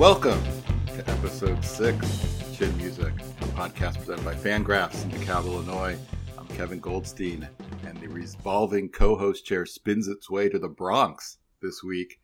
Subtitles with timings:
[0.00, 0.42] Welcome
[0.86, 5.98] to episode six, Chin Music, a podcast presented by Fangraphs in DeKalb, Illinois.
[6.38, 7.46] I'm Kevin Goldstein,
[7.84, 12.18] and the revolving co-host chair spins its way to the Bronx this week.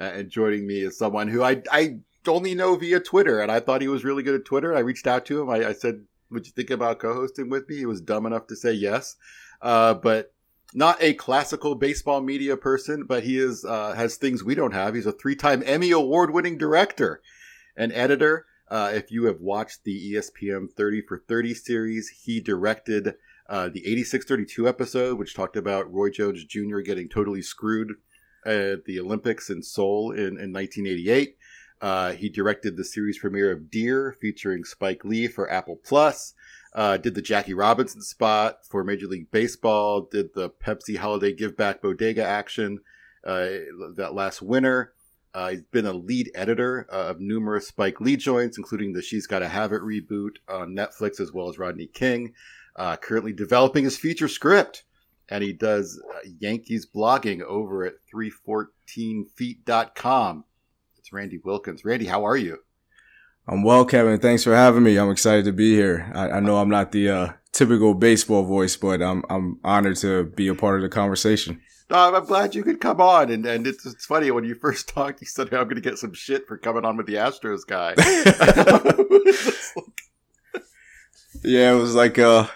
[0.00, 3.60] Uh, and joining me is someone who I I only know via Twitter, and I
[3.60, 4.74] thought he was really good at Twitter.
[4.74, 5.50] I reached out to him.
[5.50, 8.56] I, I said, "Would you think about co-hosting with me?" He was dumb enough to
[8.56, 9.16] say yes,
[9.60, 10.32] uh, but
[10.74, 14.94] not a classical baseball media person, but he is uh, has things we don't have.
[14.94, 17.22] He's a three-time Emmy award-winning director
[17.76, 18.46] and editor.
[18.70, 23.14] Uh, if you have watched the ESPN 30 for 30 series, he directed
[23.48, 26.80] uh, the 8632 episode, which talked about Roy Jones Jr.
[26.80, 27.94] getting totally screwed
[28.44, 31.36] at the Olympics in Seoul in, in 1988.
[31.80, 36.34] Uh, he directed the series premiere of Dear, featuring Spike Lee for Apple Plus.
[36.78, 40.02] Uh, did the Jackie Robinson spot for Major League Baseball.
[40.02, 42.78] Did the Pepsi Holiday Give Back Bodega action
[43.24, 43.48] uh,
[43.96, 44.92] that last winter.
[45.34, 49.26] Uh, he's been a lead editor uh, of numerous Spike Lee joints, including the She's
[49.26, 52.32] Gotta Have It reboot on Netflix, as well as Rodney King.
[52.76, 54.84] Uh, currently developing his feature script.
[55.28, 60.44] And he does uh, Yankees blogging over at 314feet.com.
[60.96, 61.84] It's Randy Wilkins.
[61.84, 62.58] Randy, how are you?
[63.48, 64.20] I'm well, Kevin.
[64.20, 64.98] Thanks for having me.
[64.98, 66.10] I'm excited to be here.
[66.14, 70.24] I, I know I'm not the uh, typical baseball voice, but I'm I'm honored to
[70.24, 71.60] be a part of the conversation.
[71.90, 73.30] No, I'm glad you could come on.
[73.30, 75.96] And, and it's, it's funny, when you first talked, you said, I'm going to get
[75.96, 77.94] some shit for coming on with the Astros guy.
[81.44, 82.46] Yeah, it was like uh,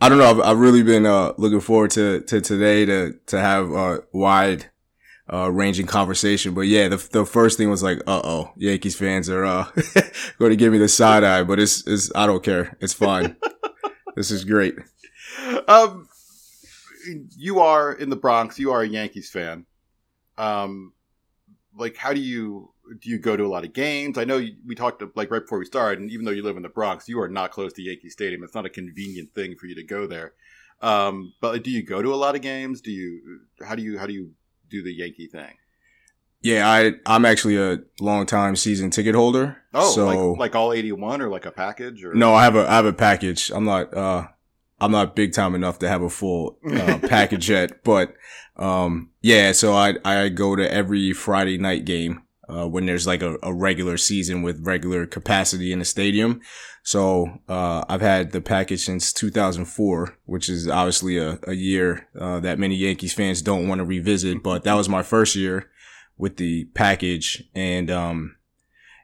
[0.00, 0.30] I don't know.
[0.30, 4.70] I've, I've really been uh looking forward to to today to to have a wide
[5.32, 6.54] uh ranging conversation.
[6.54, 9.66] But yeah, the the first thing was like, uh oh, Yankees fans are uh
[10.38, 12.76] going to give me the side eye, but it's it's I don't care.
[12.80, 13.36] It's fine.
[14.16, 14.76] this is great.
[15.68, 16.08] um,
[17.36, 18.58] you are in the Bronx.
[18.58, 19.66] You are a Yankees fan.
[20.38, 20.92] Um,
[21.76, 23.10] like, how do you do?
[23.10, 24.18] You go to a lot of games.
[24.18, 26.56] I know you, we talked like right before we started, and even though you live
[26.56, 28.42] in the Bronx, you are not close to Yankee Stadium.
[28.42, 30.34] It's not a convenient thing for you to go there.
[30.82, 32.80] Um, but do you go to a lot of games?
[32.80, 33.40] Do you?
[33.66, 33.98] How do you?
[33.98, 34.32] How do you
[34.70, 35.54] do the Yankee thing?
[36.42, 39.56] Yeah, I I'm actually a long time season ticket holder.
[39.74, 42.54] Oh, so like like all eighty one or like a package or No, I have
[42.56, 43.50] a I have a package.
[43.50, 44.28] I'm not uh
[44.80, 48.14] I'm not big time enough to have a full uh, package yet, but
[48.56, 53.22] um yeah, so I I go to every Friday night game uh when there's like
[53.22, 56.40] a, a regular season with regular capacity in the stadium.
[56.86, 62.38] So uh I've had the package since 2004, which is obviously a, a year uh
[62.40, 65.68] that many Yankees fans don't want to revisit, but that was my first year
[66.16, 68.36] with the package and um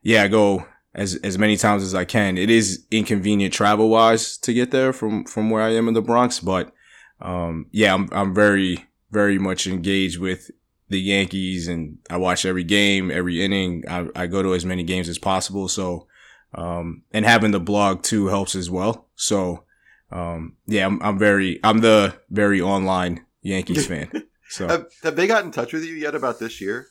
[0.03, 2.39] yeah, I go as as many times as I can.
[2.39, 6.03] It is inconvenient travel wise to get there from from where I am in the
[6.03, 6.73] Bronx, but
[7.21, 10.51] um, yeah, I'm I'm very very much engaged with
[10.89, 13.85] the Yankees, and I watch every game, every inning.
[13.89, 15.69] I, I go to as many games as possible.
[15.69, 16.07] So,
[16.55, 19.09] um, and having the blog too helps as well.
[19.17, 19.65] So,
[20.11, 24.11] um, yeah, I'm I'm very I'm the very online Yankees fan.
[24.51, 26.87] So Have, have they got in touch with you yet about this year?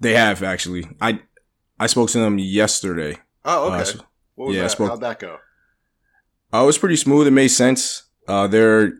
[0.00, 0.86] they have actually.
[1.00, 1.20] I
[1.78, 3.18] I spoke to them yesterday.
[3.44, 3.84] Oh, Uh, okay.
[3.84, 4.04] so-
[4.36, 4.70] what was yeah, I that?
[4.70, 5.36] spoke- How'd that go?
[6.52, 7.26] Uh, it was pretty smooth.
[7.26, 8.04] It made sense.
[8.26, 8.94] Uh, they're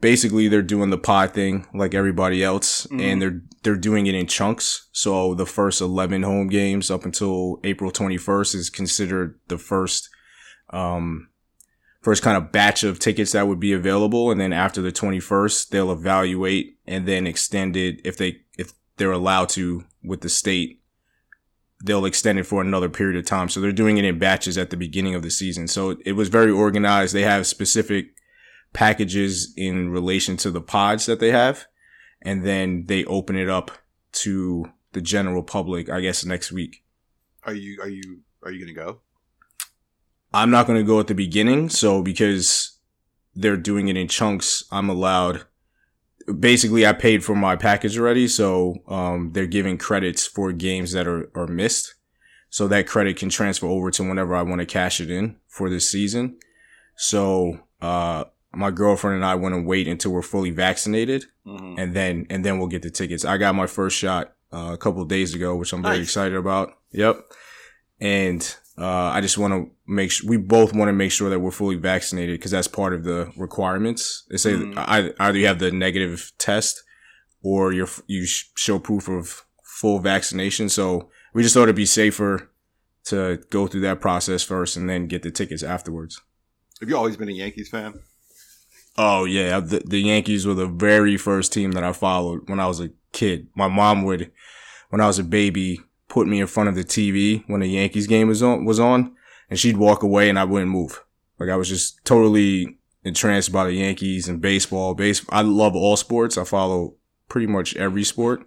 [0.00, 3.00] basically they're doing the pod thing like everybody else, Mhm.
[3.02, 4.88] and they're they're doing it in chunks.
[4.92, 10.08] So the first eleven home games up until April twenty first is considered the first,
[10.70, 11.28] um,
[12.00, 15.20] first kind of batch of tickets that would be available, and then after the twenty
[15.20, 20.28] first, they'll evaluate and then extend it if they if they're allowed to with the
[20.28, 20.78] state
[21.82, 23.48] they'll extend it for another period of time.
[23.48, 25.66] So they're doing it in batches at the beginning of the season.
[25.66, 27.14] So it was very organized.
[27.14, 28.08] They have specific
[28.72, 31.66] packages in relation to the pods that they have.
[32.22, 33.70] And then they open it up
[34.12, 36.84] to the general public, I guess, next week.
[37.44, 39.00] Are you are you are you gonna go?
[40.32, 41.68] I'm not going to go at the beginning.
[41.68, 42.78] So because
[43.34, 45.44] they're doing it in chunks, I'm allowed.
[46.38, 48.28] Basically, I paid for my package already.
[48.28, 51.94] So, um, they're giving credits for games that are, are missed.
[52.50, 55.70] So that credit can transfer over to whenever I want to cash it in for
[55.70, 56.38] this season.
[56.96, 61.78] So, uh, my girlfriend and I want to wait until we're fully vaccinated Mhm.
[61.78, 63.24] and then, and then we'll get the tickets.
[63.24, 66.08] I got my first shot, uh, a couple of days ago, which I'm very Nice.
[66.08, 66.72] excited about.
[66.92, 67.20] Yep.
[68.00, 71.38] And, uh, I just want to make sure we both want to make sure that
[71.40, 74.24] we're fully vaccinated because that's part of the requirements.
[74.30, 74.74] They say Mhm.
[74.76, 76.82] I, either you have the negative test
[77.42, 80.68] or you're, you show proof of full vaccination.
[80.68, 82.50] So we just thought it'd be safer
[83.04, 86.20] to go through that process first and then get the tickets afterwards.
[86.80, 87.94] Have you always been a Yankees fan?
[88.98, 92.66] Oh yeah, the, the Yankees were the very first team that I followed when I
[92.66, 93.48] was a kid.
[93.54, 94.30] My mom would,
[94.90, 98.06] when I was a baby, put me in front of the TV when a Yankees
[98.06, 99.14] game was on, was on,
[99.48, 101.02] and she'd walk away and I wouldn't move.
[101.38, 104.94] Like I was just totally entranced by the Yankees and baseball.
[104.94, 106.36] Base, I love all sports.
[106.36, 106.96] I follow
[107.28, 108.46] pretty much every sport.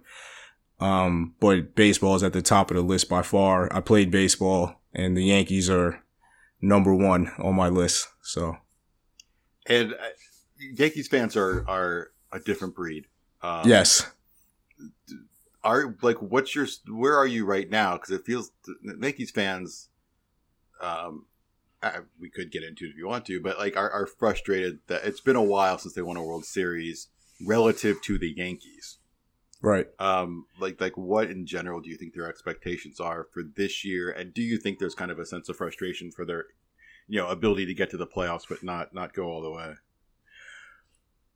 [0.80, 3.74] Um, but baseball is at the top of the list by far.
[3.74, 6.02] I played baseball and the Yankees are
[6.60, 8.08] number one on my list.
[8.22, 8.58] So
[9.66, 9.96] And uh,
[10.74, 13.06] Yankees fans are are a different breed.
[13.42, 14.10] Um, yes.
[15.62, 16.66] Are like, what's your?
[16.88, 17.94] Where are you right now?
[17.94, 18.50] Because it feels
[19.00, 19.88] Yankees fans.
[20.80, 21.26] Um,
[21.82, 24.78] I, we could get into it if you want to, but like, are, are frustrated
[24.86, 27.08] that it's been a while since they won a World Series
[27.46, 28.98] relative to the Yankees.
[29.60, 29.86] Right.
[29.98, 34.10] Um, like, like, what in general do you think their expectations are for this year?
[34.10, 36.46] And do you think there's kind of a sense of frustration for their,
[37.08, 39.74] you know, ability to get to the playoffs but not not go all the way?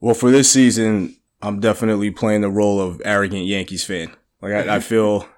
[0.01, 4.13] Well, for this season, I'm definitely playing the role of arrogant Yankees fan.
[4.41, 5.29] Like I, I feel,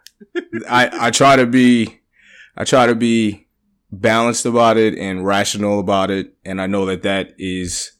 [0.68, 2.00] I I try to be,
[2.56, 3.46] I try to be
[3.92, 7.92] balanced about it and rational about it, and I know that that is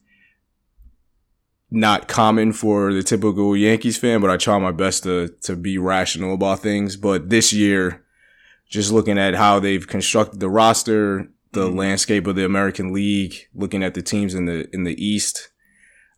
[1.71, 5.79] not common for the typical Yankees fan, but I try my best to to be
[5.79, 6.97] rational about things.
[6.97, 8.05] But this year,
[8.69, 11.77] just looking at how they've constructed the roster, the Mhm.
[11.77, 15.50] landscape of the American League, looking at the teams in the in the East,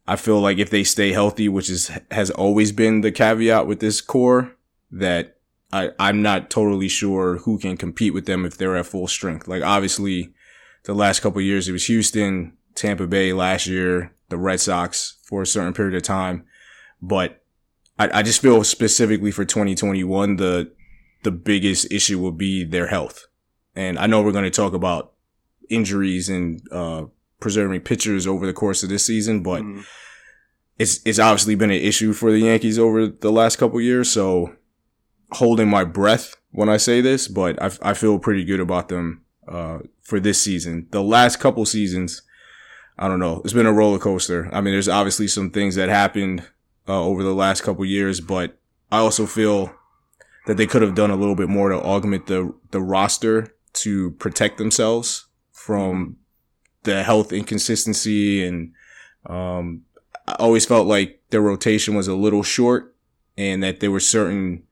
[0.07, 3.81] I feel like if they stay healthy, which is has always been the caveat with
[3.81, 4.57] this core,
[4.91, 5.39] that
[5.73, 9.47] I I'm not totally sure who can compete with them if they're at full strength.
[9.47, 10.33] Like obviously,
[10.85, 15.43] the last couple years it was Houston, Tampa Bay last year, the Red Sox for
[15.43, 16.45] a certain period of time,
[17.01, 17.45] but
[17.99, 20.73] I, I just feel specifically for 2021 the
[21.23, 23.27] the biggest issue will be their health,
[23.77, 25.13] and I know we're going to talk about
[25.71, 27.05] injuries and uh,
[27.43, 29.85] preserving pitchers over the course of this season, but Mhm.
[30.79, 34.11] it's it's obviously been an issue for the Yankees over the last couple years.
[34.11, 34.55] So
[35.33, 39.23] holding my breath when I say this, but I, I feel pretty good about them
[39.49, 40.87] uh, for this season.
[40.91, 42.23] The last couple seasons,
[42.99, 43.41] I don't know.
[43.45, 44.49] It's been a roller coaster.
[44.53, 46.45] I mean, there's obviously some things that happened
[46.89, 48.57] uh, over the last couple years, but
[48.91, 49.73] I also feel
[50.47, 53.55] that they could have done a little bit more to augment the the roster
[53.85, 56.17] to protect themselves from
[56.85, 58.73] the health inconsistency and
[59.27, 59.83] um,
[60.27, 62.95] I always felt like their rotation was a little short
[63.37, 64.65] and that there were certain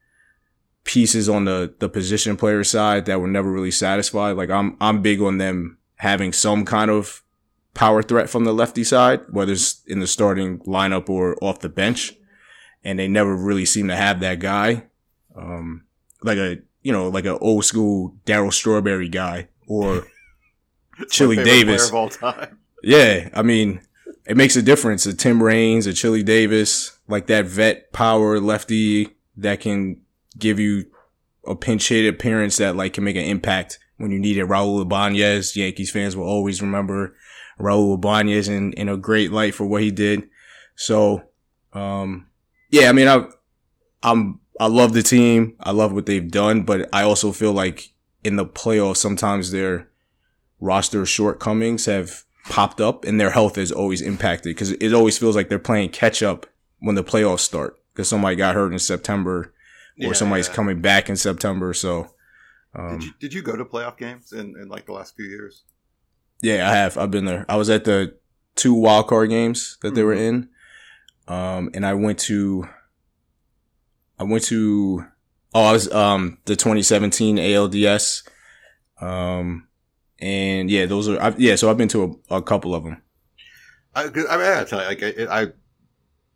[0.85, 4.37] pieces on the, the position player side that were never really satisfied.
[4.37, 7.23] Like I'm, I'm big on them having some kind of
[7.75, 11.69] power threat from the lefty side, whether it's in the starting lineup or off the
[11.69, 12.15] bench.
[12.83, 14.87] And they never really seem to have that guy.
[15.37, 15.85] Um,
[16.23, 20.07] like a, you know, like an old school Darryl Strawberry guy or
[21.11, 21.89] Chili Davis.
[21.89, 22.59] of all time.
[22.83, 23.81] yeah, I mean,
[24.27, 25.07] it makes a difference.
[25.07, 30.01] A Tim Raines, a Chili Davis, like that vet power lefty that can
[30.39, 30.87] give you
[31.47, 34.47] a pinch hit appearance that like can make an impact when you need it.
[34.47, 37.15] Raul Ibanez, Yankees fans will always remember
[37.59, 40.29] Raul Ibanez in, in a great light for what he did.
[40.75, 41.23] So,
[41.73, 42.29] um,
[42.71, 43.27] yeah, I mean, I,
[44.03, 45.57] I'm, I love the team.
[45.61, 47.93] I love what they've done, but I also feel like
[48.25, 49.90] in the playoffs, sometimes their
[50.61, 55.37] roster shortcomings have popped up and their health is always impacted because it always feels
[55.37, 56.47] like they're playing catch up
[56.81, 59.53] when the playoffs start because somebody got hurt in September or
[59.97, 60.55] Yeah, somebody's yeah.
[60.55, 61.73] coming back in September.
[61.75, 62.09] So,
[62.75, 65.27] um, Did you, did you go to playoff games in, in like the last few
[65.27, 65.65] years?
[66.43, 66.97] yeah, I have.
[66.97, 67.45] I've been there.
[67.49, 68.17] I was at the
[68.57, 70.29] two wild card games that they were Mhm.
[70.29, 70.49] in.
[71.29, 72.67] Um, and I went to,
[74.19, 75.05] I went to,
[75.55, 78.23] oh, I was, um, the 2017 ALDS.
[79.01, 79.69] Um,
[80.21, 83.03] and yeah, those are, I've, yeah, so I've been to a, a couple of them.
[83.95, 85.45] I, I mean, I tell you, like, I, I,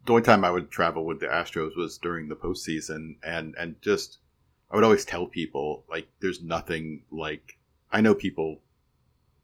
[0.07, 3.77] the only time I would travel with the Astros was during the postseason, and and
[3.81, 4.19] just,
[4.71, 7.59] I would always tell people like, there's nothing like.
[7.93, 8.61] I know people,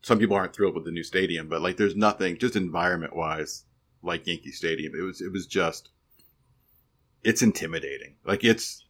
[0.02, 3.64] some people aren't thrilled with the new stadium, but like, there's nothing just environment wise
[4.02, 4.92] like Yankee Stadium.
[4.98, 5.90] It was, it was just,
[7.22, 8.16] it's intimidating.
[8.24, 8.84] Like, it's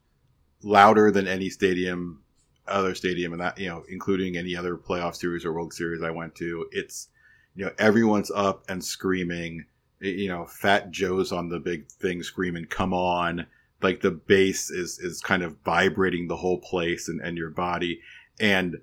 [0.63, 2.23] louder than any stadium
[2.67, 6.11] other stadium and that you know, including any other playoff series or World Series I
[6.11, 7.09] went to, it's
[7.55, 9.65] you know everyone's up and screaming.
[10.01, 13.47] You know, Fat Joe's on the big thing screaming, "Come on!"
[13.83, 18.01] Like the bass is is kind of vibrating the whole place and, and your body,
[18.39, 18.81] and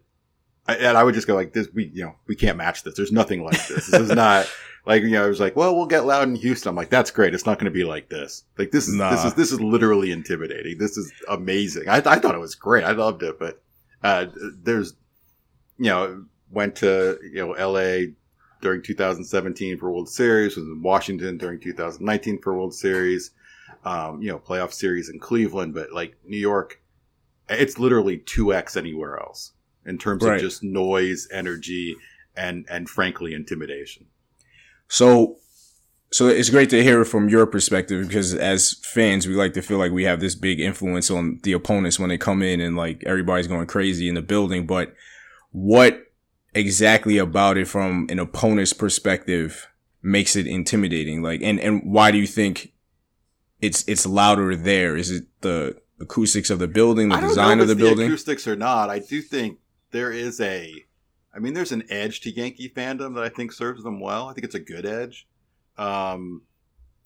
[0.67, 1.69] and I would just go like this.
[1.73, 2.95] We you know we can't match this.
[2.95, 3.87] There's nothing like this.
[3.87, 4.47] This is not.
[4.85, 6.69] Like you know, I was like, well, we'll get loud in Houston.
[6.69, 7.33] I'm like, that's great.
[7.33, 8.45] It's not going to be like this.
[8.57, 9.09] Like this is Nah.
[9.11, 10.77] this is this is literally intimidating.
[10.77, 11.89] This is amazing.
[11.89, 12.85] I, I thought it was great.
[12.85, 13.61] I loved it, but
[14.07, 14.25] uh,
[14.63, 14.93] there's
[15.77, 18.13] you know went to you know L.A.
[18.61, 20.55] during 2017 for World Series.
[20.55, 23.31] Was in Washington during 2019 for World Series.
[23.83, 26.81] Um, you know, playoff series in Cleveland, but like New York,
[27.49, 29.53] it's literally two x anywhere else
[29.85, 30.35] in terms Right.
[30.35, 31.95] of just noise, energy,
[32.35, 34.07] and and frankly intimidation.
[34.87, 35.37] So,
[36.09, 39.77] so it's great to hear from your perspective because as fans, we like to feel
[39.77, 43.03] like we have this big influence on the opponents when they come in and like
[43.05, 44.65] everybody's going crazy in the building.
[44.65, 44.93] But
[45.51, 46.03] what
[46.53, 49.67] exactly about it from an opponent's perspective
[50.01, 51.21] makes it intimidating?
[51.21, 52.71] Like, and, and why do you think
[53.61, 54.95] it's, it's louder there?
[54.95, 58.07] Is it the acoustics of the building, the design of the it's building?
[58.07, 58.89] acoustics or not.
[58.89, 59.59] I do think
[59.91, 60.85] there is a,
[61.35, 64.29] I mean, there's an edge to Yankee fandom that I think serves them well.
[64.29, 65.27] I think it's a good edge.
[65.77, 66.43] Um,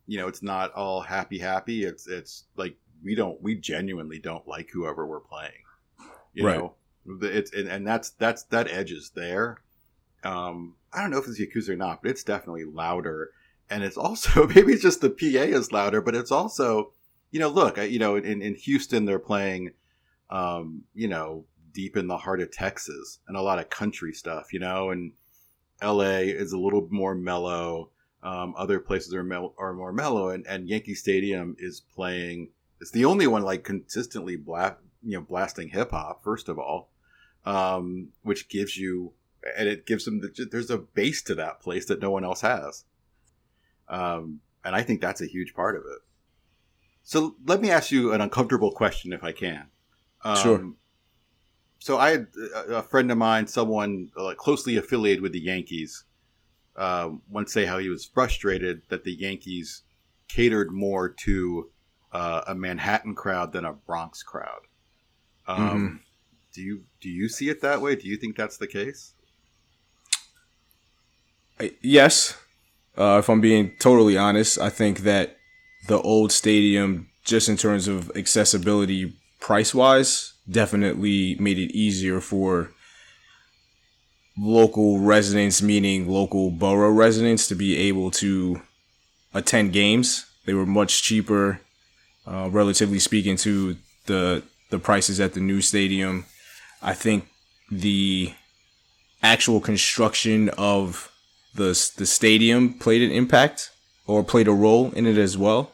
[0.08, 1.84] you know, it's not all happy, happy.
[1.86, 5.64] It's it's like we don't, we genuinely don't like whoever we're playing.
[6.34, 6.58] You Right.
[6.58, 6.76] know,
[7.22, 9.62] it's and, and that's that's that edge is there.
[10.24, 13.32] Um, I don't know if it's the acoustics or not, but it's definitely louder.
[13.70, 15.26] And it's also maybe it's just the PA
[15.58, 16.94] is louder, but it's also,
[17.32, 19.74] you know, look, I- you know, in, in Houston they're playing,
[20.30, 24.54] um, you know, deep in the heart of Texas and a lot of country stuff,
[24.54, 25.14] you know, and
[25.82, 27.91] LA is a little more mellow.
[28.24, 32.50] Um, other places are mel- are more mellow, and, and Yankee Stadium is playing.
[32.80, 36.24] It's the only one like consistently bla- you know, blasting hip hop.
[36.24, 36.92] First of all,
[37.46, 39.14] um, which gives you,
[39.58, 42.42] and it gives them the, there's a bass to that place that no one else
[42.42, 42.86] has.
[43.90, 46.00] Um, and I think that's a huge part of it.
[47.04, 49.68] So let me ask you an uncomfortable question, if I can.
[50.24, 50.74] Um, Sure.
[51.80, 56.04] So I had a a friend of mine, someone uh, closely affiliated with the Yankees,
[56.76, 59.84] uh, once say how he was frustrated that the Yankees
[60.28, 61.70] catered more to
[62.12, 64.62] uh, a Manhattan crowd than a Bronx crowd.
[65.48, 66.02] Um,
[66.54, 67.96] Do you do you see it that way?
[67.96, 69.14] Do you think that's the case?
[71.60, 72.38] I- Yes.
[72.98, 75.38] Uh, if I'm being totally honest, I think that
[75.88, 82.72] the old stadium, just in terms of accessibility price wise, definitely made it easier for
[84.38, 88.62] local residents, meaning local borough residents, to be able to
[89.34, 90.26] attend games.
[90.46, 91.62] They were much cheaper,
[92.26, 96.26] uh, relatively speaking, to the the prices at the new stadium.
[96.82, 97.28] I think
[97.70, 98.34] the
[99.22, 101.12] actual construction of
[101.54, 103.72] the the stadium played an impact
[104.08, 105.72] or played a role in it as well.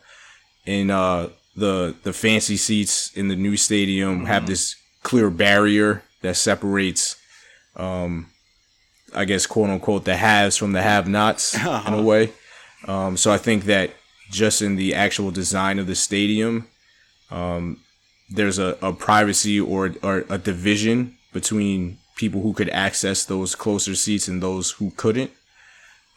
[0.65, 6.35] And uh, the the fancy seats in the new stadium have this clear barrier that
[6.35, 7.15] separates,
[7.75, 8.27] um,
[9.13, 11.55] I guess, quote unquote, the haves from the have-nots
[11.87, 12.31] in a way.
[12.87, 13.91] Um, so I think that
[14.29, 16.67] just in the actual design of the stadium,
[17.31, 17.79] um,
[18.29, 23.95] there's a, a privacy or, or a division between people who could access those closer
[23.95, 25.31] seats and those who couldn't.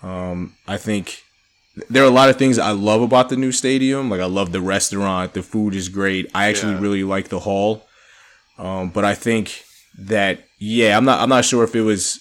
[0.03, 1.23] Um, I think
[1.89, 4.11] there are a lot of things I love about the new stadium.
[4.11, 6.31] Like I love the restaurant, the food is great.
[6.35, 6.81] I actually Yeah.
[6.81, 7.87] really like the hall.
[8.59, 9.63] Um, but I think
[9.99, 12.21] that yeah, I'm not I'm not sure if it was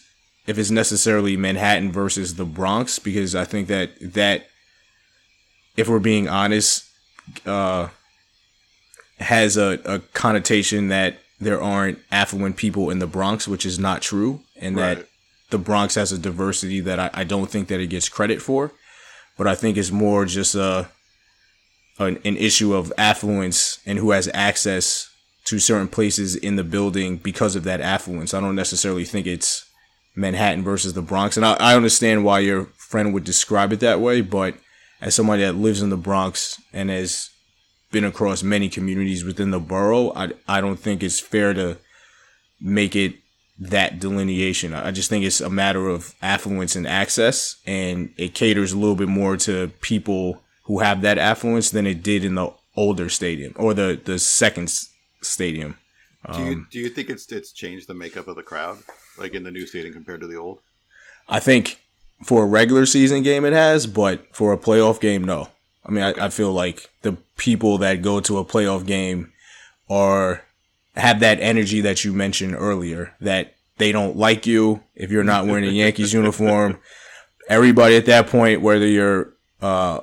[0.49, 4.47] if it's necessarily Manhattan versus the Bronx because I think that that
[5.77, 6.85] if we're being honest,
[7.45, 7.89] uh,
[9.19, 14.01] has a, a connotation that there aren't affluent people in the Bronx, which is not
[14.01, 14.97] true, and Right.
[14.97, 15.07] that
[15.51, 18.71] the Bronx has a diversity that I, I don't think that it gets credit for.
[19.37, 20.89] But I think it's more just a
[21.99, 25.09] an, an issue of affluence and who has access
[25.45, 28.33] to certain places in the building because of that affluence.
[28.33, 29.65] I don't necessarily think it's
[30.15, 34.01] Manhattan versus the Bronx, and I, I understand why your friend would describe it that
[34.01, 34.21] way.
[34.21, 34.55] But
[35.01, 37.29] as somebody that lives in the Bronx and has
[37.91, 41.77] been across many communities within the borough, I I don't think it's fair to
[42.59, 43.15] make it
[43.59, 44.73] that delineation.
[44.73, 48.95] I just think it's a matter of affluence and access, and it caters a little
[48.95, 53.53] bit more to people who have that affluence than it did in the older stadium
[53.55, 54.69] or the the second
[55.21, 55.77] stadium.
[56.33, 58.79] Do you Um, do you think it's it's changed the makeup of the crowd,
[59.19, 60.59] like in the new stadium compared to the old?
[61.27, 61.79] I think
[62.23, 65.49] for a regular season game it has, but for a playoff game, no.
[65.85, 69.31] I mean, I, I feel like the people that go to a playoff game
[69.89, 70.43] are
[70.95, 75.47] have that energy that you mentioned earlier that they don't like you if you're not
[75.47, 76.77] wearing a Yankees uniform.
[77.47, 80.01] Everybody at that point, whether you're uh,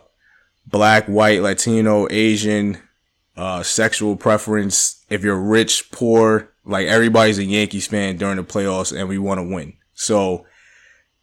[0.66, 2.78] black, white, Latino, Asian,
[3.36, 8.96] uh, sexual preference, if you're rich, poor, like everybody's a Yankees fan during the playoffs
[8.96, 9.74] and we want to win.
[9.94, 10.46] So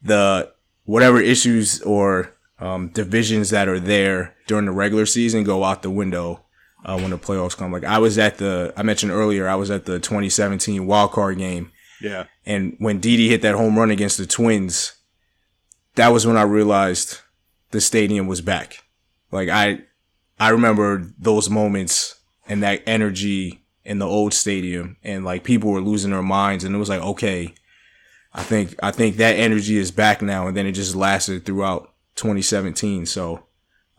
[0.02, 0.52] the
[0.86, 5.90] whatever issues or um, divisions that are there during the regular season go out the
[5.90, 6.44] window
[6.86, 7.72] uh, when the playoffs come.
[7.72, 11.38] Like I was at the, I mentioned earlier, I was at the 2017 wild card
[11.38, 11.72] game.
[12.02, 12.26] Yeah.
[12.46, 14.94] And when Didi hit that home run against the Twins,
[15.96, 17.20] that was when I realized
[17.72, 18.84] the stadium was back.
[19.32, 19.82] Like I,
[20.40, 22.16] I remember those moments
[22.48, 26.76] and that energy in the old stadium and like people were losing their minds and
[26.76, 27.54] it was like, okay,
[28.34, 30.48] I think, I think that energy is back now.
[30.48, 33.06] And then it just lasted throughout 2017.
[33.06, 33.46] So,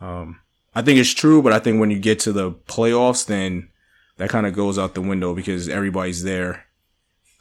[0.00, 0.41] um,
[0.75, 3.69] I think it's true, but I think when you get to the playoffs, then
[4.17, 6.67] that kind of goes out the window because everybody's there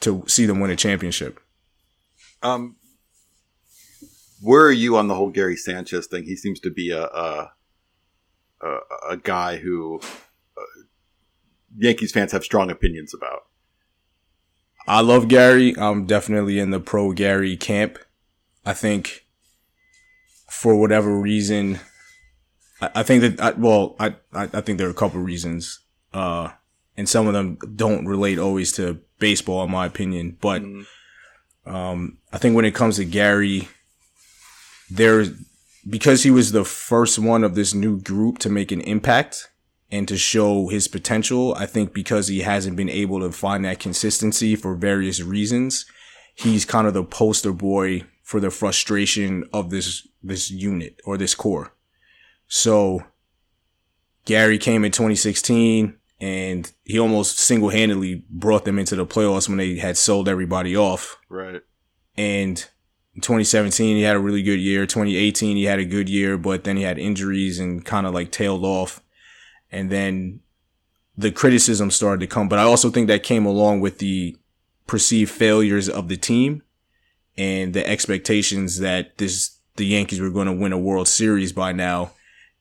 [0.01, 1.39] to see them win a championship.
[2.41, 2.75] Um,
[4.41, 6.25] where are you on the whole Gary Sanchez thing?
[6.25, 7.51] He seems to be a a,
[8.61, 8.77] a,
[9.11, 10.01] a guy who
[11.77, 13.43] Yankees fans have strong opinions about.
[14.85, 15.73] I love Gary.
[15.77, 17.97] I'm definitely in the pro Gary camp.
[18.65, 19.25] I think
[20.49, 21.79] for whatever reason,
[22.81, 25.79] I, I think that, I, well, I, I, I think there are a couple reasons.
[26.13, 26.51] Uh,
[26.95, 30.37] and some of them don't relate always to baseball, in my opinion.
[30.39, 30.63] But,
[31.65, 33.67] um, I think when it comes to Gary,
[34.91, 35.25] there,
[35.89, 39.49] because he was the first one of this new group to make an impact
[39.91, 43.79] and to show his potential, I think because he hasn't been able to find that
[43.79, 45.85] consistency for various reasons,
[46.35, 51.35] he's kind of the poster boy for the frustration of this, this unit or this
[51.35, 51.73] core.
[52.47, 53.03] So
[54.25, 59.57] Gary came in 2016 and he almost single handedly brought them into the playoffs when
[59.57, 61.17] they had sold everybody off.
[61.29, 61.61] Right.
[62.15, 62.65] And
[63.15, 64.85] in 2017, he had a really good year.
[64.85, 68.31] 2018, he had a good year, but then he had injuries and kind of like
[68.31, 69.01] tailed off.
[69.73, 70.39] And then
[71.17, 72.47] the criticism started to come.
[72.47, 74.37] But I also think that came along with the
[74.87, 76.61] perceived failures of the team
[77.37, 81.71] and the expectations that this, the Yankees were going to win a World Series by
[81.71, 82.11] now.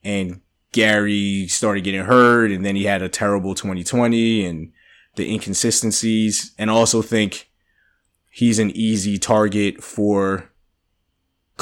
[0.02, 0.40] And
[0.72, 4.72] Gary started getting hurt and then he had a terrible 2020 and
[5.16, 6.52] the inconsistencies.
[6.58, 7.50] And I also think
[8.30, 10.50] he's an easy target for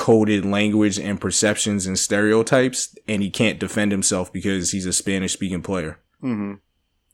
[0.00, 2.96] coded language and perceptions and stereotypes.
[3.06, 6.00] And he can't defend himself because he's a Spanish speaking player.
[6.22, 6.54] Mm-hmm.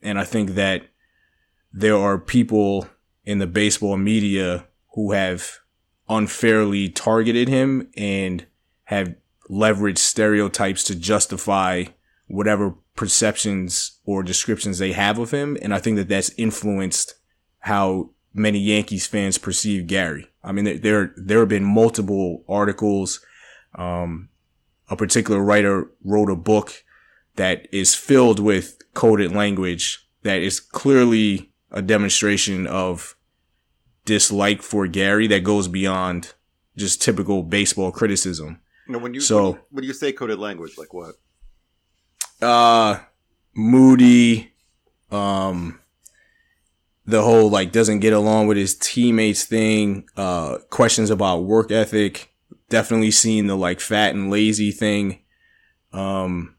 [0.01, 0.83] And I think that
[1.73, 2.87] there are people
[3.25, 5.57] in the baseball media who have
[6.07, 8.47] unfairly targeted him and
[8.85, 9.15] have
[9.49, 11.83] leveraged stereotypes to justify
[12.27, 15.57] whatever perceptions or descriptions they have of him.
[15.61, 17.15] And I think that that's influenced
[17.59, 20.27] how many Yankees fans perceive Gary.
[20.43, 23.19] I mean, there, there, there have been multiple articles.
[23.75, 24.29] Um,
[24.89, 26.83] a particular writer wrote a book
[27.35, 33.15] that is filled with coded language that is clearly a demonstration of
[34.05, 36.33] dislike for Gary that goes beyond
[36.77, 38.61] just typical baseball criticism.
[38.87, 41.15] Know, when you So- when, you- when you say coded language, like what?
[42.41, 42.99] uh
[43.55, 44.53] moody
[45.11, 45.79] um
[47.07, 52.33] the whole like doesn't get along with his teammates thing uh questions about work ethic
[52.69, 55.19] definitely seen the like fat and lazy thing
[55.93, 56.55] um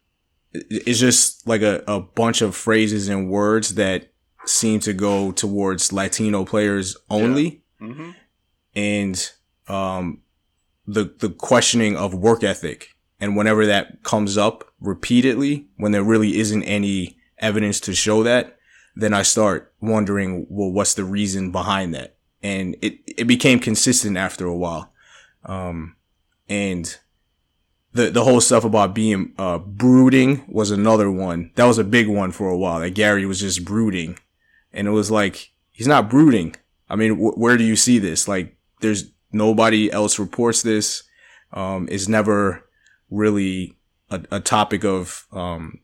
[0.52, 4.10] it's just like a, a bunch of phrases and words that
[4.46, 8.10] seem to go towards latino players only Mm-hmm.
[8.74, 9.30] and
[9.68, 10.22] um,
[10.86, 12.88] the the questioning of work ethic.
[13.20, 18.57] And whenever that comes up repeatedly, when there really isn't any evidence to show that,
[18.98, 22.16] then I start wondering, well, what's the reason behind that?
[22.42, 24.92] And it it became consistent after a while,
[25.44, 25.96] um,
[26.48, 26.98] and
[27.92, 31.52] the the whole stuff about being uh, brooding was another one.
[31.54, 32.80] That was a big one for a while.
[32.80, 34.18] That Gary was just brooding,
[34.72, 36.56] and it was like he's not brooding.
[36.90, 38.26] I mean, wh- where do you see this?
[38.28, 41.02] Like, there's nobody else reports this.
[41.52, 42.64] Um, it's never
[43.10, 43.76] really
[44.10, 45.80] a, a topic of um,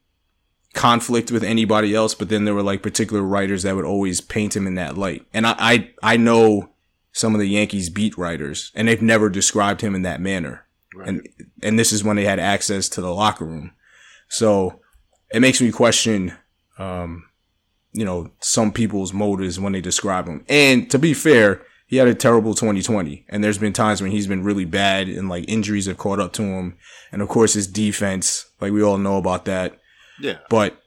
[0.75, 2.15] conflict with anybody else.
[2.15, 5.27] But then there were like particular writers that would always paint him in that light.
[5.33, 6.71] And I, I, I know
[7.13, 10.67] some of the Yankees beat writers, and they've never described him in that manner.
[10.95, 11.09] Right.
[11.09, 11.29] And
[11.63, 13.73] and this is when they had access to the locker room.
[14.29, 14.81] So
[15.33, 16.35] it makes me question,
[16.79, 17.25] um,
[17.93, 20.45] you know, some people's motives when they describe him.
[20.49, 24.27] And to be fair, he had a terrible 2020, and there's been times when he's
[24.27, 26.77] been really bad, and like injuries have caught up to him.
[27.13, 29.79] And of course, his defense, like we all know about that.
[30.21, 30.39] Yeah.
[30.49, 30.81] But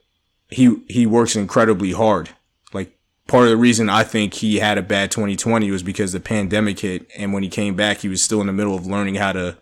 [0.49, 2.29] he he works incredibly hard.
[2.73, 6.19] Like part of the reason I think he had a bad 2020 was because the
[6.19, 7.07] pandemic hit.
[7.17, 9.57] And when he came back, he was still in the middle of learning how to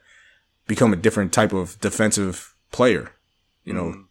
[0.67, 3.11] become a different type of defensive player.
[3.63, 4.01] You know, Mm-hmm.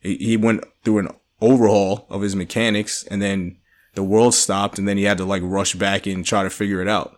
[0.00, 1.08] he, he went through an
[1.40, 3.56] overhaul of his mechanics and then
[3.94, 6.80] the world stopped and then he had to like rush back and try to figure
[6.80, 7.16] it out.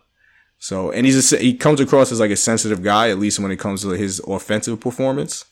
[0.59, 3.51] So, and he's a, he comes across as like a sensitive guy, at least when
[3.51, 5.45] it comes to his offensive performance.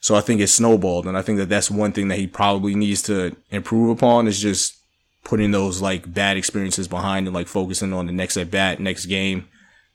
[0.00, 1.06] So I think it snowballed.
[1.06, 4.40] And I think that that's one thing that he probably needs to improve upon is
[4.40, 4.78] just
[5.24, 9.06] putting those like bad experiences behind and like focusing on the next at bat, next
[9.06, 9.48] game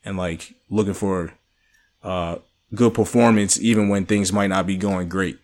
[0.03, 1.33] and like looking for,
[2.03, 2.37] uh,
[2.73, 5.39] good performance even when things might not be going great.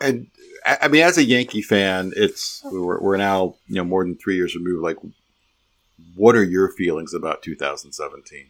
[0.00, 0.28] And
[0.66, 4.36] I mean, as a Yankee fan, it's we're, we're now you know more than three
[4.36, 4.82] years removed.
[4.82, 4.96] Like,
[6.14, 8.46] what are your feelings about 2017?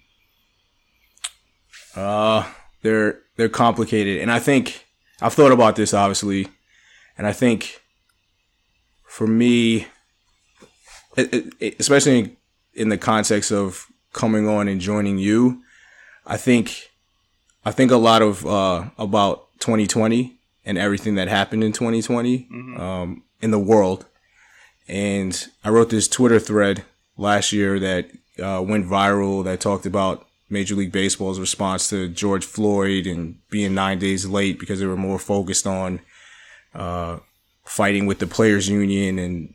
[1.94, 2.50] Uh,
[2.82, 4.86] they're they're complicated, and I think
[5.20, 6.48] I've thought about this obviously,
[7.16, 7.80] and I think
[9.04, 9.86] for me,
[11.16, 12.36] it, it- especially
[12.74, 15.62] in the context of coming on and joining you,
[16.26, 16.90] I think
[17.64, 22.46] I think a lot of uh, about 2020 and everything that happened in 2020
[22.78, 24.06] um, in the world,
[24.86, 26.84] and I wrote this Twitter thread
[27.16, 28.10] last year that
[28.42, 33.74] uh, went viral that talked about Major League Baseball's response to George Floyd and being
[33.74, 36.00] nine days late because they were more focused on
[36.74, 37.18] uh,
[37.64, 39.54] fighting with the players union and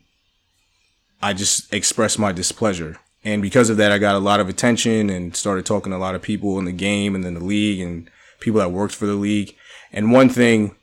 [1.22, 2.98] I just expressed my displeasure.
[3.24, 5.98] And because of that, I got a lot of attention and started talking to a
[5.98, 9.06] lot of people in the game and in the league and people that worked for
[9.06, 9.56] the league.
[9.90, 10.76] And one thing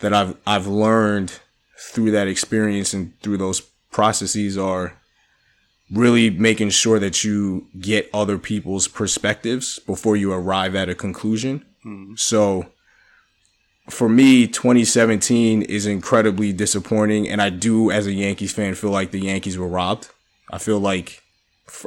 [0.00, 1.40] that I've, I've learned
[1.76, 4.97] through that experience and through those processes are
[5.90, 11.64] really making sure that you get other people's perspectives before you arrive at a conclusion.
[11.84, 12.14] Mm-hmm.
[12.16, 12.66] So
[13.88, 17.28] for me, 2017 is incredibly disappointing.
[17.28, 20.08] And I do, as a Yankees fan, feel like the Yankees were robbed.
[20.50, 21.22] I feel like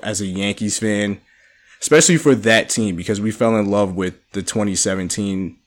[0.03, 1.21] as a Yankees fan,
[1.79, 5.57] especially for that team, because we fell in love with the 2017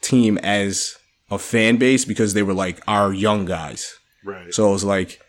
[0.00, 0.96] team as
[1.30, 3.98] a fan base because they were like our young guys.
[4.24, 4.52] Right.
[4.52, 5.20] So it was like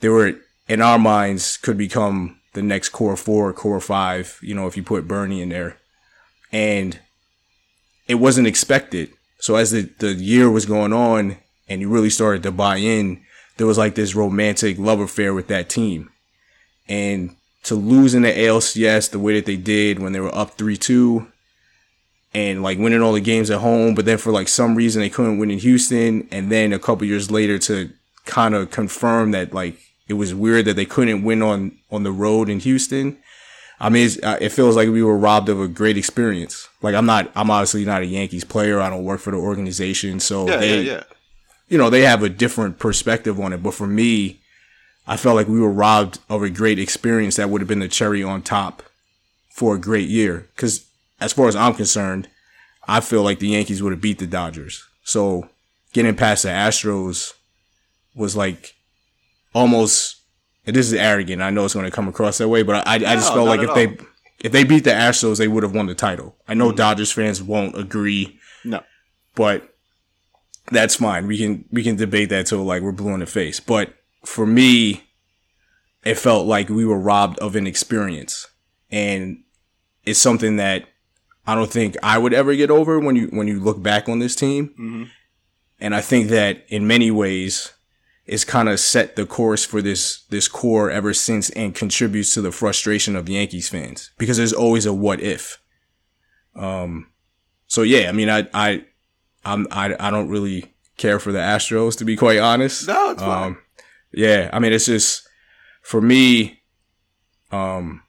[0.00, 0.34] they were
[0.70, 4.84] in our minds could become the next core four, core five, you know, if you
[4.84, 5.78] put Bernie in there.
[6.52, 7.00] And
[8.06, 9.10] it wasn't expected.
[9.40, 13.20] So as the, the year was going on and you really started to buy in,
[13.56, 16.08] there was like this romantic love affair with that team.
[16.88, 20.52] And to lose in the ALCS the way that they did when they were up
[20.52, 21.26] 3 2
[22.32, 25.10] and like winning all the games at home, but then for like some reason they
[25.10, 26.28] couldn't win in Houston.
[26.30, 27.90] And then a couple years later to
[28.24, 32.10] kind of confirm that like it was weird that they couldn't win on, on the
[32.10, 33.16] road in Houston.
[33.78, 36.68] I mean, it's, uh, it feels like we were robbed of a great experience.
[36.82, 38.80] Like I'm not, I'm obviously not a Yankees player.
[38.80, 40.20] I don't work for the organization.
[40.20, 41.02] So yeah, they, yeah, yeah.
[41.68, 43.62] you know, they have a different perspective on it.
[43.62, 44.40] But for me,
[45.06, 47.88] I felt like we were robbed of a great experience that would have been the
[47.88, 48.82] cherry on top
[49.48, 50.48] for a great year.
[50.56, 50.84] Cause
[51.20, 52.28] as far as I'm concerned,
[52.88, 54.84] I feel like the Yankees would have beat the Dodgers.
[55.04, 55.48] So
[55.92, 57.32] getting past the Astros
[58.14, 58.74] was like
[59.54, 60.16] almost,
[60.66, 61.42] and this is arrogant.
[61.42, 63.60] I know it's going to come across that way, but I, I just felt like
[63.60, 63.74] if all.
[63.74, 63.96] they,
[64.40, 66.36] if they beat the Astros, they would have won the title.
[66.48, 66.76] I know mm-hmm.
[66.76, 68.82] Dodgers fans won't agree No.
[69.34, 69.74] but
[70.70, 71.26] that's fine.
[71.26, 73.60] We can we can debate that till like we're blue in the face.
[73.60, 75.04] But for me,
[76.04, 78.46] it felt like we were robbed of an experience,
[78.90, 79.42] and
[80.04, 80.86] it's something that
[81.46, 84.18] I don't think I would ever get over when you when you look back on
[84.18, 84.68] this team.
[84.68, 85.04] Mm-hmm.
[85.80, 87.72] And I think that in many ways,
[88.30, 92.40] it's kind of set the course for this this core ever since, and contributes to
[92.40, 95.60] the frustration of Yankees fans because there's always a what if.
[96.54, 97.08] Um,
[97.66, 98.84] so yeah, I mean, I I
[99.44, 102.86] I'm I I don't really care for the Astros to be quite honest.
[102.86, 103.46] No, it's fine.
[103.48, 103.58] Um,
[104.12, 105.28] yeah, I mean, it's just
[105.82, 106.62] for me.
[107.50, 108.04] Um,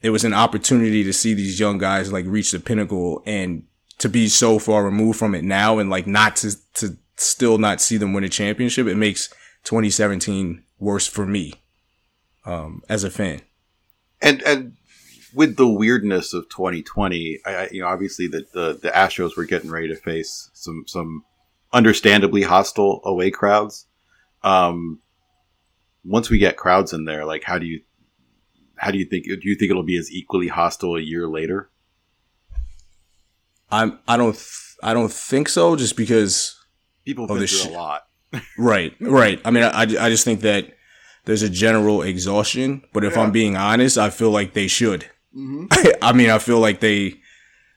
[0.00, 3.62] it was an opportunity to see these young guys like reach the pinnacle and
[3.98, 7.80] to be so far removed from it now and like not to to still not
[7.80, 8.88] see them win a championship.
[8.88, 9.32] It makes
[9.64, 11.54] 2017 worse for me
[12.44, 13.40] um, as a fan.
[14.20, 14.76] and and
[15.34, 19.70] with the weirdness of 2020, I, you know, obviously the, the the Astros were getting
[19.70, 21.24] ready to face some some
[21.72, 23.86] understandably hostile away crowds.
[24.42, 25.00] Um,
[26.04, 27.80] once we get crowds in there, like how do you
[28.76, 31.70] how do you think do you think it'll be as equally hostile a year later?
[33.70, 35.76] I'm I don't th- I don't think so.
[35.76, 36.58] Just because
[37.04, 37.70] People have been through shit.
[37.70, 38.02] a lot.
[38.58, 39.40] Right, right.
[39.44, 40.66] I mean, I, I just think that
[41.24, 43.22] there's a general exhaustion, but if Yeah.
[43.22, 45.06] I'm being honest, I feel like they should.
[45.36, 45.66] Mm-hmm.
[46.02, 47.14] I mean, I feel like they,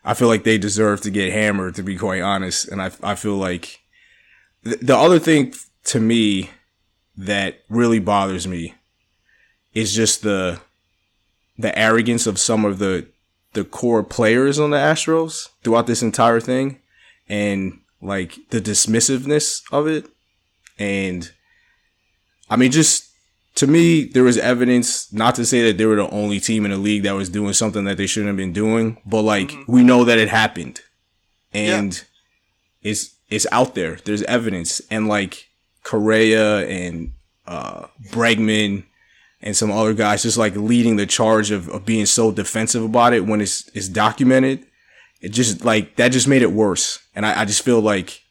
[0.03, 2.67] I feel like they deserve to get hammered, to be quite honest.
[2.67, 3.79] And I, I feel like
[4.63, 5.53] th- the other thing
[5.85, 6.49] to me
[7.17, 8.73] that really bothers me
[9.73, 10.59] is just the
[11.57, 13.07] the arrogance of some of the
[13.53, 16.79] the core players on the Astros throughout this entire thing
[17.29, 20.05] and like the dismissiveness of it
[20.77, 21.31] and
[22.49, 23.09] I mean just
[23.55, 26.71] to me there was evidence not to say that they were the only team in
[26.71, 29.83] the league that was doing something that they shouldn't have been doing but like we
[29.83, 30.81] know that it happened.
[31.53, 32.03] And
[32.81, 33.95] it's it's out there.
[34.03, 34.81] There's evidence.
[34.91, 35.49] And like
[35.83, 37.13] Correa and
[37.47, 38.83] uh Bregman
[39.41, 43.13] and some other guys just like leading the charge of, of being so defensive about
[43.13, 44.65] it when it's it's documented.
[45.21, 46.99] It just like that just made it worse.
[47.15, 48.21] And I, I just feel like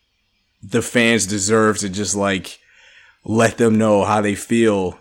[0.71, 2.59] the fans deserve to just like
[3.25, 4.99] let them know how they feel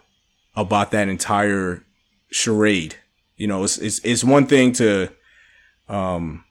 [0.56, 1.84] about that entire
[2.32, 2.96] charade.
[3.38, 5.10] You know, it's it's it's one thing to
[5.90, 6.44] um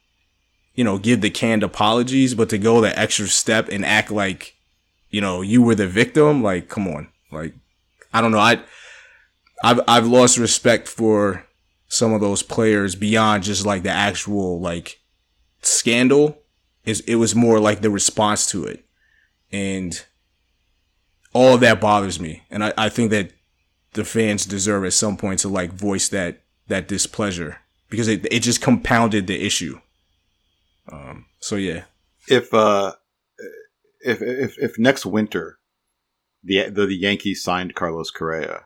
[0.75, 4.55] you know, give the canned apologies, but to go the extra step and act like,
[5.09, 7.09] you know, you were the victim, like come on.
[7.31, 7.53] Like
[8.13, 8.39] I don't know.
[8.39, 8.61] I
[9.63, 11.45] I've I've lost respect for
[11.87, 14.99] some of those players beyond just like the actual like
[15.61, 16.39] scandal.
[16.85, 18.82] Is it was more like the response to it,
[19.53, 20.03] and
[21.31, 22.43] all of that bothers me.
[22.49, 23.31] And I, I think that
[23.93, 28.39] the fans deserve at some point to like voice that that displeasure because it it
[28.41, 29.79] just compounded the issue.
[30.91, 31.27] Um.
[31.39, 31.83] So yeah.
[32.27, 32.93] If uh,
[34.01, 35.59] if if if next winter,
[36.43, 38.65] the the, the Yankees signed Carlos Correa,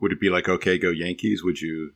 [0.00, 1.42] would it be like okay, go Yankees?
[1.44, 1.92] Would you?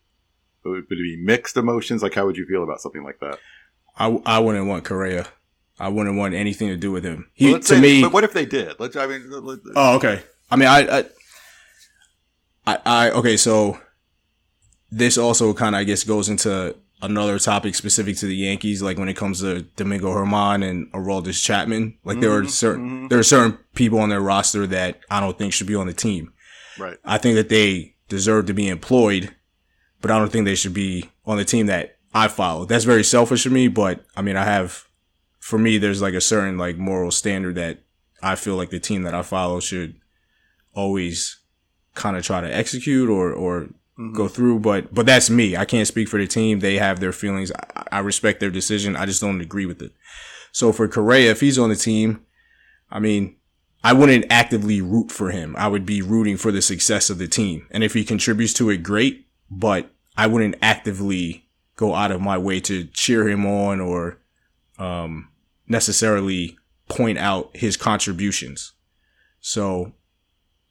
[0.65, 2.05] Would it be mixed emotions?
[2.05, 3.41] Like, how would you feel about something like that?
[3.97, 5.27] I I wouldn't want Correa.
[5.79, 7.31] I wouldn't want anything to do with him.
[7.33, 8.03] He Well, to say- me.
[8.03, 8.75] but what if they did?
[8.79, 8.97] Let's.
[8.97, 10.23] I mean, let- Oh, okay.
[10.51, 11.05] I mean, I, I,
[12.67, 13.37] I, I okay.
[13.37, 13.79] So
[14.91, 18.83] this also kind of, I guess, goes into another topic specific to the Yankees.
[18.83, 22.85] Like when it comes to Domingo Germán and Aroldis Chapman, like there are mm-hmm, certain
[22.91, 23.09] mm-hmm.
[23.09, 25.95] there are certain people on their roster that I don't think should be on the
[25.95, 26.33] team.
[26.79, 26.99] right.
[27.05, 29.35] I think that they deserve to be employed,
[30.01, 32.67] but I don't think they should be on the team that I follow.
[32.67, 34.85] That's very selfish of me, but I mean, I have,
[35.43, 37.81] for me, there's like a certain like moral standard that
[38.23, 39.97] I feel like the team that I follow should
[40.73, 41.41] always
[41.97, 43.69] kind of try to execute or, or
[44.15, 44.61] go through.
[44.61, 45.57] But, but that's me.
[45.57, 46.61] I can't speak for the team.
[46.61, 47.51] They have their feelings.
[47.51, 48.95] I, I respect their decision.
[48.95, 49.93] I just don't agree with it.
[50.53, 52.25] So for Correa, if he's on the team,
[52.89, 53.35] I mean,
[53.83, 55.57] I wouldn't actively root for him.
[55.59, 57.67] I would be rooting for the success of the team.
[57.73, 59.27] And if he contributes to it, great.
[59.51, 64.19] But I wouldn't actively go out of my way to cheer him on or
[64.79, 65.31] um,
[65.69, 66.57] necessarily
[66.89, 68.73] point out his contributions.
[69.41, 69.93] So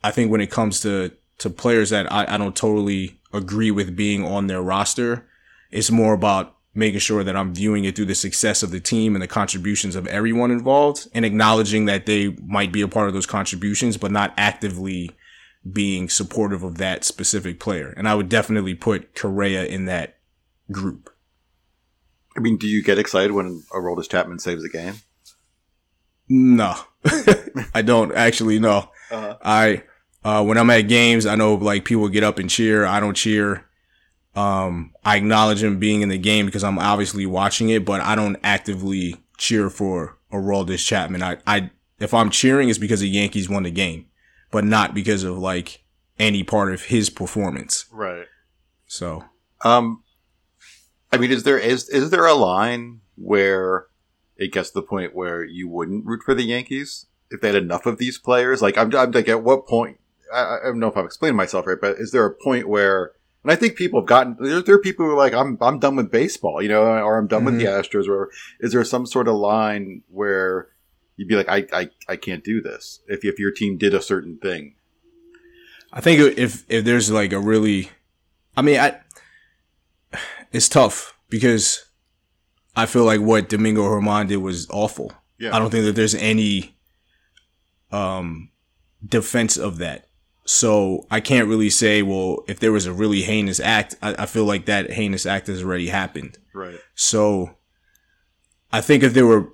[0.03, 3.95] I think when it comes to, to players that I, I don't totally agree with
[3.95, 5.27] being on their roster,
[5.71, 9.15] it's more about making sure that I'm viewing it through the success of the team
[9.15, 13.13] and the contributions of everyone involved and acknowledging that they might be a part of
[13.13, 15.11] those contributions, but not actively
[15.69, 17.93] being supportive of that specific player.
[17.97, 20.17] And I would definitely put Correa in that
[20.71, 21.10] group.
[22.35, 24.95] I mean, do you get excited when Aroldis Chapman saves a game?
[26.29, 26.75] No,
[27.73, 28.59] I don't actually.
[28.59, 29.37] No, Uh-huh.
[29.43, 29.83] I
[30.23, 32.85] uh, when I'm at games, I know like people get up and cheer.
[32.85, 33.65] I don't cheer.
[34.33, 38.15] Um, I acknowledge him being in the game because I'm obviously watching it, but I
[38.15, 41.21] don't actively cheer for Aroldis Chapman.
[41.21, 44.05] I, I, if I'm cheering, it's because the Yankees won the game,
[44.49, 45.83] but not because of like
[46.17, 47.87] any part of his performance.
[47.91, 48.27] Right.
[48.87, 49.25] So
[49.65, 50.00] Um,
[51.11, 53.87] I mean, is there is is there a line where
[54.37, 57.55] it gets to the point where you wouldn't root for the Yankees if they had
[57.55, 58.61] enough of these players?
[58.61, 59.99] Like, I'm, I'm like, at what point?
[60.33, 63.11] I, I don't know if I'm explaining myself right, but is there a point where?
[63.43, 64.61] And I think people have gotten there.
[64.61, 67.27] There are people who are like, I'm I'm done with baseball, you know, or I'm
[67.27, 67.97] done with the mm-hmm.
[67.97, 68.07] Astros.
[68.07, 70.69] Or is there some sort of line where
[71.17, 74.01] you'd be like, I I, I can't do this if if your team did a
[74.01, 74.75] certain thing?
[75.91, 77.89] I think if if there's like a really,
[78.55, 79.01] I mean, I
[80.51, 81.85] it's tough because
[82.75, 85.13] I feel like what Domingo Germán did was awful.
[85.37, 85.55] Yeah.
[85.55, 86.75] I don't think that there's any
[87.91, 88.49] um
[89.05, 90.07] defense of that.
[90.45, 94.25] So I can't really say, well, if there was a really heinous act, I, I
[94.25, 96.37] feel like that heinous act has already happened.
[96.53, 96.79] Right.
[96.95, 97.57] So
[98.71, 99.49] I think if there were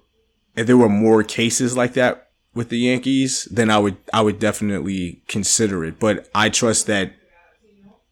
[0.56, 4.40] if there were more cases like that with the Yankees, then I would I would
[4.40, 6.00] definitely consider it.
[6.00, 7.14] But I trust that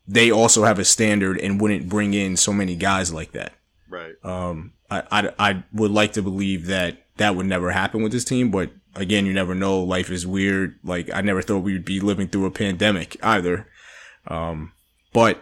[0.08, 3.54] they also have a standard and wouldn't bring in so many guys like that.
[3.90, 4.14] Right.
[4.24, 8.26] Um, I, I, I would like to believe that that would never happen with this
[8.26, 9.82] team, but again, you never know.
[9.82, 10.80] Life is weird.
[10.84, 13.68] Like I never thought we'd be living through a pandemic either.
[14.28, 14.74] Um,
[15.14, 15.42] but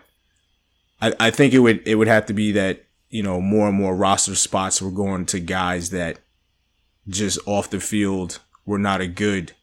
[1.02, 3.78] I, I think it would it would have to be that you know more and
[3.78, 6.20] more roster spots were going to guys that
[7.08, 9.54] just off the field were not a good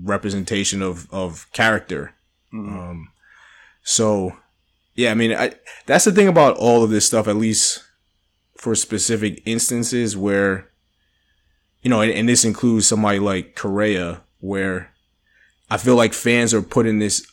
[0.00, 2.14] representation of of character.
[2.52, 3.08] Um,
[3.84, 4.36] So,
[4.94, 5.52] yeah, I mean, I,
[5.86, 7.84] that's the thing about all of this stuff, at least
[8.56, 10.70] for specific instances where,
[11.82, 14.90] you know, and, and this includes somebody like Correa, where
[15.70, 17.26] I feel like fans are put in this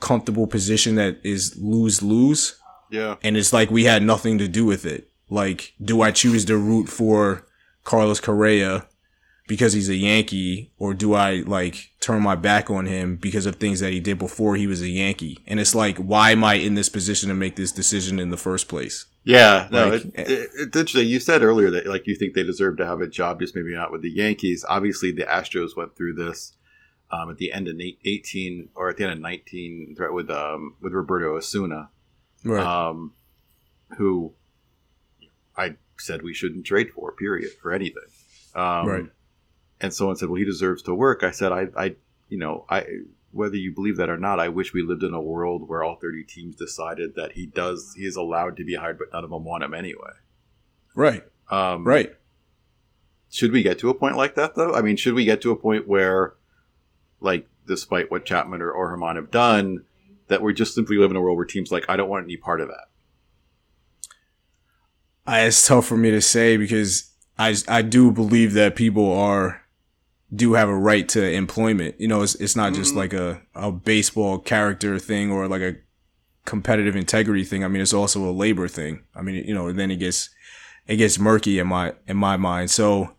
[0.00, 2.60] uncomfortable position that is lose lose.
[2.90, 3.16] Yeah.
[3.22, 5.10] And it's like we had nothing to do with it.
[5.30, 7.46] Like, do I choose to root for
[7.84, 8.87] Carlos Correa
[9.48, 13.56] because he's a Yankee or do I like turn my back on him because of
[13.56, 15.38] things that he did before he was a Yankee?
[15.48, 18.36] And it's like, why am I in this position to make this decision in the
[18.36, 19.06] first place?
[19.24, 21.08] Yeah, no, Like, it, it, it's interesting.
[21.08, 23.74] You said earlier that like you think they deserve to have a job, just maybe
[23.74, 24.64] not with the Yankees.
[24.68, 26.54] Obviously, the Astros went through this
[27.10, 30.76] um, at the end of eighteen or at the end of nineteen right, with um,
[30.80, 31.90] with Roberto Osuna,
[32.44, 32.64] Right.
[32.64, 33.12] um,
[33.98, 34.32] who
[35.56, 37.12] I said we shouldn't trade for.
[37.12, 38.02] Period for anything.
[38.54, 39.04] Um, Right.
[39.80, 41.96] And someone said, "Well, he deserves to work." I said, "I, I,
[42.28, 42.84] you know, I."
[43.30, 45.96] Whether you believe that or not, I wish we lived in a world where all
[45.96, 49.28] 30 teams decided that he does, he is allowed to be hired, but none of
[49.28, 50.12] them want him anyway.
[50.94, 51.24] right.
[51.50, 52.14] Um, Right.
[53.30, 54.74] Should we get to a point like that, though?
[54.74, 56.34] I mean, should we get to a point where,
[57.20, 59.84] like, despite what Chapman or, or Germán have done,
[60.28, 62.36] that we just simply live in a world where teams like, I don't want any
[62.36, 62.86] part of that.
[65.26, 69.62] I, it's tough for me to say because I, I do believe that people are,
[70.34, 71.94] do have a right to employment.
[71.98, 72.96] You know, it's, it's not just Mhm.
[72.96, 75.76] like a, a baseball character thing or like a
[76.44, 77.64] competitive integrity thing.
[77.64, 79.02] I mean, it's also a labor thing.
[79.14, 80.30] I mean, you know, then it gets,
[80.86, 82.70] it gets murky in my, in my mind.
[82.70, 83.12] So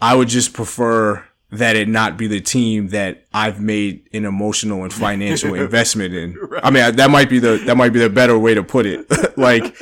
[0.00, 4.82] I would just prefer that it not be the team that I've made an emotional
[4.82, 6.36] and financial investment in.
[6.62, 9.06] I mean, that might be the, that might be the better way to put it.
[9.38, 9.76] like,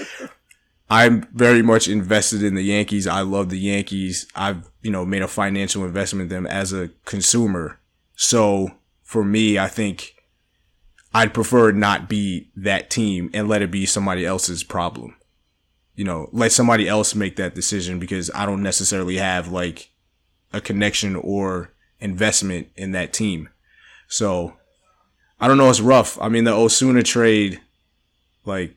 [0.93, 3.07] I'm very much invested in the Yankees.
[3.07, 4.27] I love the Yankees.
[4.37, 7.81] I've, you know, made a financial investment in them as a consumer.
[8.15, 10.15] So for me, I think
[11.15, 15.17] I'd prefer not be that team and let it be somebody else's problem.
[15.95, 19.89] You know, let somebody else make that decision because I don't necessarily have like
[20.53, 23.49] a connection or investment in that team.
[24.09, 24.59] So
[25.41, 25.71] I don't know.
[25.71, 26.21] It's rough.
[26.21, 27.63] I mean, the Osuna trade,
[28.45, 28.77] like,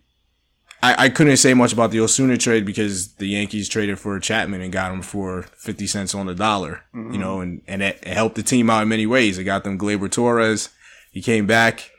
[0.85, 4.61] I, I couldn't say much about the Osuna trade because the Yankees traded for Chapman
[4.61, 8.13] and got him for 50 cents on the dollar, you know, and, and it, it
[8.13, 9.39] helped the team out in many ways.
[9.39, 10.69] It got them Gleyber Torres.
[11.11, 11.89] He came back,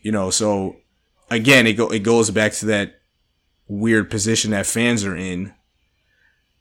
[0.00, 0.76] you know, so
[1.30, 3.02] again, it go, it goes back to that
[3.68, 5.52] weird position that fans are in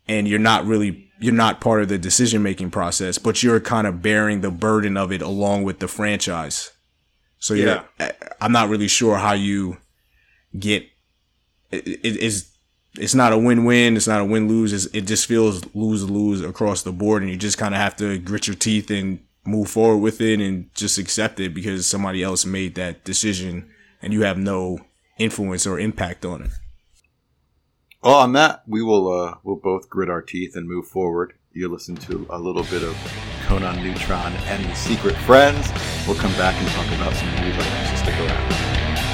[0.10, 3.88] and you're not really, you're not part of the decision making process, but you're kind
[3.88, 6.72] of bearing the burden of it along with the franchise.
[7.38, 7.84] So yeah,
[8.42, 9.78] I'm not really sure how you
[10.60, 10.91] get
[11.72, 12.52] it, it is
[12.96, 13.96] it's not a win-win.
[13.96, 14.88] It's not a win-lose.
[14.88, 18.48] It just feels lose-lose across the board, and you just kind of have to grit
[18.48, 22.76] your teeth and move forward with it and just accept it because somebody else made
[22.76, 23.70] that decision,
[24.02, 24.80] and you have no
[25.18, 26.52] influence or impact on it.
[28.04, 31.34] Well, on that, we will uh, we'll both grit our teeth and move forward.
[31.54, 32.98] You listen to a little bit of
[33.46, 35.70] Conan Neutron and the Secret Friends.
[36.08, 37.90] We'll come back and talk about some news items.
[37.90, 39.11] So stick around.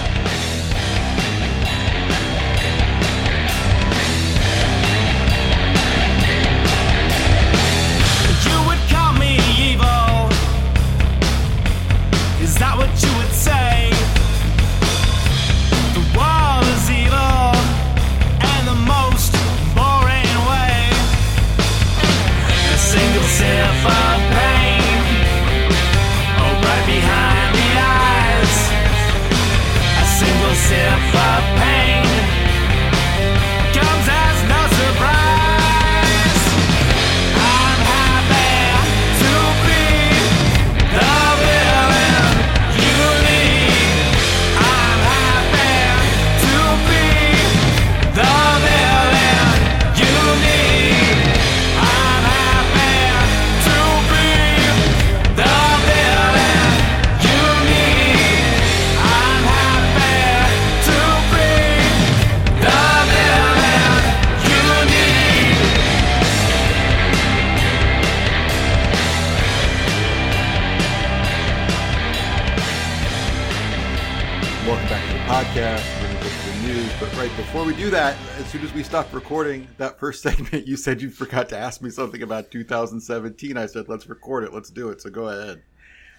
[78.47, 81.81] As soon as we stopped recording that first segment, you said you forgot to ask
[81.81, 83.57] me something about 2017.
[83.57, 84.53] I said, "Let's record it.
[84.53, 85.63] Let's do it." So go ahead.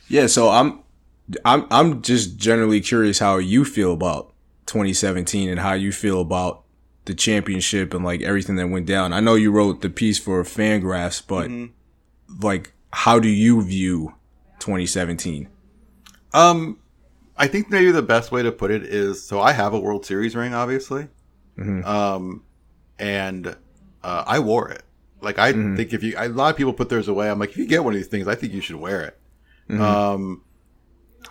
[0.08, 0.80] Yeah, so I'm
[1.46, 4.34] I'm I'm just generally curious how you feel about
[4.66, 6.64] 2017 and how you feel about
[7.06, 9.14] the championship and like everything that went down.
[9.14, 11.50] I know you wrote the piece for Fangraphs, but
[12.42, 14.12] like how do you view
[14.58, 15.48] 2017?
[16.34, 16.78] Um,
[17.38, 20.04] I think maybe the best way to put it is so I have a World
[20.04, 21.08] Series ring, obviously,
[21.58, 21.84] Mhm.
[21.84, 22.42] um,
[22.98, 23.56] and
[24.04, 24.82] uh, I wore it.
[25.20, 25.76] Like I Mhm.
[25.76, 27.28] think if you, a lot of people put theirs away.
[27.30, 29.18] I'm like, if you get one of these things, I think you should wear it.
[29.68, 29.80] Mhm.
[29.80, 30.42] Um,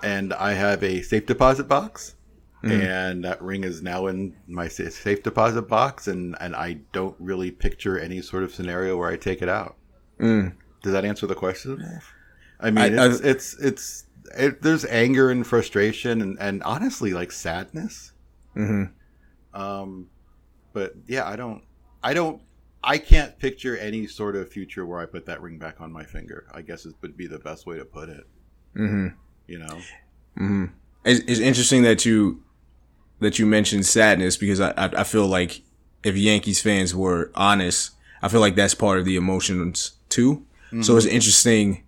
[0.03, 2.15] and I have a safe deposit box,
[2.63, 2.71] Mhm.
[2.83, 7.15] and that ring is now in my sa- safe deposit box, and and I don't
[7.19, 9.75] really picture any sort of scenario where I take it out.
[10.19, 10.53] Mm.
[10.83, 11.81] Does that answer the question?
[12.59, 14.03] I mean, I- I- it's, it's it's
[14.37, 18.11] it, there's anger and frustration and and honestly like sadness.
[18.55, 18.89] Mhm.
[19.53, 20.07] Um,
[20.73, 21.63] but yeah, I don't,
[22.03, 22.41] I don't,
[22.83, 26.03] I can't picture any sort of future where I put that ring back on my
[26.03, 26.45] finger.
[26.53, 28.25] I guess it would be the best way to put it.
[28.75, 29.13] Mhm.
[29.47, 29.79] You know?
[30.37, 30.65] hmm
[31.03, 32.43] It's, it's interesting that you
[33.19, 35.61] that you mentioned sadness because I, I I feel like
[36.03, 37.91] if Yankees fans were honest,
[38.21, 40.45] I feel like that's part of the emotions too.
[40.81, 41.83] So it's interesting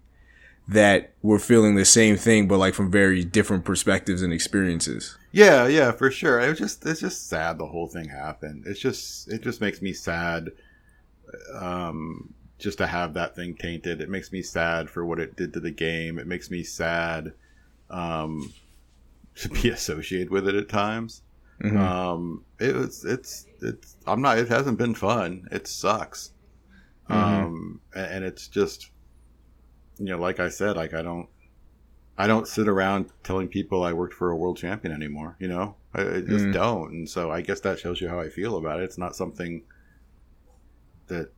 [0.69, 5.17] that we're feeling the same thing, but like from very different perspectives and experiences.
[5.31, 6.39] Yeah, yeah, for sure.
[6.39, 8.63] It was just, it's just sad the whole thing happened.
[8.67, 10.49] It's just, it just makes me sad.
[11.55, 15.53] Um, just to have that thing tainted, it makes me sad for what it did
[15.53, 16.19] to the game.
[16.19, 17.33] It makes me sad,
[17.89, 18.51] um,
[19.35, 21.21] to be associated with it at times.
[21.63, 21.77] Mhm.
[21.77, 25.47] Um, it was, it's, it's, I'm not, it hasn't been fun.
[25.51, 26.31] It sucks.
[27.09, 27.15] Mhm.
[27.15, 28.89] Um, a- and it's just,
[29.99, 31.27] you know, like I said, like I don't,
[32.17, 35.35] I don't sit around telling people I worked for a world champion anymore.
[35.39, 36.53] You know, I, I just Mm.
[36.53, 36.91] don't.
[36.91, 38.83] And so I guess that shows you how I feel about it.
[38.83, 39.63] It's not something
[41.07, 41.31] that,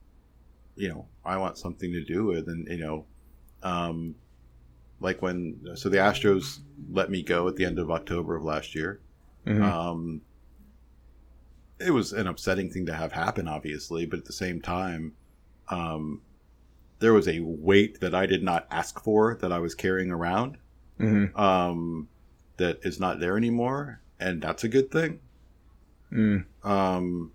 [0.75, 2.47] you know, I want something to do with.
[2.47, 3.05] And, you know,
[3.63, 4.15] um,
[4.99, 6.59] like when, so the Astros
[6.91, 9.01] let me go at the end of October of last year.
[9.45, 9.61] Mhm.
[9.61, 10.21] Um,
[11.79, 15.13] it was an upsetting thing to have happen, obviously, but at the same time,
[15.69, 16.21] um,
[17.01, 20.57] there was a weight that I did not ask for that I was carrying around
[20.99, 21.37] Mhm.
[21.37, 22.07] um,
[22.57, 25.19] that is not there anymore, and that's a good thing.
[26.13, 26.45] Mm.
[26.63, 27.31] Um,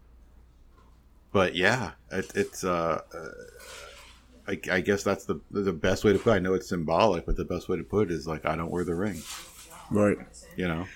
[1.33, 3.29] but yeah, it, it's uh, uh,
[4.49, 6.31] I, I guess that's the the best way to put.
[6.31, 6.35] it.
[6.37, 8.71] I know it's symbolic, but the best way to put it is like I don't
[8.71, 9.21] wear the ring.
[9.91, 10.19] Right.
[10.57, 10.87] You know.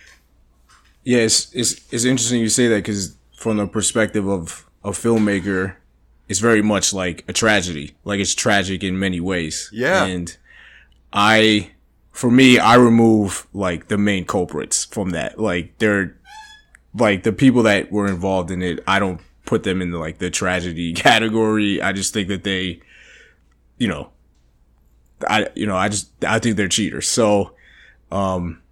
[1.04, 5.74] Yeah, it's it's it's interesting you say that because from the perspective of a filmmaker,
[6.30, 7.96] it's very much like a tragedy.
[8.04, 9.68] Like it's tragic in many ways.
[9.72, 10.04] Yeah.
[10.04, 10.34] And
[11.12, 11.72] I,
[12.12, 15.40] for me, I remove like the main culprits from that.
[15.40, 16.16] Like they're
[16.94, 18.78] like the people that were involved in it.
[18.86, 21.82] I don't put them in the like the tragedy category.
[21.82, 22.80] I just think that they,
[23.78, 24.10] you know,
[25.28, 27.08] I you know I just I think they're cheaters.
[27.08, 27.56] So,
[28.12, 28.62] um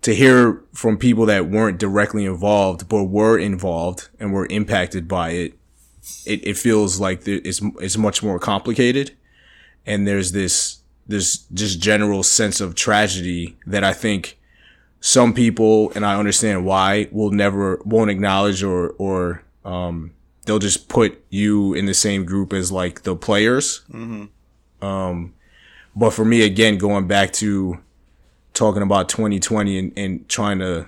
[0.00, 5.30] to hear from people that weren't directly involved but were involved and were impacted by
[5.32, 5.58] it,
[6.26, 9.12] it, it feels like it's it's much more complicated,
[9.86, 14.38] and there's this this just general sense of tragedy that I think
[15.00, 20.12] some people and I understand why will never won't acknowledge or or um
[20.44, 23.82] they'll just put you in the same group as like the players.
[24.80, 25.34] Um,
[25.94, 27.78] but for me, again, going back to
[28.54, 30.86] talking about 2020 and, and trying to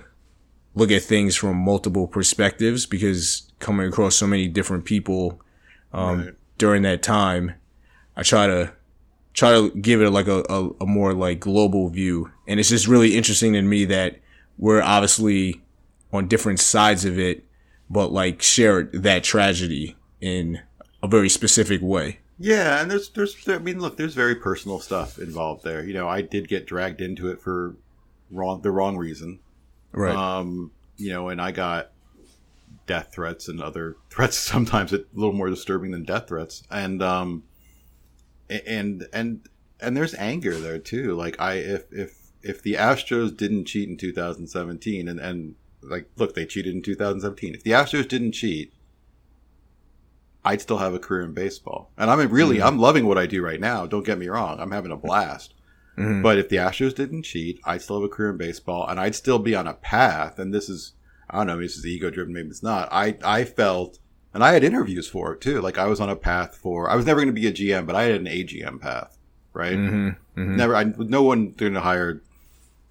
[0.75, 5.41] look at things from multiple perspectives because coming across so many different people
[5.93, 6.33] um, Right.
[6.57, 7.53] during that time,
[8.15, 8.73] I try to
[9.33, 12.31] try to give it like a, a, a more like global view.
[12.47, 14.19] And it's just really interesting to me that
[14.57, 15.61] we're obviously
[16.13, 17.43] on different sides of it,
[17.89, 20.61] but like share that tragedy in
[21.03, 22.19] a very specific way.
[22.37, 25.83] Yeah, and there's there's I mean, look, there's very personal stuff involved there.
[25.85, 27.75] You know, I did get dragged into it for
[28.29, 29.39] wrong the wrong reason.
[29.95, 30.15] Right.
[30.15, 31.91] Um, you know, and I got
[32.85, 36.63] death threats and other threats sometimes a little more disturbing than death threats.
[36.69, 37.43] And um
[38.49, 39.47] and and
[39.79, 41.15] and there's anger there too.
[41.15, 46.35] Like I if if if the Astros didn't cheat in 2017 and and like look,
[46.35, 47.55] they cheated in 2017.
[47.55, 48.73] If the Astros didn't cheat,
[50.43, 51.91] I'd still have a career in baseball.
[51.97, 53.87] And I'm really I'm loving what I do right now.
[53.87, 54.59] Don't get me wrong.
[54.59, 55.54] I'm having a blast.
[55.97, 56.21] Mhm.
[56.23, 59.15] But if the Astros didn't cheat, I'd still have a career in baseball, and I'd
[59.15, 60.39] still be on a path.
[60.39, 60.93] And this is,
[61.29, 62.89] I don't know, maybe this is ego driven, maybe it's not.
[62.91, 63.99] I I felt,
[64.33, 65.61] and I had interviews for it too.
[65.61, 67.85] Like I was on a path for, I was never going to be a GM,
[67.85, 69.17] but I had an AGM path,
[69.53, 69.77] right?
[69.77, 70.15] Mhm.
[70.37, 70.55] Mhm.
[70.57, 72.21] Never, I, no one going to hire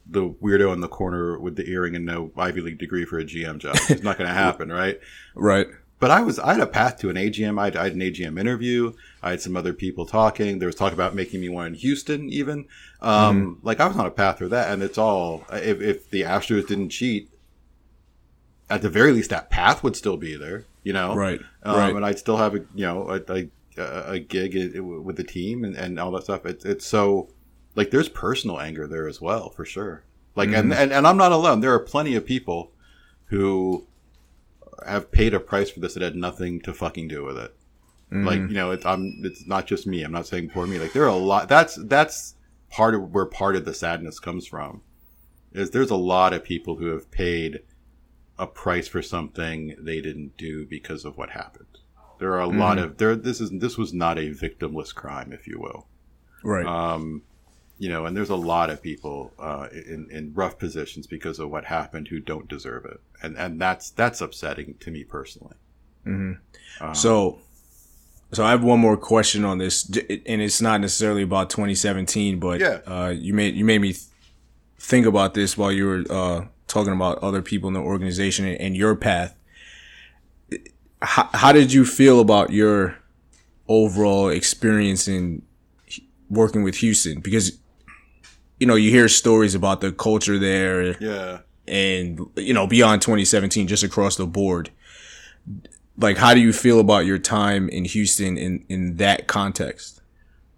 [0.06, 3.24] the weirdo in the corner with the earring and no Ivy League degree for a
[3.24, 3.76] GM job.
[3.88, 5.00] It's not going to happen, right?
[5.34, 5.66] Right.
[6.04, 7.58] But I was, I had a path to an AGM.
[7.58, 8.92] I had, I had an AGM interview.
[9.22, 10.58] I had some other people talking.
[10.58, 12.66] There was talk about making me one in Houston, even.
[13.00, 15.46] Um, Like I was on a path for that, and it's all.
[15.50, 17.30] If, if the Astros didn't cheat,
[18.68, 20.66] at the very least, that path would still be there.
[20.82, 21.40] You know, Right.
[21.62, 21.96] Um, right.
[21.96, 23.48] And I'd still have a, you know, a,
[23.78, 26.44] a, a gig with the team and, and all that stuff.
[26.44, 27.30] It's it's so
[27.76, 30.04] like there's personal anger there as well, for sure.
[30.36, 31.60] Like, and, and and I'm not alone.
[31.60, 32.72] There are plenty of people
[33.28, 33.86] who
[34.86, 37.54] have paid a price for this that had nothing to fucking do with it.
[38.24, 40.02] Like, you know, it's I'm it's not just me.
[40.02, 40.78] I'm not saying poor me.
[40.78, 41.48] Like, there are a lot.
[41.48, 42.36] That's that's
[42.70, 44.82] part of where part of the sadness comes from.
[45.52, 47.60] Is there's a lot of people who have paid
[48.38, 51.66] a price for something they didn't do because of what happened.
[52.18, 53.16] There are a lot of there.
[53.16, 55.86] This is this was not a victimless crime, if you will.
[56.42, 56.66] Right.
[56.66, 57.22] Um,
[57.78, 61.50] you know, and there's a lot of people uh, in in rough positions because of
[61.50, 65.56] what happened who don't deserve it, and and that's that's upsetting to me personally.
[66.92, 67.38] So,
[68.32, 69.88] so I have one more question on this,
[70.26, 72.80] and it's not necessarily about 2017, but Yeah.
[72.86, 73.94] uh, you made you made me
[74.78, 78.60] think about this while you were uh, talking about other people in the organization and,
[78.60, 79.34] and your path.
[81.00, 82.96] How, how did you feel about your
[83.68, 85.42] overall experience in
[86.30, 87.20] working with Houston?
[87.20, 87.58] Because
[88.58, 91.40] you know you hear stories about the culture there, Yeah.
[91.66, 94.70] and you know beyond 2017 just across the board
[95.98, 100.00] like how do you feel about your time in houston in in that context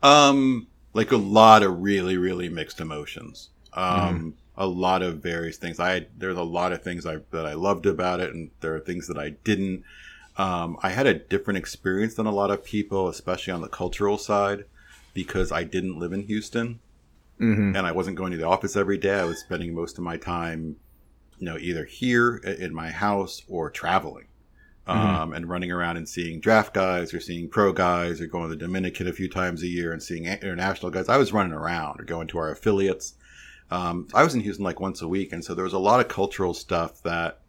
[0.03, 3.51] Um, like a lot of really, really mixed emotions.
[3.75, 5.79] Um, a lot of various things.
[5.81, 8.81] I there's a lot of things I that I loved about it, and there are
[8.81, 9.83] things that I didn't.
[10.39, 14.17] Um, I had a different experience than a lot of people, especially on the cultural
[14.17, 14.65] side,
[15.13, 16.79] because I didn't live in Houston,
[17.77, 19.19] and I wasn't going to the office every day.
[19.19, 20.77] I was spending most of my time,
[21.39, 24.27] you know, either here in my house or traveling
[24.87, 28.51] um, and running around and seeing draft guys or seeing pro guys or going to
[28.51, 31.09] the Dominican a few times a year and seeing international guys.
[31.09, 33.15] I was running around or going to our affiliates.
[33.71, 36.01] Um, I was in Houston like once a week, and so there was a lot
[36.01, 37.41] of cultural stuff that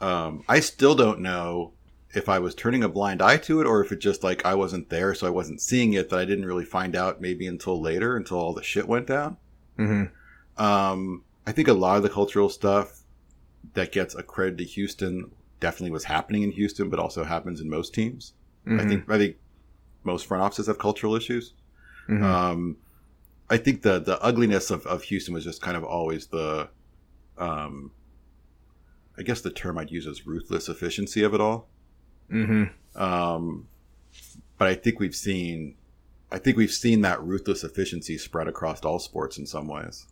[0.00, 1.72] um, I still don't know
[2.14, 4.54] if I was turning a blind eye to it or if it just like I
[4.54, 6.10] wasn't there, so I wasn't seeing it.
[6.10, 9.36] That I didn't really find out maybe until later, until all the shit went down.
[9.78, 10.62] mm-hmm.
[10.62, 13.00] Um, I think a lot of the cultural stuff
[13.74, 17.92] that gets accredited to Houston definitely was happening in Houston, but also happens in most
[17.92, 18.32] teams.
[18.66, 19.36] I think I think
[20.04, 21.52] most front offices have cultural issues.
[22.08, 22.22] Mhm.
[22.22, 22.76] Um,
[23.50, 26.68] I think the the ugliness of, of Houston was just kind of always the,
[27.36, 27.90] um,
[29.18, 31.68] I guess the term I'd use is ruthless efficiency of it all.
[32.30, 33.02] Mm-hmm.
[33.02, 33.68] Um,
[34.58, 35.74] but I think we've seen,
[36.30, 40.06] I think we've seen that ruthless efficiency spread across all sports in some ways.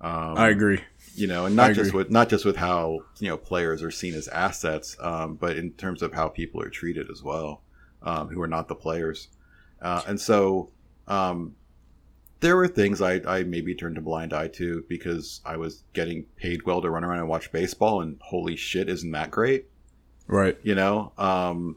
[0.00, 0.80] Um, i agree
[1.14, 1.98] you know, and I not just agree.
[1.98, 5.72] with not just with how you know players are seen as assets, um, but in
[5.72, 7.62] terms of how people are treated as well,
[8.02, 9.28] um, who are not the players,
[9.80, 10.70] uh, and so
[11.06, 11.54] um,
[12.40, 16.24] there were things I, I maybe turned a blind eye to because I was getting
[16.36, 19.66] paid well to run around and watch baseball, and holy shit, isn't that great?
[20.26, 21.76] Right You know, um,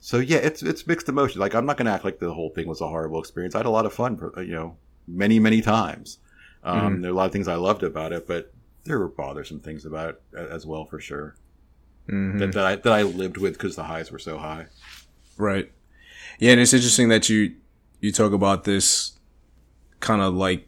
[0.00, 1.38] so yeah, it's it's mixed emotions.
[1.38, 3.54] Like I'm not gonna act like the whole thing was a horrible experience.
[3.54, 4.76] I had a lot of fun, you know,
[5.06, 6.18] many many times.
[6.64, 8.52] Um, There are a lot of things I loved about it, but
[8.84, 11.34] there were bothersome things about it as well, for sure.
[12.08, 12.38] Mhm.
[12.40, 14.66] That, that I that I lived with because the highs were so high.
[15.38, 15.70] right
[16.38, 17.54] yeah and it's interesting that you
[18.00, 19.12] you talk about this
[20.00, 20.66] kind of like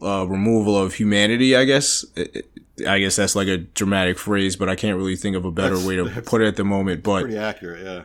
[0.00, 2.04] uh removal of humanity i guess
[2.86, 5.76] i guess that's like a dramatic phrase but i can't really think of a better
[5.76, 8.02] That's- way to put it at the moment but Pretty accurate, yeah.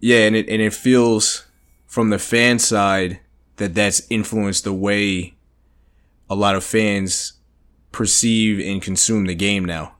[0.00, 1.46] Yeah, and it and it feels
[1.86, 3.20] from the fan side
[3.56, 5.34] that that's influenced the way
[6.28, 7.34] a lot of fans
[7.90, 9.94] perceive and consume the game now,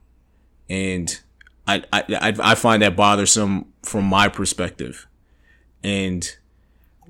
[0.69, 1.21] and
[1.67, 5.07] I I I, I find that bothersome from my perspective,
[5.83, 6.23] and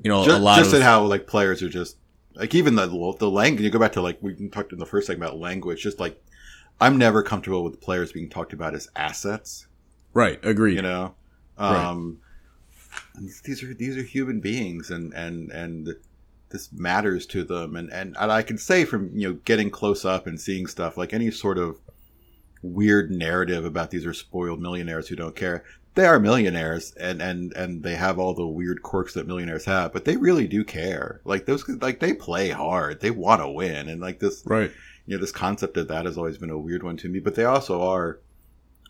[0.02, 1.96] you know Just, a lot just of in how like players are just
[2.34, 2.86] like even the
[3.18, 3.64] the language.
[3.64, 5.82] You go back to like we talked in the first segment about language.
[5.82, 6.22] Just like
[6.80, 9.66] I'm never comfortable with players being talked about as assets.
[10.12, 10.76] right agreed.
[10.76, 11.14] You know?
[11.58, 12.20] Um
[13.14, 15.94] and these are these are human beings and and and
[16.50, 17.76] this matters to them.
[17.76, 20.96] And and, and i can say from you know getting close up and seeing stuff
[20.96, 21.80] like any sort of
[22.62, 25.62] weird narrative about these are spoiled millionaires who don't care
[25.94, 29.92] they are millionaires and and and they have all the weird quirks that millionaires have
[29.92, 31.20] but they really do care.
[31.24, 33.00] Like those like they play hard.
[33.00, 34.72] They want to win and like this right
[35.06, 37.34] you know this concept of that has always been a weird one to me but
[37.34, 38.20] they also are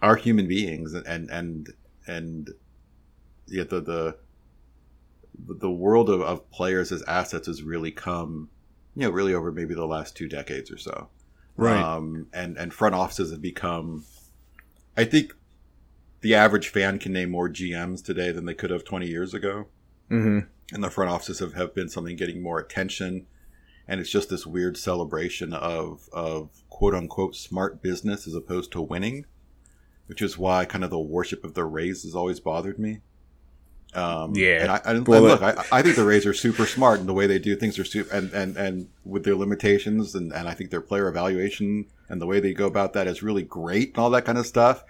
[0.03, 1.73] are human beings and and
[2.07, 2.51] and,
[3.47, 4.17] yeah the the
[5.47, 8.49] the world of, of players as assets has really come
[8.95, 11.09] you know really over maybe the last two decades or so.
[11.57, 11.81] Right.
[11.81, 14.05] Um and and front offices have become
[14.97, 15.35] i think
[16.21, 19.67] the average fan can name more gms today than they could have 20 years ago.
[20.11, 20.41] Mm-hmm.
[20.75, 23.27] and the front offices have, have been something getting more attention
[23.87, 28.81] and it's just this weird celebration of of quote unquote smart business as opposed to
[28.81, 29.25] winning
[30.07, 33.01] which is why kind of the worship of the rays has always bothered me
[33.95, 34.63] Um, Yeah.
[34.63, 37.15] and I, and, and look, I, I think the Rays are super smart in the
[37.15, 40.55] way they do things are super, and, and, and with their limitations, and, and I
[40.55, 43.99] think their player evaluation and the way they go about that is really great and
[43.99, 44.83] all that kind of stuff.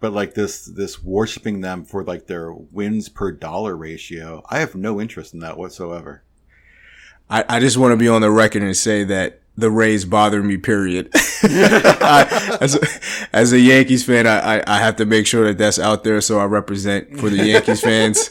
[0.00, 4.74] But like this, this worshiping them for like their wins per dollar ratio, I have
[4.74, 6.22] no interest in that whatsoever.
[7.28, 10.42] I, I just want to be on the record and say that the Rays bother
[10.42, 11.10] me, period.
[11.42, 12.86] I, as, a,
[13.32, 16.20] as a Yankees fan, I, I, I have to make sure that that's out there
[16.20, 18.30] so I represent for the Yankees fans.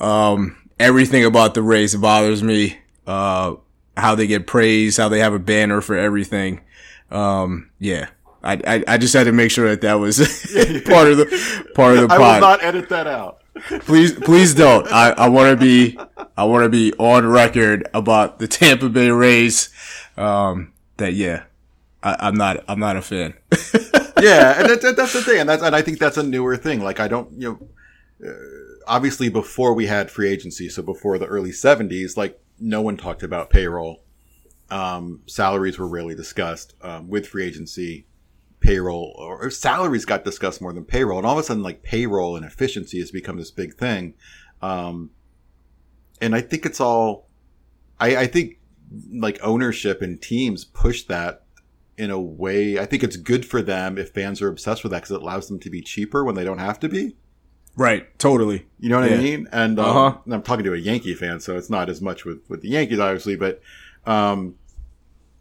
[0.00, 2.78] Um, everything about the Rays bothers me.
[3.06, 3.56] Uh,
[3.96, 6.60] how they get praised, how they have a banner for everything.
[7.10, 8.08] Um, yeah.
[8.42, 10.18] I, I, I just had to make sure that that was
[10.86, 13.40] part of the part of the I will not edit that out.
[13.80, 15.98] please please don't i, I want to be
[16.36, 19.70] i want to be on record about the tampa bay rays
[20.16, 21.44] um that yeah
[22.02, 23.34] I, i'm not i'm not a fan
[24.20, 26.80] yeah, and that's, that's the thing, and that's and I think that's a newer thing.
[26.80, 27.60] Like I don't, you
[28.20, 28.32] know, uh,
[28.86, 33.22] obviously before we had free agency, so before the early '70s, like no one talked
[33.22, 34.02] about payroll.
[34.70, 36.74] Um, salaries were rarely discussed.
[36.82, 38.06] Um, with free agency,
[38.60, 42.36] payroll or salaries got discussed more than payroll, and all of a sudden, like payroll
[42.36, 44.14] and efficiency has become this big thing.
[44.62, 45.10] Um,
[46.20, 47.26] and I think it's all.
[47.98, 48.58] I, I think
[49.12, 51.44] like ownership and teams push that
[51.98, 52.78] in a way.
[52.78, 55.48] I think it's good for them if fans are obsessed with that because it allows
[55.48, 57.16] them to be cheaper when they don't have to be.
[57.74, 59.48] right totally You know what I mean?
[59.52, 60.18] And um, Uh-huh.
[60.30, 62.98] I'm talking to a Yankee fan, so it's not as much with, with the Yankees,
[62.98, 63.60] obviously, but
[64.06, 64.56] um,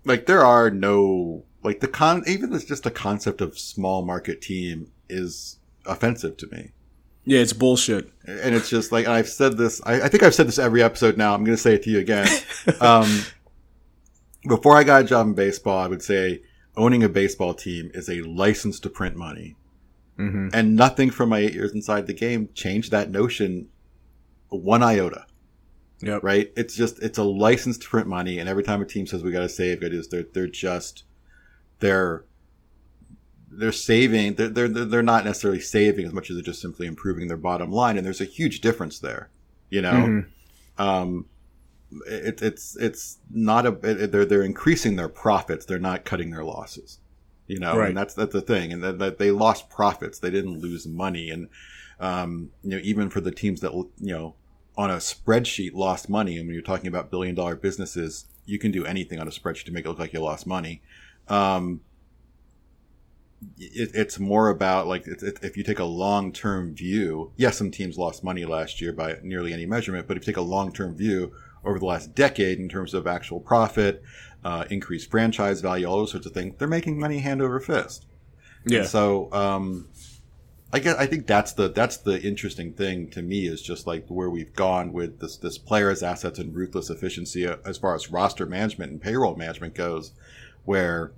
[0.05, 4.41] like there are no like the con even this just the concept of small market
[4.41, 6.71] team is offensive to me.
[7.25, 9.81] Yeah it's bullshit And it's just like I've said this.
[9.85, 11.17] I, I think I've said this every episode.
[11.17, 12.27] Now I'm going to say it to you again.
[12.81, 13.23] um,
[14.47, 16.41] before I got a job in baseball, I would say
[16.75, 19.55] owning a baseball team is a license to print money,
[20.17, 23.69] hmm and nothing from my eight years inside the game changed that notion
[24.49, 25.25] one iota.
[26.01, 26.19] Yeah.
[26.21, 26.51] Right?
[26.55, 29.31] It's just it's a license to print money, and every time a team says we
[29.31, 31.03] got to save, it is they're they're just
[31.79, 32.25] they're
[33.57, 34.35] they're saving.
[34.35, 37.71] They're, they're they're not necessarily saving as much as they're just simply improving their bottom
[37.71, 39.29] line, and there's a huge difference there.
[39.69, 40.25] You know, Mhm.
[40.77, 41.25] um,
[42.07, 45.65] it, it's it's not a it, they're they're increasing their profits.
[45.65, 46.99] They're not cutting their losses.
[47.47, 47.89] You know, Right.
[47.89, 50.19] and that's that's the thing, and that, that they lost profits.
[50.19, 51.47] They didn't lose money, and
[51.99, 54.35] um, you know, even for the teams that you know
[54.77, 58.71] on a spreadsheet lost money, and when you're talking about billion dollar businesses, you can
[58.71, 60.81] do anything on a spreadsheet to make it look like you lost money.
[61.27, 61.81] Um,
[63.57, 67.31] it, it's more about like it, it, if you take a long term view.
[67.35, 70.37] Yes, some teams lost money last year by nearly any measurement, but if you take
[70.37, 71.33] a long term view
[71.63, 74.03] over the last decade in terms of actual profit,
[74.43, 78.05] uh, increased franchise value, all those sorts of things, they're making money hand over fist.
[78.65, 79.87] yeah And so, um,
[80.73, 84.05] I guess I think that's the that's the interesting thing to me is just like
[84.07, 88.11] where we've gone with this this players' assets and ruthless efficiency uh, as far as
[88.11, 90.11] roster management and payroll management goes,
[90.65, 91.13] where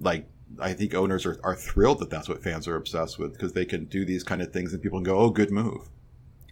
[0.00, 0.28] like
[0.60, 3.64] I think owners are, are thrilled that that's what fans are obsessed with because they
[3.64, 5.88] can do these kind of things and people can go, oh, good move.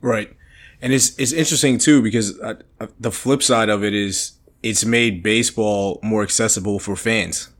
[0.00, 0.36] Right.
[0.82, 4.32] And it's it's interesting too because uh, uh, the flip side of it is
[4.62, 7.50] it's made baseball more accessible for fans.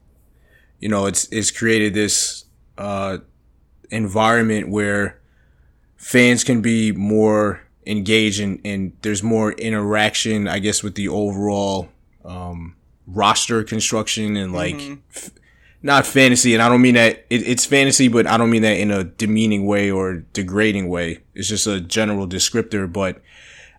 [0.81, 2.45] You know, it's it's created this
[2.77, 3.19] uh,
[3.91, 5.21] environment where
[5.97, 11.89] fans can be more engaged and, and there's more interaction, I guess, with the overall
[12.25, 12.77] um,
[13.07, 14.81] roster construction and like
[15.15, 15.31] f-
[15.85, 16.55] not fantasy.
[16.55, 19.05] And I don't mean that it, it's fantasy, but I don't mean that in a
[19.05, 21.19] demeaning way or degrading way.
[21.35, 23.21] It's just a general descriptor, but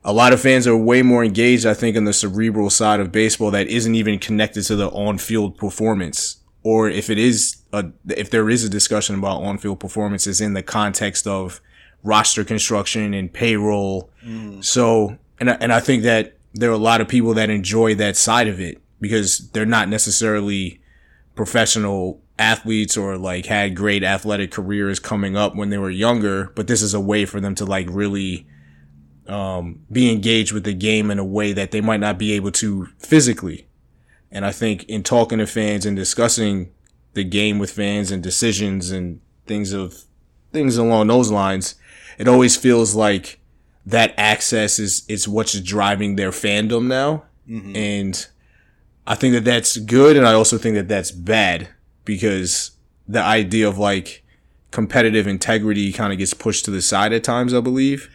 [0.04, 3.12] a lot of fans are way more engaged, I think, on the cerebral side of
[3.12, 6.38] baseball that isn't even connected to the on-field performance.
[6.62, 10.54] Or if it is a, if there is a discussion about on-field performance, is in
[10.54, 11.60] the context of
[12.04, 14.12] roster construction and payroll.
[14.24, 14.64] Mm.
[14.64, 17.96] So, and I, and I think that there are a lot of people that enjoy
[17.96, 20.82] that side of it because they're not necessarily
[21.36, 26.68] professional athletes or like had great athletic careers coming up when they were younger, but
[26.68, 28.48] this is a way for them to like really
[29.28, 32.52] um, be engaged with the game in a way that they might not be able
[32.52, 33.68] to physically.
[34.32, 36.72] And I think in talking to fans and discussing
[37.14, 40.04] the game with fans and decisions and things of
[40.52, 41.76] things along those lines,
[42.18, 43.40] it always feels like
[43.86, 47.24] that access is is what's driving their fandom now.
[47.76, 48.28] And
[49.08, 51.70] I think that that's good, and I also think that that's bad
[52.06, 52.72] because
[53.08, 54.24] the idea of like
[54.72, 57.54] competitive integrity kind of gets pushed to the side at times.
[57.54, 58.10] I believe,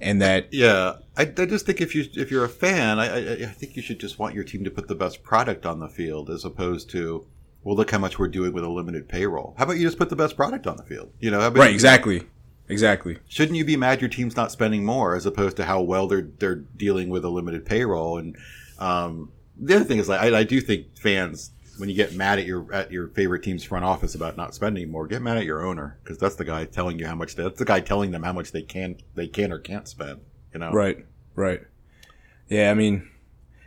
[0.00, 3.32] and that Yeah, I, I just think if you if you're a fan, I, I
[3.44, 5.88] I think you should just want your team to put the best product on the
[5.88, 7.26] field as opposed to
[7.66, 9.52] well, look how much we're doing with a limited payroll.
[9.58, 11.10] How about you just put the best product on the field?
[11.18, 12.22] You know, right exactly.
[12.68, 13.18] exactly.
[13.26, 16.28] Shouldn't you be mad your team's not spending more as opposed to how well they're
[16.38, 18.18] they're dealing with a limited payroll?
[18.18, 18.36] And
[18.78, 22.38] um, the other thing is, like, I, I do think fans when you get mad
[22.38, 25.44] at your at your favorite team's front office about not spending more, get mad at
[25.44, 27.34] your owner because that's the guy telling you how much.
[27.34, 30.20] They, that's the guy telling them how much they can they can or can't spend.
[30.54, 31.04] You know, Right,
[31.34, 31.60] right.
[32.48, 33.10] Yeah, I mean,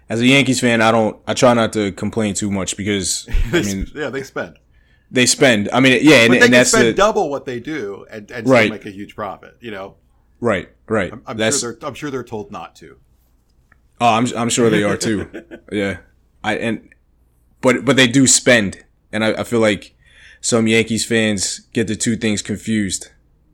[0.10, 3.62] as a Yankees fan, I don't, I try not to complain too much because I
[3.62, 4.58] mean yeah, they spend,
[5.12, 5.70] they spend.
[5.72, 8.06] I mean, yeah, and, but they and can that's spend the double what they do
[8.10, 8.72] and, and Right.
[8.72, 9.58] make a huge profit.
[9.60, 9.98] You know,
[10.40, 11.12] right, right.
[11.14, 12.98] I'm, I'm that's sure they're I'm sure they're told not to.
[14.02, 15.30] oh, I'm I'm sure they are too.
[15.72, 15.98] yeah,
[16.44, 16.94] I and
[17.62, 19.96] but but they do spend, and I, I feel like
[20.42, 23.10] some Yankees fans get the two things confused.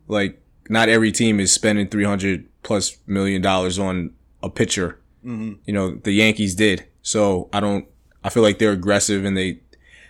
[0.08, 4.12] Like, not every team is spending three hundred plus million dollars on
[4.44, 5.00] a pitcher.
[5.26, 5.54] Mm-hmm.
[5.66, 6.86] You know, the Yankees did.
[7.02, 7.88] So I don't.
[8.24, 9.62] I feel like they're aggressive and they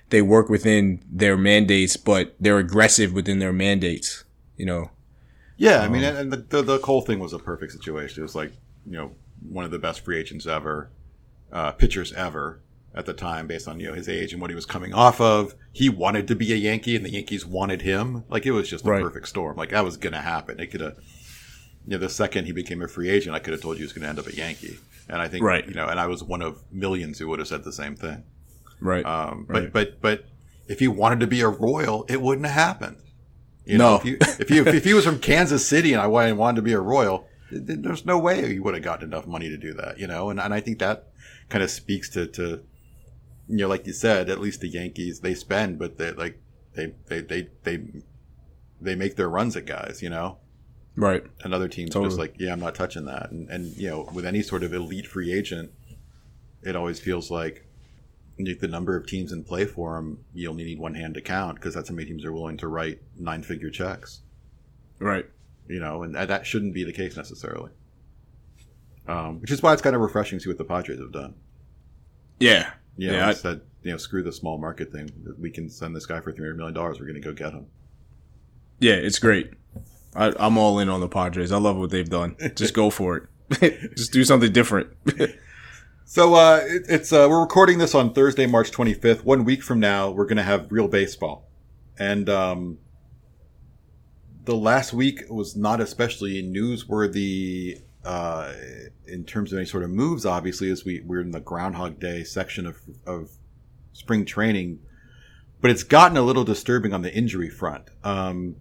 [0.09, 4.23] they work within their mandates, but they're aggressive within their mandates.
[4.57, 4.91] You know.
[5.57, 8.21] Yeah, I mean, um, and and the, the the Cole thing was a perfect situation.
[8.21, 8.51] It was like
[8.85, 9.11] you know
[9.49, 10.89] one of the best free agents ever,
[11.51, 12.61] uh, pitchers ever
[12.93, 15.19] at the time, based on you know his age and what he was coming off
[15.21, 15.55] of.
[15.73, 18.23] He wanted to be a Yankee, and the Yankees wanted him.
[18.29, 19.01] Like it was just a Right.
[19.03, 19.57] perfect storm.
[19.57, 20.59] Like that was gonna happen.
[20.59, 20.97] It could have.
[21.87, 23.83] You know, the second he became a free agent, I could have told you he
[23.83, 25.67] was going to end up a Yankee, and I think, Right.
[25.67, 28.23] you know, and I was one of millions who would have said the same thing.
[28.81, 29.05] Right.
[29.05, 29.71] Um, Right.
[29.71, 30.25] But but but
[30.67, 32.97] if he wanted to be a Royal, it wouldn't have happened.
[33.65, 33.95] You know, No.
[33.97, 36.61] if, you, if he if he was from Kansas City and I wa- wanted to
[36.63, 39.57] be a Royal, th- th- there's no way he would have gotten enough money to
[39.57, 39.99] do that.
[39.99, 41.09] You know, and and I think that
[41.49, 42.63] kind of speaks to to
[43.47, 46.41] you know, like you said, at least the Yankees they spend, but they like
[46.73, 47.79] they they they they
[48.81, 50.01] they make their runs at guys.
[50.01, 50.37] You know,
[50.95, 51.23] right.
[51.43, 52.09] and other teams Totally.
[52.09, 53.31] just like, yeah, I'm not touching that.
[53.31, 55.71] And, and you know, with any sort of elite free agent,
[56.63, 57.65] it always feels like
[58.37, 61.55] the number of teams in play for him, you only need one hand to count
[61.55, 64.21] because that's how many teams are willing to write nine figure checks.
[64.99, 65.25] Right.
[65.67, 67.71] You know, and that shouldn't be the case necessarily.
[69.07, 71.35] Um, which is why it's kind of refreshing to see what the Padres have done.
[72.39, 72.71] Yeah.
[72.97, 75.09] You know, Yeah, I- instead, you know, screw the small market thing.
[75.39, 76.99] We can send this guy for three hundred million dollars.
[76.99, 77.67] We're going to go get him.
[78.79, 79.51] Yeah, it's great.
[80.15, 81.51] I, I'm all in on the Padres.
[81.51, 82.35] I love what they've done.
[82.55, 83.29] Just go for
[83.61, 83.91] it.
[83.95, 84.89] Just do something different.
[86.07, 89.23] So uh, it, it's uh, we're recording this on Thursday, March 25th.
[89.23, 91.49] One week from now, we're going to have real baseball,
[91.97, 92.77] and um,
[94.43, 98.53] the last week was not especially newsworthy uh,
[99.07, 100.25] in terms of any sort of moves.
[100.25, 103.31] Obviously, as we we're in the Groundhog Day section of of
[103.93, 104.79] spring training,
[105.61, 107.89] but it's gotten a little disturbing on the injury front.
[108.03, 108.57] Um,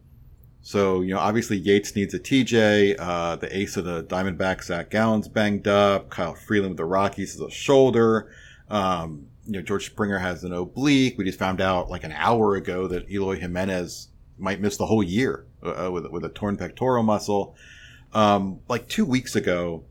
[0.62, 2.96] so, you know, obviously Yates needs a TJ.
[2.98, 6.08] Uh, the ace of the Diamondbacks, Zach Gallen's banged up.
[6.08, 8.30] Kyle Freeland with the Rockies is a shoulder.
[8.70, 11.18] Um, you know, George Springer has an oblique.
[11.18, 15.02] We just found out like an hour ago that Eloy Jimenez might miss the whole
[15.02, 17.54] year uh, with, with a torn pectoral muscle.
[18.14, 19.84] Um, like two weeks ago,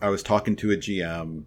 [0.00, 1.44] I was talking to a GM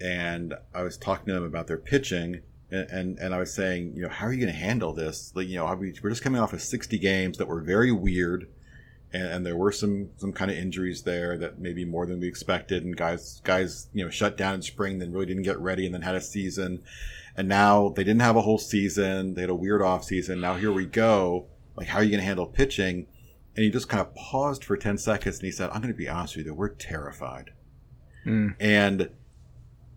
[0.00, 3.94] and I was talking to them about their pitching and, and, and I was saying,
[3.94, 5.32] you know, how are you going to handle this?
[5.34, 8.48] Like, you know, we, we're just coming off of 60 games that were very weird.
[9.12, 12.26] And, and there were some, some kind of injuries there that maybe more than we
[12.26, 12.84] expected.
[12.84, 15.94] And guys, guys, you know, shut down in spring, then really didn't get ready and
[15.94, 16.82] then had a season.
[17.36, 19.34] And now they didn't have a whole season.
[19.34, 20.40] They had a weird off season.
[20.40, 21.46] Now here we go.
[21.76, 23.06] Like, how are you going to handle pitching?
[23.56, 25.96] And he just kind of paused for 10 seconds and he said, I'm going to
[25.96, 27.52] be honest with you, we're terrified.
[28.26, 28.54] Mm.
[28.58, 29.10] And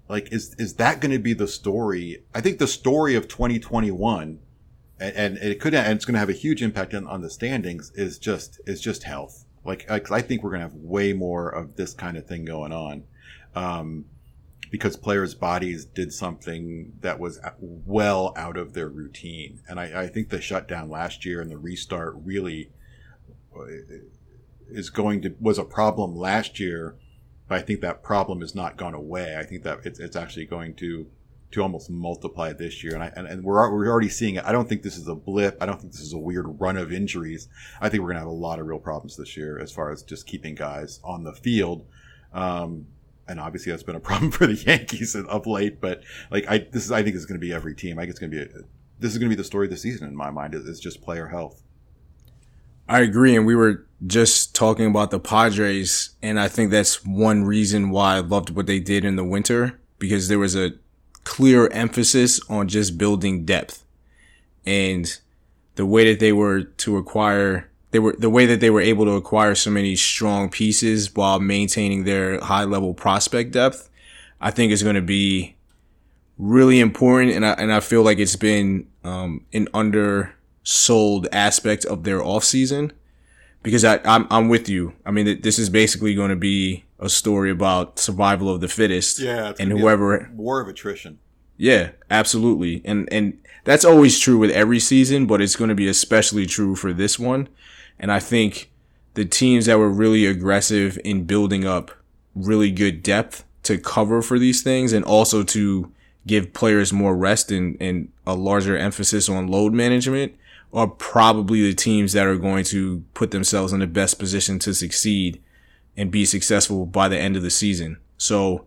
[0.08, 2.24] like, is, is that going to be the story?
[2.36, 4.40] I think the story of 2021
[5.00, 7.30] and, and it could, and it's going to have a huge impact on, on the
[7.30, 9.46] standings is just, is just health.
[9.64, 12.46] Like, I, I think we're going to have way more of this kind of thing
[12.46, 13.04] going on.
[13.56, 14.06] Um,
[14.70, 19.62] because players' bodies did something that was well out of their routine.
[19.68, 22.72] And I, I think the shutdown last year and the restart really
[24.70, 26.96] is going to, was a problem last year,
[27.48, 29.38] but I think that problem has not gone away.
[29.38, 31.08] I think that it's, it's actually going to,
[31.52, 32.94] to almost multiply this year.
[32.94, 34.44] And I, and, and we're, we're already seeing it.
[34.46, 35.58] I don't think this is a blip.
[35.62, 37.48] I don't think this is a weird run of injuries.
[37.80, 39.92] I think we're going to have a lot of real problems this year as far
[39.92, 41.86] as just keeping guys on the field.
[42.34, 42.88] Um,
[43.28, 45.80] and obviously that's been a problem for the Yankees of late.
[45.80, 47.98] But like I, this is I think is going to be every team.
[47.98, 48.64] I think it's going to be a,
[49.00, 50.56] this is going to be the story of the season in my mind.
[50.56, 51.62] Is it's just player health.
[52.88, 53.36] I agree.
[53.36, 56.12] And we were just talking about the Padres.
[56.22, 59.80] And I think that's one reason why I loved what they did in the winter
[60.00, 60.74] because there was a
[61.24, 63.84] clear emphasis on just building depth
[64.66, 65.20] and
[65.76, 69.06] the way that they were to acquire they were the way that they were able
[69.06, 73.90] to acquire so many strong pieces while maintaining their high level prospect depth,
[74.42, 75.56] I think is going to be
[76.38, 77.34] really important.
[77.34, 79.68] And I, and I feel like it's been, um, an
[80.68, 82.92] undersold aspect of their offseason
[83.64, 84.94] because I, I'm, I'm with you.
[85.06, 89.20] I mean, this is basically going to be a story about survival of the fittest.
[89.20, 91.20] Yeah, and whoever, war of attrition.
[91.58, 92.82] yeah, absolutely.
[92.86, 96.76] And, and that's always true with every season, but it's going to be especially true
[96.76, 97.50] for this one.
[98.00, 98.72] And I think
[99.16, 101.92] the teams that were really aggressive in building up
[102.36, 105.92] really good depth to cover for these things and also to
[106.26, 110.36] give players more rest and, and a larger emphasis on load management
[110.74, 114.74] are probably the teams that are going to put themselves in the best position to
[114.74, 115.42] succeed
[115.96, 117.98] and be successful by the end of the season.
[118.18, 118.66] So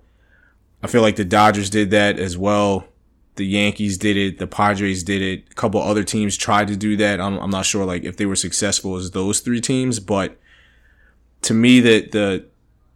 [0.82, 2.86] I feel like the Dodgers did that as well.
[3.36, 4.38] The Yankees did it.
[4.38, 5.44] The Padres did it.
[5.50, 7.20] A couple other teams tried to do that.
[7.20, 10.36] I'm, I'm not sure like if they were successful as those three teams, but
[11.42, 12.46] to me that the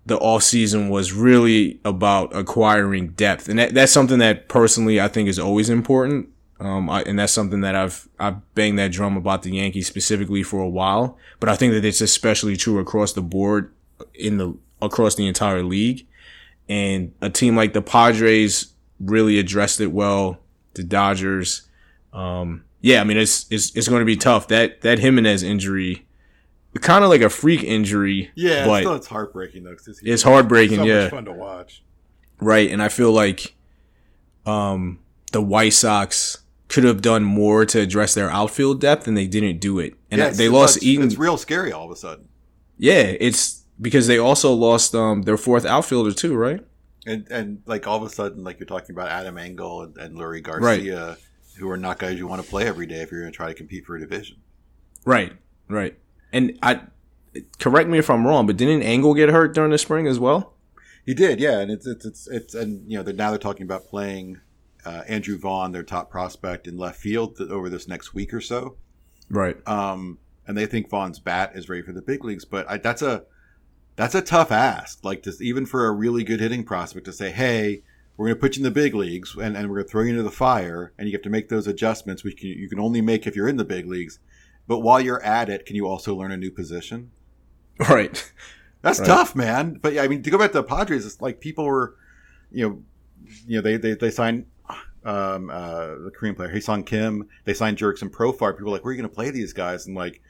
[0.07, 5.09] the off season was really about acquiring depth, and that, that's something that personally I
[5.09, 6.29] think is always important.
[6.61, 10.43] Um, I, and that's something that I've I've banged that drum about the Yankees specifically
[10.43, 13.73] for a while, but I think that it's especially true across the board
[14.15, 16.07] in the across the entire league.
[16.69, 20.39] And a team like the Padres really addressed it well.
[20.75, 21.69] The Dodgers,
[22.13, 24.49] um, yeah, I mean it's it's it's going to be tough.
[24.49, 26.07] That that Jimenez injury,
[26.81, 28.31] kind of like a freak injury.
[28.37, 29.75] Yeah, but still it's heartbreaking though.
[29.75, 30.79] 'cause it's heartbreaking.
[30.79, 31.83] so yeah, much fun to watch.
[32.41, 32.71] right.
[32.71, 33.55] And I feel like,
[34.47, 35.01] um,
[35.33, 36.39] the White Sox
[36.75, 39.95] could have done more to address their outfield depth, and they didn't do it.
[40.11, 41.07] And Yeah, they lost Eaton.
[41.07, 42.29] It's real scary all of a sudden.
[42.79, 46.67] Yeah, it's because they also lost um their fourth outfielder too, right?
[47.07, 50.17] And and like all of a sudden, like you're talking about Adam Engel and, and
[50.17, 51.17] Leury Garcia,
[51.59, 53.47] who are not guys you want to play every day if you're going to try
[53.47, 54.39] to compete for a division.
[55.05, 55.33] Right,
[55.69, 55.97] right.
[56.33, 56.81] And I
[57.61, 60.55] correct me if I'm wrong, but didn't Engel get hurt during the spring as well?
[61.07, 63.63] He did, yeah, and it's it's it's, it's and you know they're now they're talking
[63.63, 64.41] about playing
[64.85, 68.41] uh, Andrew Vaughn, their top prospect, in left field th- over this next week or
[68.41, 68.77] so.
[69.31, 69.57] Right.
[69.67, 73.03] Um, and they think Vaughn's bat is ready for the big leagues, but I, that's
[73.03, 73.25] a
[73.97, 75.03] that's a tough ask.
[75.05, 77.83] Like to even for a really good hitting prospect to say, "Hey,
[78.17, 80.03] we're going to put you in the big leagues, and, and we're going to throw
[80.03, 82.79] you into the fire, and you have to make those adjustments, which can, you can
[82.79, 84.19] only make if you're in the big leagues.
[84.67, 87.11] But while you're at it, can you also learn a new position?"
[87.89, 88.31] Right.
[88.83, 89.07] That's Right.
[89.07, 89.79] tough, man.
[89.81, 91.97] But yeah, I mean, to go back to the Padres, it's like people were,
[92.53, 92.83] you know,
[93.47, 94.45] you know, they they, they signed
[95.05, 97.29] um, uh, the Korean player Ha-Seong Kim.
[97.45, 98.53] They signed Jerks Jurickson Profar.
[98.53, 99.87] People were like, where are you going to play these guys?
[99.87, 100.21] And like,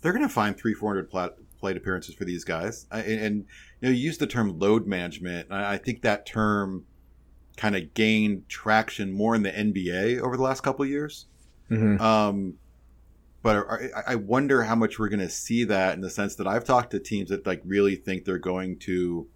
[0.00, 2.86] they're going to find three, four hundred plat- plate appearances for these guys.
[2.90, 3.36] I, and, and
[3.80, 5.48] you know, you use the term load management.
[5.50, 6.86] And I I think that term
[7.56, 11.26] kind of gained traction more in the NBA over the last couple of years.
[11.68, 12.54] hmm Um,
[13.42, 16.46] but I, I wonder how much we're going to see that in the sense that
[16.46, 19.26] I've talked to teams that like really think they're going to,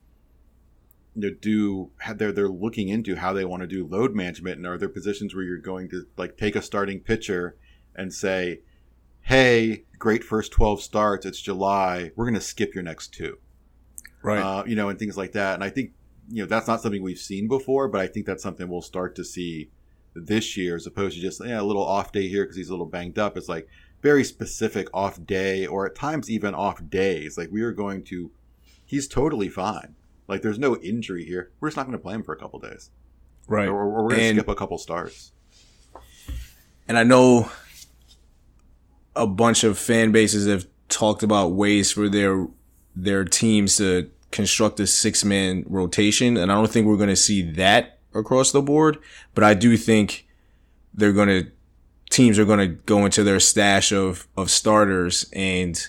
[1.16, 4.66] you know, do they're they're looking into how they want to do load management and
[4.66, 7.56] are there positions where you're going to like take a starting pitcher
[7.94, 8.60] and say,
[9.22, 13.38] hey, great first twelve starts, it's July, we're going to skip your next two,
[14.22, 14.40] Right.
[14.40, 15.54] uh, you know, and things like that.
[15.54, 15.92] And I think
[16.28, 19.14] you know that's not something we've seen before, but I think that's something we'll start
[19.16, 19.70] to see
[20.14, 22.72] this year as opposed to just yeah, a little off day here because he's a
[22.72, 23.36] little banged up.
[23.36, 23.68] It's like
[24.02, 27.36] very specific off day or at times even off days.
[27.38, 28.30] Like we are going to,
[28.84, 29.94] he's totally fine.
[30.28, 31.50] Like there's no injury here.
[31.60, 32.90] We're just not going to play him for a couple days,
[33.46, 33.68] right.
[33.68, 35.32] or, or we're going to skip a couple starts.
[36.88, 37.50] And I know
[39.14, 42.46] a bunch of fan bases have talked about ways for their
[42.94, 47.16] their teams to construct a six man rotation, and I don't think we're going to
[47.16, 48.98] see that across the board.
[49.34, 50.26] But I do think
[50.94, 51.50] they're going to
[52.10, 55.88] teams are going to go into their stash of of starters and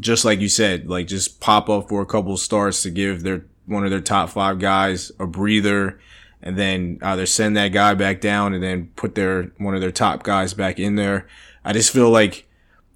[0.00, 3.44] just like you said, like just pop up for a couple starts to give their
[3.66, 6.00] one of their top five guys a breather
[6.42, 9.92] and then either send that guy back down and then put their one of their
[9.92, 11.26] top guys back in there.
[11.64, 12.48] I just feel like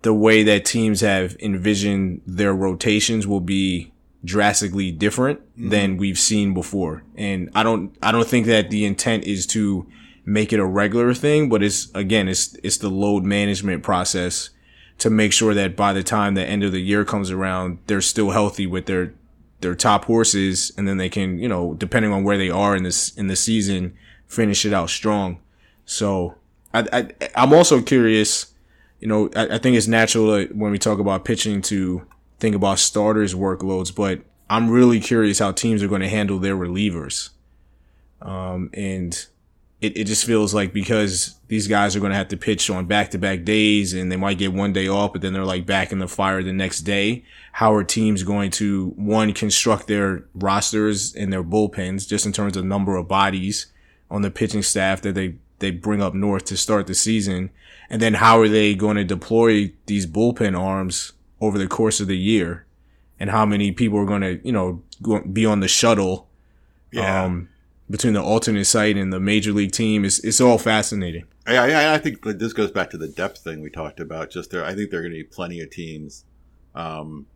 [0.02, 3.92] the way that teams have envisioned their rotations will be
[4.24, 5.68] drastically different mm-hmm.
[5.68, 7.04] than we've seen before.
[7.16, 9.86] And I don't I don't think that the intent is to
[10.24, 14.50] make it a regular thing, but it's again it's it's the load management process
[14.98, 18.00] to make sure that by the time the end of the year comes around, they're
[18.00, 19.12] still healthy with their
[19.60, 22.82] their top horses, and then they can, you know, depending on where they are in
[22.82, 25.38] this in the season, finish it out strong.
[25.84, 26.34] So
[26.74, 28.52] I, I I'm also curious.
[29.00, 32.06] You know, I, I think it's natural when we talk about pitching to
[32.38, 36.56] think about starters' workloads, but I'm really curious how teams are going to handle their
[36.56, 37.30] relievers.
[38.22, 39.26] Um, and
[39.80, 42.86] it, it just feels like because these guys are going to have to pitch on
[42.86, 45.66] back to back days and they might get one day off, but then they're like
[45.66, 47.24] back in the fire the next day.
[47.52, 52.56] How are teams going to one construct their rosters and their bullpens just in terms
[52.56, 53.66] of number of bodies
[54.10, 57.50] on the pitching staff that they, they bring up north to start the season?
[57.90, 62.08] And then how are they going to deploy these bullpen arms over the course of
[62.08, 62.64] the year
[63.20, 66.28] and how many people are going to, you know, go, be on the shuttle
[66.90, 67.24] Yeah.
[67.24, 67.48] um,
[67.88, 70.04] between the alternate site and the major league team.
[70.04, 71.24] It's, it's all fascinating.
[71.46, 74.30] Yeah, yeah, I think this goes back to the depth thing we talked about.
[74.30, 76.24] Just there, I think there are going to be plenty of teams
[76.74, 77.26] um,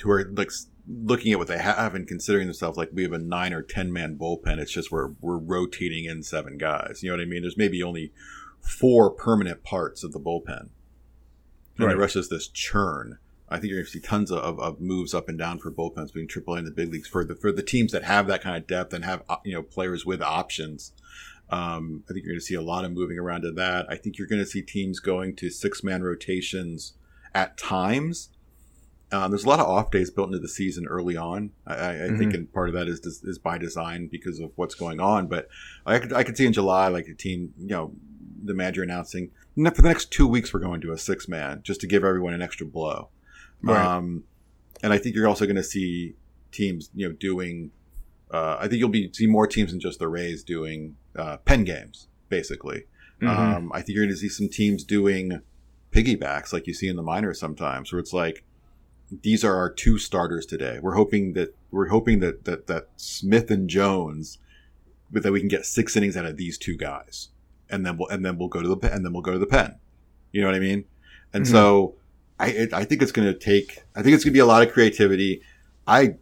[0.00, 0.50] who are like
[0.88, 3.92] looking at what they have and considering themselves like we have a nine or ten
[3.92, 4.58] man bullpen.
[4.58, 7.00] It's just we're we're rotating in seven guys.
[7.02, 7.42] You know what I mean?
[7.42, 8.12] There's maybe only
[8.60, 10.70] four permanent parts of the bullpen, and
[11.86, 11.90] Right.
[11.90, 13.18] the rest is this churn.
[13.48, 16.12] I think you're going to see tons of, of, moves up and down for bullpens
[16.12, 18.56] between AAA and the big leagues for the for the teams that have that kind
[18.56, 20.92] of depth and have you know players with options.
[21.48, 23.86] Um, I think you're going to see a lot of moving around to that.
[23.88, 26.94] I think you're going to see teams going to six man rotations
[27.34, 28.30] at times.
[29.12, 31.52] Um, there's a lot of off days built into the season early on.
[31.64, 34.74] I, I, I think, and part of that is is by design because of what's
[34.74, 35.28] going on.
[35.28, 35.48] But
[35.86, 37.92] I could I could see in July like a team, you know,
[38.42, 41.80] the manager announcing for the next two weeks we're going to a six man just
[41.80, 43.08] to give everyone an extra blow.
[43.62, 43.84] Right.
[43.84, 44.24] Um,
[44.82, 46.14] and I think you're also going to see
[46.52, 47.70] teams, you know, doing.
[48.30, 51.64] Uh, I think you'll be see more teams than just the Rays doing uh, pen
[51.64, 52.84] games, basically.
[53.20, 53.28] Mhm.
[53.28, 55.40] Um, I think you're going to see some teams doing
[55.92, 58.44] piggybacks, like you see in the minors sometimes, where it's like
[59.22, 60.78] these are our two starters today.
[60.82, 64.38] We're hoping that we're hoping that that that Smith and Jones,
[65.10, 67.28] but that we can get six innings out of these two guys,
[67.70, 69.38] and then we'll and then we'll go to the pen, and then we'll go to
[69.38, 69.76] the pen.
[70.32, 70.84] You know what I mean?
[71.32, 71.50] And Mhm.
[71.50, 71.94] so
[72.38, 73.82] I it, I think it's going to take.
[73.94, 75.42] I think it's going to be a lot of creativity.
[75.86, 76.16] I.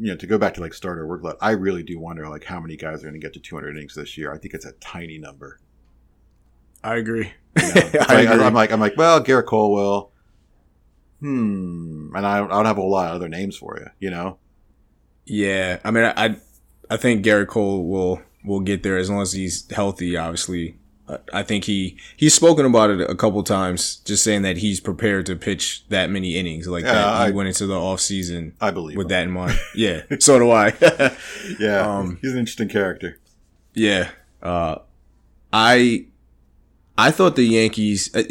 [0.00, 2.60] You know, to go back to like starter workload, I really do wonder like how
[2.60, 4.32] many guys are going to get to 200 innings this year.
[4.32, 5.58] I think it's a tiny number.
[6.84, 7.32] I agree.
[7.60, 7.90] You know?
[8.08, 8.26] I.
[8.28, 10.12] I'm like, I'm like, well, Gerrit Cole will.
[11.20, 13.86] hmm, and I don't, I don't have a whole lot of other names for you,
[13.98, 14.38] you know.
[15.26, 16.36] Yeah, I mean, I
[16.88, 20.16] I think Gerrit Cole will will get there as long as he's healthy.
[20.16, 20.78] Obviously,
[21.32, 25.26] I- think he he's spoken about it a couple times, just saying that he's prepared
[25.26, 26.66] to pitch that many innings.
[26.68, 29.08] Like Yeah, that, I- he went into the off season I believe with him.
[29.10, 29.58] that in mind.
[29.74, 30.72] Yeah, so do I.
[31.58, 33.18] Yeah, um, he's an interesting character.
[33.74, 34.10] Yeah.
[34.42, 34.76] Uh,
[35.52, 36.06] I
[36.96, 38.22] I thought the Yankees, uh,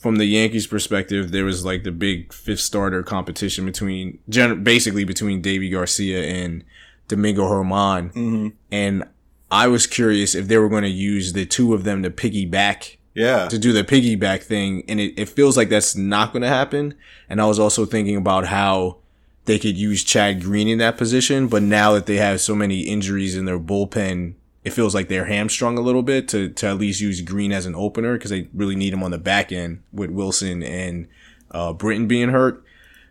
[0.00, 4.18] from the Yankees' perspective, there was like the big fifth starter competition between,
[4.62, 6.64] basically between Deivi García and
[7.08, 8.48] Domingo Germán, Mm-hmm.
[8.72, 9.04] and
[9.52, 12.96] I was curious if they were going to use the two of them to piggyback
[13.14, 16.48] Yeah, to do the piggyback thing, and it, it feels like that's not going to
[16.48, 16.94] happen.
[17.28, 18.96] And I was also thinking about how
[19.44, 22.80] they could use Chad Green in that position, but now that they have so many
[22.80, 24.34] injuries in their bullpen,
[24.64, 27.66] it feels like they're hamstrung a little bit to, to at least use Green as
[27.66, 31.08] an opener because they really need him on the back end with Wilson and
[31.50, 32.64] uh, Britton being hurt.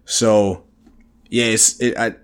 [0.05, 0.63] So,
[1.29, 2.15] yeah, it's, it, I,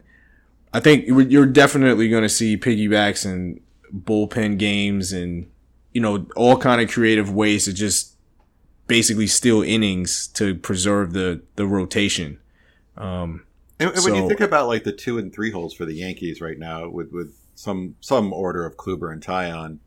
[0.73, 3.59] I think you're definitely going to see piggybacks and
[3.93, 5.49] bullpen games and
[5.93, 8.15] you know all kind of creative ways to just
[8.87, 12.39] basically steal innings to preserve the the rotation.
[12.95, 13.45] Um,
[13.79, 16.41] and, and when you think about like the two and three holes for the Yankees
[16.41, 19.79] right now, with with some some order of Kluber and Taillon,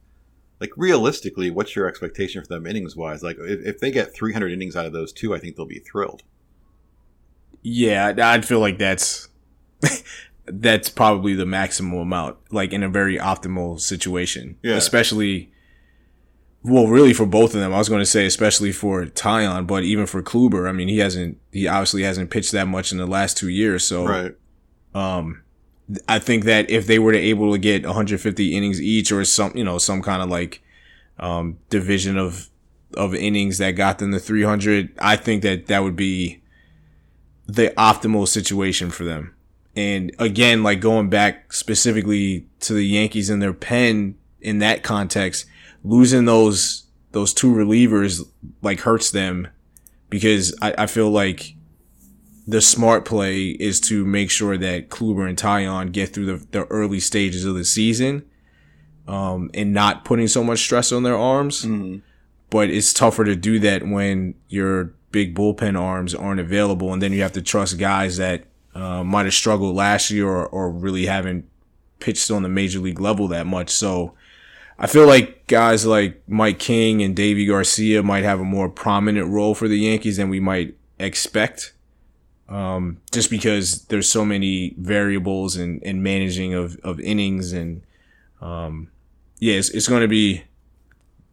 [0.61, 3.23] like realistically, what's your expectation for them innings wise?
[3.23, 5.81] Like if, if they get 300 innings out of those two, I think they'll be
[5.81, 6.23] thrilled.
[7.63, 9.29] yeah, I'd feel like that's
[10.53, 14.57] that's probably the maximum amount, like in a very optimal situation.
[14.63, 14.75] Yeah.
[14.75, 15.53] Especially,
[16.63, 17.73] well, really for both of them.
[17.73, 20.99] I was going to say, especially for Taillon, but even for Kluber, I mean, he
[20.99, 23.85] hasn't, he obviously hasn't pitched that much in the last two years.
[23.85, 24.35] So, Right.
[24.95, 25.43] Um,
[26.09, 29.53] I think that if they were to able to get 150 innings each, or some,
[29.57, 30.63] you know, some kind of like
[31.19, 32.49] um, division of
[32.95, 36.43] of innings that got them to 300, I think that that would be
[37.47, 39.35] the optimal situation for them.
[39.81, 45.47] And again, like going back specifically to the Yankees and their pen in that context,
[45.83, 48.22] losing those those two relievers
[48.61, 49.49] like hurts them
[50.11, 51.55] because I, I feel like
[52.47, 56.64] the smart play is to make sure that Kluber and Taillon get through the, the
[56.66, 58.24] early stages of the season,
[59.09, 61.64] um, and not putting so much stress on their arms.
[61.64, 62.03] Mhm.
[62.51, 67.12] But it's tougher to do that when your big bullpen arms aren't available, and then
[67.14, 68.45] you have to trust guys that
[68.75, 71.49] uh, might have struggled last year or, or really haven't
[71.99, 73.71] pitched on the major league level that much.
[73.71, 74.14] So
[74.79, 79.29] I feel like guys like Mike King and Deivi García might have a more prominent
[79.29, 81.73] role for the Yankees than we might expect
[82.51, 87.83] um, just because there's so many variables and in managing of, of innings and
[88.41, 88.91] um,
[89.39, 90.43] yeah, it's, it's going to be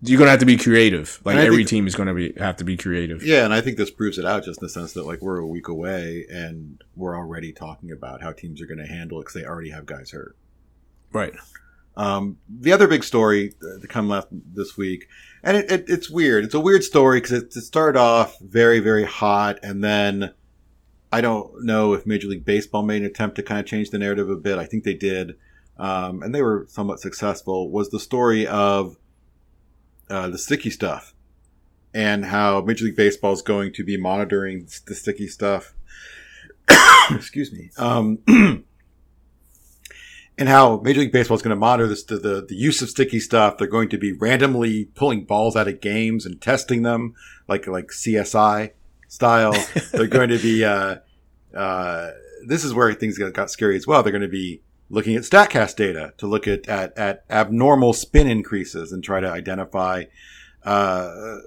[0.01, 1.19] you're going to have to be creative.
[1.23, 3.23] Like every think- team is going to be have to be creative.
[3.23, 5.39] Yeah, and I think this proves it out just in the sense that like we're
[5.39, 9.23] a week away and we're already talking about how teams are going to handle it
[9.23, 10.35] because they already have guys hurt.
[11.11, 11.33] Right.
[11.95, 15.07] Um, the other big story uh, to come left this week,
[15.43, 16.45] and it, it, it's weird.
[16.45, 20.31] It's a weird story because it, it started off very, very hot, and then
[21.11, 23.97] I don't know if Major League Baseball made an attempt to kind of change the
[23.97, 24.59] narrative a bit.
[24.59, 25.37] I think they did,
[25.77, 27.71] um, and they were somewhat successful.
[27.71, 28.95] Was the story of
[30.09, 31.13] uh, the sticky stuff
[31.93, 35.73] and how Major League Baseball is going to be monitoring the sticky stuff.
[37.11, 37.71] Excuse me.
[37.77, 38.19] Um,
[40.37, 42.89] and how Major League Baseball is going to monitor this, the, the, the use of
[42.89, 43.57] sticky stuff.
[43.57, 47.15] They're going to be randomly pulling balls out of games and testing them
[47.47, 48.71] like, like CSI
[49.07, 49.55] style.
[49.91, 50.97] They're going to be, uh,
[51.55, 52.11] uh,
[52.45, 54.03] this is where things got, got scary as well.
[54.03, 58.27] They're going to be looking at StatCast data to look at, at, at abnormal spin
[58.27, 60.05] increases and try to identify,
[60.63, 61.38] uh,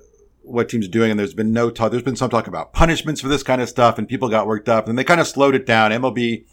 [0.42, 1.10] what teams are doing.
[1.10, 1.90] And there's been no talk.
[1.90, 4.68] There's been some talk about punishments for this kind of stuff and people got worked
[4.68, 5.90] up and they kind of slowed it down.
[5.90, 6.44] MLB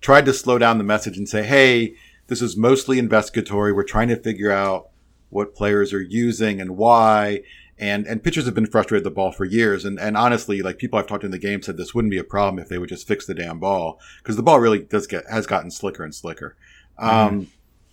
[0.00, 1.94] tried to slow down the message and say, Hey,
[2.26, 3.72] this is mostly investigatory.
[3.72, 4.88] We're trying to figure out
[5.30, 7.42] what players are using and why.
[7.80, 9.84] And, and pitchers have been frustrated with the ball for years.
[9.84, 12.18] And, and honestly, like people I've talked to in the game said this wouldn't be
[12.18, 15.06] a problem if they would just fix the damn ball because the ball really does
[15.06, 16.56] get, has gotten slicker and slicker.
[16.98, 17.48] Um,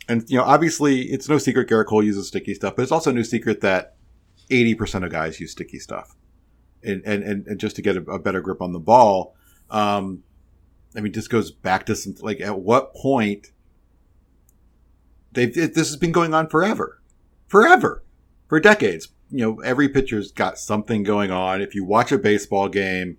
[0.08, 3.12] and you know, obviously it's no secret Gerrit Cole uses sticky stuff, but it's also
[3.12, 3.96] no secret that
[4.50, 6.16] 80% of guys use sticky stuff.
[6.84, 9.36] And, and, and, and just to get a, a better grip on the ball.
[9.72, 10.24] Um,
[10.96, 13.52] I mean, this goes back to some, like, at what point
[15.32, 17.02] they've, this has been going on forever,
[17.48, 18.04] forever,
[18.48, 19.10] for decades.
[19.36, 21.62] You know, every pitcher's got something going on.
[21.62, 23.18] If you watch a baseball game,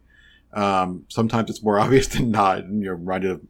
[0.52, 2.58] um, sometimes it's more obvious than not.
[2.58, 3.40] And you're reminded of,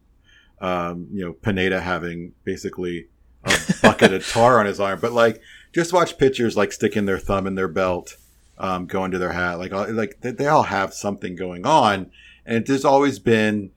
[0.60, 3.08] um, you know, Pineda having basically
[3.44, 4.98] a bucket of tar on his arm.
[5.00, 5.40] But like,
[5.72, 8.16] just watch pitchers like sticking their thumb in their belt,
[8.58, 9.58] um, going to their hat.
[9.58, 12.10] Like, like they, they all have something going on.
[12.44, 13.70] And there's always been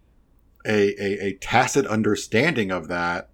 [0.65, 3.28] a, a, a tacit understanding of that.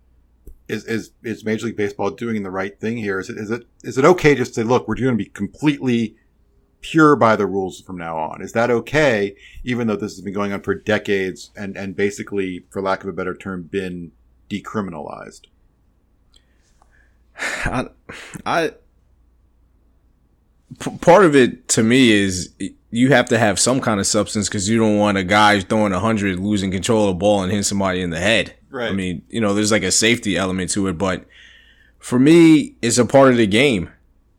[0.68, 3.20] Is, is, is Major League Baseball doing the right thing here?
[3.20, 5.30] Is it, is it, is it okay just to say, look, we're going to be
[5.30, 6.16] completely
[6.82, 8.42] pure by the rules from now on?
[8.42, 9.36] Is that okay?
[9.64, 13.10] Even though this has been going on for decades and, and basically, for lack of
[13.10, 14.12] a better term, been
[14.50, 15.42] decriminalized?
[17.38, 17.88] I,
[18.46, 18.72] I,
[21.02, 22.54] part of it to me is
[22.92, 25.94] you have to have some kind of substance because you don't want a guy throwing
[25.94, 28.56] a hundred losing control of the ball and hitting somebody in the head.
[28.76, 28.90] Right.
[28.90, 31.24] I mean, you know, there's like a safety element to it, but
[31.98, 33.90] for me, it's a part of the game.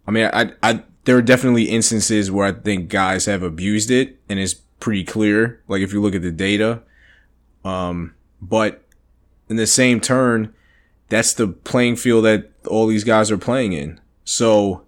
[0.07, 4.21] I mean, I, I, there are definitely instances where I think guys have abused it
[4.29, 5.63] and it's pretty clear.
[5.69, 6.83] Like if you look at the data,
[7.65, 8.85] um, but
[9.49, 10.53] in the same turn,
[11.09, 13.99] that's the playing field that all these guys are playing in.
[14.27, 14.83] So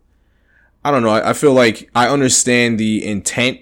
[0.85, 1.09] I don't know.
[1.09, 3.61] I, I feel like I understand the intent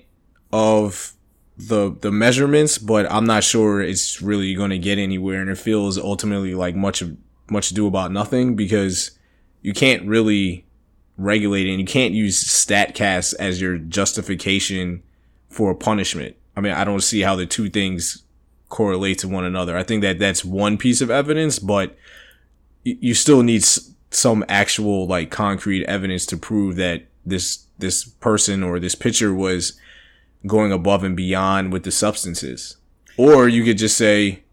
[0.53, 1.13] of
[1.59, 5.59] the the measurements, but I'm not sure it's really going to get anywhere, and it
[5.59, 7.03] feels ultimately like much
[7.49, 9.13] much do about nothing because
[9.63, 10.67] you can't really
[11.17, 15.03] regulate it, and you can't use Statcast as your justification
[15.49, 16.37] for a punishment.
[16.57, 18.23] I mean, I don't see how the two things
[18.69, 19.77] correlate to one another.
[19.77, 21.97] I think that that's one piece of evidence, but
[22.85, 23.65] you still need
[24.11, 29.79] some actual like concrete evidence to prove that this this person or this pitcher was
[30.47, 32.77] going above and beyond with the substances.
[33.17, 34.45] Or you could just say,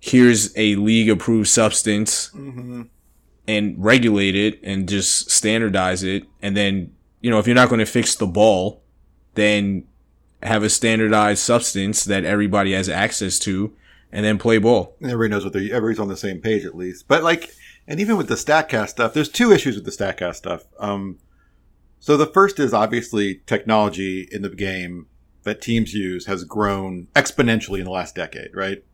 [0.00, 2.30] here's a league approved substance
[3.48, 6.24] and regulate it and just standardize it.
[6.42, 8.82] And then, you know, if you're not going to fix the ball,
[9.34, 9.84] then
[10.42, 13.74] have a standardized substance that everybody has access to
[14.10, 14.96] and then play ball.
[15.02, 17.08] everybody knows what they're, everybody's on the same page at least.
[17.08, 17.50] But like,
[17.86, 20.64] and even with the Statcast stuff, there's two issues with the Statcast stuff.
[20.78, 21.18] Um,
[21.98, 25.06] so the first is obviously technology in the game
[25.44, 28.84] that teams use has grown exponentially in the last decade, right?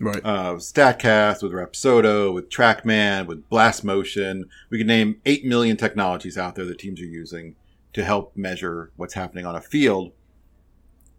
[0.00, 0.24] Right.
[0.24, 4.48] Uh, Statcast with Rapsodo, with TrackMan, with Blast Motion.
[4.70, 7.56] We can name 8 million technologies out there that teams are using
[7.94, 10.12] to help measure what's happening on a field.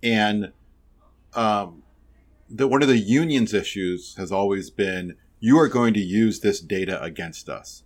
[0.01, 0.53] And,
[1.33, 1.83] um,
[2.49, 6.59] the, one of the union's issues has always been you are going to use this
[6.59, 7.83] data against us.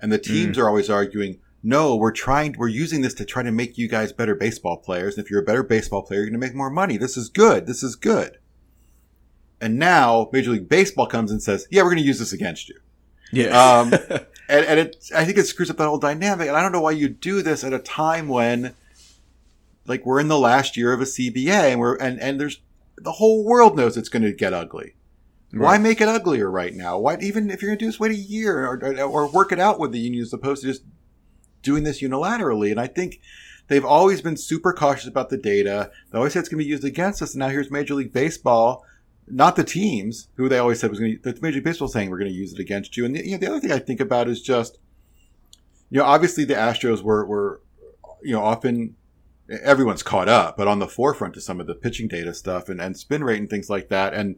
[0.00, 3.50] And the teams are always arguing, no, we're trying, we're using this to try to
[3.50, 5.16] make you guys better baseball players.
[5.16, 6.98] And if you're a better baseball player, you're going to make more money.
[6.98, 7.66] This is good.
[7.66, 8.36] This is good.
[9.62, 12.68] And now Major League Baseball comes and says, yeah, we're going to use this against
[12.68, 12.78] you.
[13.32, 13.46] Yeah.
[13.46, 13.92] Um,
[14.48, 16.48] and, and it, I think it screws up that whole dynamic.
[16.48, 18.74] And I don't know why you do this at a time when,
[19.86, 22.60] like, we're in the last year of a CBA and we're, and, and there's,
[22.98, 24.96] the whole world knows it's going to get ugly.
[25.50, 26.98] Why make it uglier right now?
[26.98, 29.52] Why, even if you're going to do this, wait a year or, or, or work
[29.52, 30.82] it out with the union as opposed to just
[31.64, 32.70] doing this unilaterally.
[32.70, 33.20] And I think
[33.66, 35.90] they've always been super cautious about the data.
[36.10, 37.34] They always said it's going to be used against us.
[37.34, 38.84] And now here's Major League Baseball
[39.26, 42.10] not the teams who they always said was going to, the Major League Baseball saying
[42.10, 43.04] we're going to use it against you.
[43.04, 44.78] And the, you know, the other thing I think about is just,
[45.90, 47.60] you know, obviously the Astros were, were,
[48.22, 48.96] you know, often
[49.48, 52.80] everyone's caught up, but on the forefront to some of the pitching data stuff and,
[52.80, 54.14] and spin rate and things like that.
[54.14, 54.36] And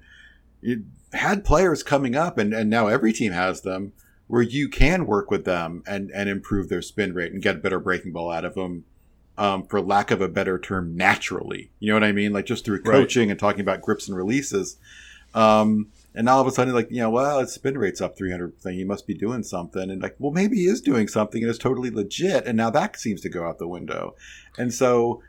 [0.62, 0.80] it
[1.12, 3.92] had players coming up and, and now every team has them
[4.28, 7.58] where you can work with them and, and improve their spin rate and get a
[7.58, 8.84] better breaking ball out of them.
[9.38, 11.70] Um, for lack of a better term, naturally.
[11.78, 12.32] You know what I mean?
[12.32, 12.84] Like just through Right.
[12.92, 14.78] coaching and talking about grips and releases.
[15.34, 18.16] Um, and now all of a sudden, like, you know, well, his spin rate's up
[18.16, 18.78] 300 thing.
[18.78, 19.90] He must be doing something.
[19.90, 22.46] And like, well, maybe he is doing something and it's totally legit.
[22.46, 24.14] And now that seems to go out the window.
[24.56, 25.22] And so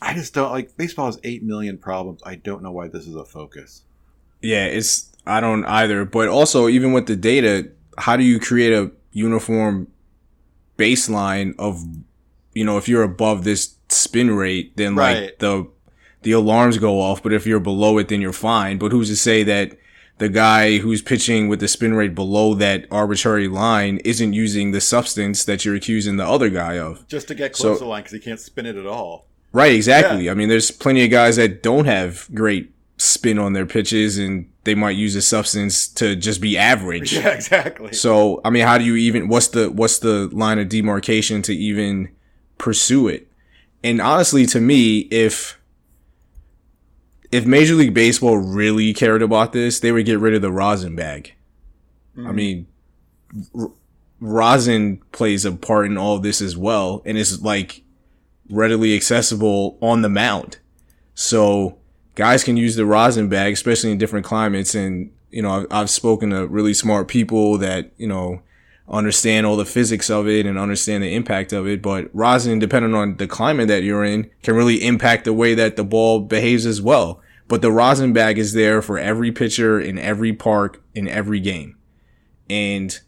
[0.00, 2.20] I just don't like baseball has 8 million problems.
[2.24, 3.82] I don't know why this is a focus.
[4.40, 6.04] Yeah, it's I don't either.
[6.04, 9.88] But also, even with the data, how do you create a uniform
[10.78, 11.82] baseline of,
[12.54, 15.22] you know, if you're above this spin rate, then Right.
[15.22, 15.66] like the
[16.22, 17.22] the alarms go off.
[17.22, 18.78] But if you're below it, then you're fine.
[18.78, 19.78] But who's to say that
[20.18, 24.80] the guy who's pitching with the spin rate below that arbitrary line isn't using the
[24.80, 27.06] substance that you're accusing the other guy of?
[27.06, 29.28] Just to get So- close to the line because he can't spin it at all.
[29.52, 30.28] Right, exactly.
[30.28, 34.50] I mean, there's plenty of guys that don't have great spin on their pitches and
[34.64, 37.12] they might use a substance to just be average.
[37.16, 37.92] Yeah, exactly.
[37.92, 41.54] So, I mean, how do you even what's the what's the line of demarcation to
[41.54, 42.10] even
[42.58, 43.30] pursue it?
[43.82, 45.58] And honestly, to me, if
[47.30, 50.96] if Major League Baseball really cared about this, they would get rid of the rosin
[50.96, 51.34] bag.
[52.16, 52.34] I mm-hmm.
[52.34, 52.66] mean,
[53.58, 53.72] r-
[54.20, 57.82] rosin plays a part in all this as well, and it's like
[58.48, 60.58] readily accessible on the mound.
[61.14, 61.78] So
[62.16, 64.74] guys can use the rosin bag, especially in different climates.
[64.74, 68.42] And, you know, I've, I've spoken to really smart people that, you know,
[68.88, 71.82] understand all the physics of it and understand the impact of it.
[71.82, 75.76] But rosin, depending on the climate that you're in, can really impact the way that
[75.76, 77.20] the ball behaves as well.
[77.48, 81.76] But the rosin bag is there for every pitcher in every park in every game.
[82.48, 82.98] And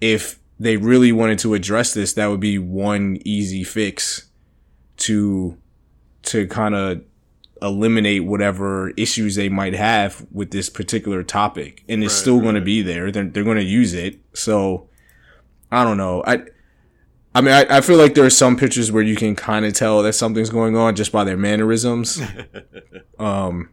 [0.00, 4.28] if they really wanted to address this, that would be one easy fix
[4.98, 5.56] to
[6.22, 7.02] to kind of
[7.62, 11.82] eliminate whatever issues they might have with this particular topic.
[11.88, 13.10] And it's Right, still going to be there.
[13.10, 14.20] They're, they're going to use it.
[14.34, 14.88] So
[15.70, 16.22] i don't know.
[16.26, 16.42] I
[17.34, 19.74] i mean i, I feel like there are some pictures where you can kind of
[19.74, 22.20] tell that something's going on just by their mannerisms.
[23.18, 23.70] Um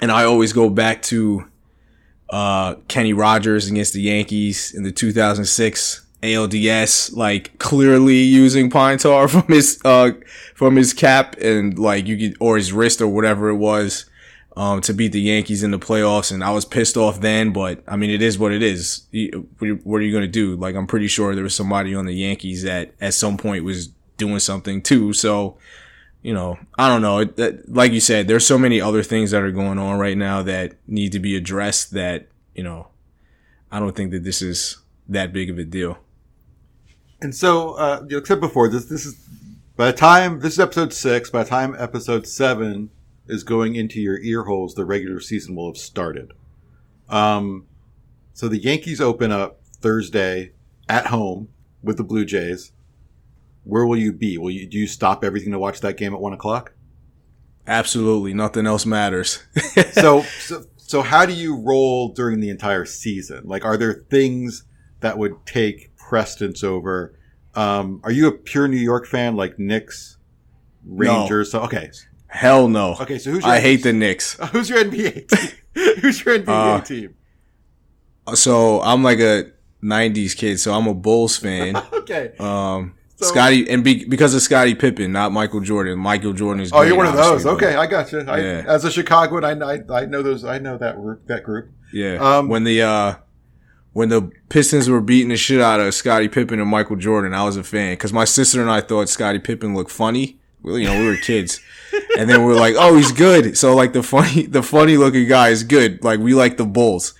[0.00, 1.46] and i always go back to
[2.30, 9.28] uh kenny rogers against the yankees in the 2006 ALDS, like clearly using pine tar
[9.34, 10.10] from his uh
[10.54, 14.04] from his cap and like you could or his wrist or whatever it was
[14.56, 17.82] um to beat the Yankees in the playoffs and I was pissed off then but
[17.86, 19.06] I mean it is what it is.
[19.60, 20.56] What are- you to do?
[20.56, 23.88] Like I'm pretty sure there was somebody on the Yankees that at some point was
[24.16, 25.56] doing something too so
[26.22, 27.30] you know I don't know.
[27.68, 30.74] Like you said there's so many other things that are going on right now that
[30.88, 32.26] need to be addressed that
[32.56, 32.88] you know
[33.70, 34.78] I don't think that this is
[35.08, 35.96] that big of a deal
[37.20, 39.14] And so, uh, you know, except before this, this is
[39.76, 41.30] by the time this is episode six.
[41.30, 42.90] By the time episode seven
[43.26, 46.32] is going into your ear holes, the regular season will have started.
[47.08, 47.66] Um,
[48.34, 50.52] so the Yankees open up Thursday
[50.88, 51.48] at home
[51.82, 52.72] with the Blue Jays.
[53.64, 54.38] Where will you be?
[54.38, 56.72] Will you do you stop everything to watch that game at one o'clock?
[57.66, 59.42] Absolutely, nothing else matters.
[59.92, 63.42] so, so, so how do you roll during the entire season?
[63.44, 64.64] Like, are there things
[65.00, 67.14] that would take precedence over?
[67.54, 70.16] Um, are you a pure New York fan, like Knicks,
[70.86, 71.50] Rangers?
[71.52, 71.90] So, okay,
[72.28, 72.94] Hell no.
[73.00, 73.18] okay.
[73.18, 74.34] So who's your I hate the Knicks.
[74.52, 75.50] who's your NBA team?
[76.00, 77.14] who's your NBA Uh, team?
[78.34, 79.50] So I'm like a
[79.82, 81.76] '90s kid, so I'm a Bulls fan.
[81.92, 82.32] Okay.
[82.38, 85.98] Um, So- Scottie, and be, because of Scottie Pippen, not Michael Jordan.
[85.98, 86.72] Michael Jordan is.
[86.72, 87.44] Oh, you're one of those.
[87.44, 88.20] Okay, I got you.
[88.20, 88.64] I, Yeah.
[88.66, 90.42] As a Chicagoan, I, I I know those.
[90.44, 91.26] I know that group.
[91.26, 91.70] That group.
[91.92, 92.14] Yeah.
[92.16, 93.14] Um, when the uh,
[93.98, 97.42] when the Pistons were beating the shit out of Scottie Pippen and Michael Jordan, I
[97.42, 100.38] was a fan because my sister and I thought Scottie Pippen looked funny.
[100.64, 101.60] You know, we were kids,
[102.16, 105.26] and then we are like, "Oh, he's good." So like the funny, the funny looking
[105.26, 106.04] guy is good.
[106.04, 107.12] Like we like the Bulls,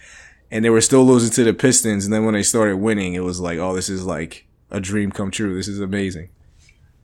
[0.52, 2.04] and they were still losing to the Pistons.
[2.04, 5.10] And then when they started winning, it was like, "Oh, this is like a dream
[5.10, 5.56] come true.
[5.56, 6.28] This is amazing."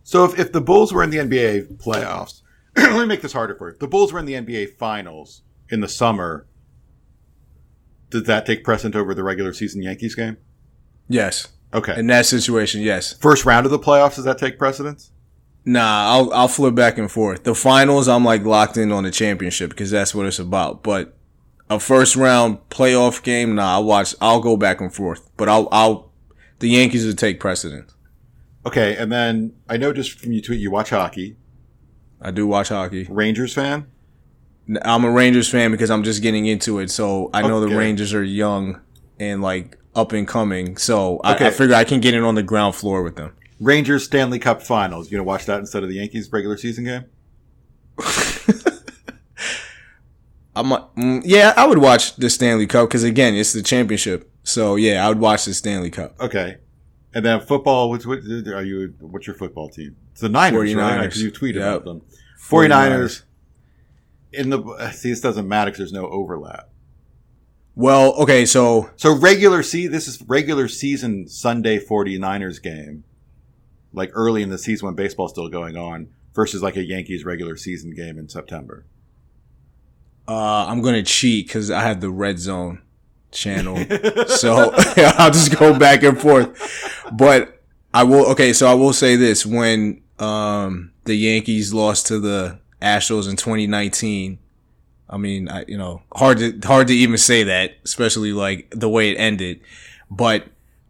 [0.04, 2.42] So if, if the Bulls were in the NBA playoffs,
[2.76, 3.72] let me make this harder for you.
[3.72, 6.46] If the Bulls were in the NBA finals in the summer.
[8.14, 10.36] Did that take precedent over the regular season Yankees game?
[11.08, 11.98] Yes, Okay.
[11.98, 13.12] in that situation, yes.
[13.14, 15.10] First round of the playoffs, does that take precedence?
[15.64, 17.42] Nah, I'll I'll flip back and forth.
[17.42, 20.84] The finals, I'm like locked in on the championship because that's what it's about.
[20.84, 21.16] But
[21.68, 24.14] a first round playoff game, nah, I'll watch.
[24.20, 25.28] I'll go back and forth.
[25.36, 26.12] But I'll I'll
[26.60, 27.92] the Yankees will take precedence.
[28.64, 31.36] Okay, and then I know just from you tweet you watch hockey.
[32.22, 33.08] I do watch hockey.
[33.10, 33.86] Rangers fan?
[34.82, 36.90] I'm a Rangers fan because I'm just getting into it.
[36.90, 37.72] So I know Okay.
[37.72, 38.80] the Rangers are young
[39.20, 40.76] and like up and coming.
[40.76, 41.46] So I, Okay.
[41.48, 43.32] I figure I can get in on the ground floor with them.
[43.60, 45.10] Rangers Stanley Cup Finals.
[45.10, 47.04] You gonna watch that instead of the Yankees regular season game?
[50.56, 54.30] I'm mm, yeah, I would watch the Stanley Cup because again, it's the championship.
[54.44, 56.14] So yeah, I would watch the Stanley Cup.
[56.20, 56.58] Okay.
[57.12, 57.90] And then football.
[57.90, 58.94] What's what are you?
[59.00, 59.96] What's your football team?
[60.12, 60.98] It's the Niners, right?
[60.98, 61.02] 49ers.
[61.02, 61.82] Because you tweeted Yep.
[61.82, 62.02] about them.
[62.40, 63.22] 49ers.
[64.36, 66.68] In the see, this doesn't matter because there's no overlap.
[67.76, 73.04] Well, okay, so So regular see this is regular season Sunday 49ers game.
[73.92, 77.56] Like early in the season when baseball's still going on versus like a Yankees regular
[77.56, 78.86] season game in September.
[80.26, 82.82] uh, I'm gonna cheat because I have the Red Zone
[83.30, 83.76] channel.
[84.28, 87.04] so I'll just go back and forth.
[87.12, 87.62] But
[87.92, 92.58] I will okay, so I will say this when um the Yankees lost to the
[92.80, 94.38] Astros in 2019.
[95.08, 98.88] I mean, I you know, hard to hard to even say that, especially like the
[98.88, 99.60] way it ended.
[100.10, 100.46] But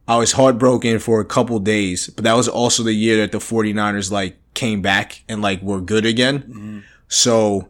[0.07, 3.39] I was heartbroken for a couple days, but that was also the year that the
[3.39, 6.41] 49ers like came back and like were good again.
[6.43, 6.79] Mm-hmm.
[7.09, 7.69] So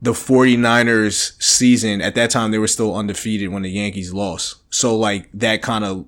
[0.00, 4.56] the 49ers season at that time they were still undefeated when the Yankees lost.
[4.70, 6.06] So like that kind of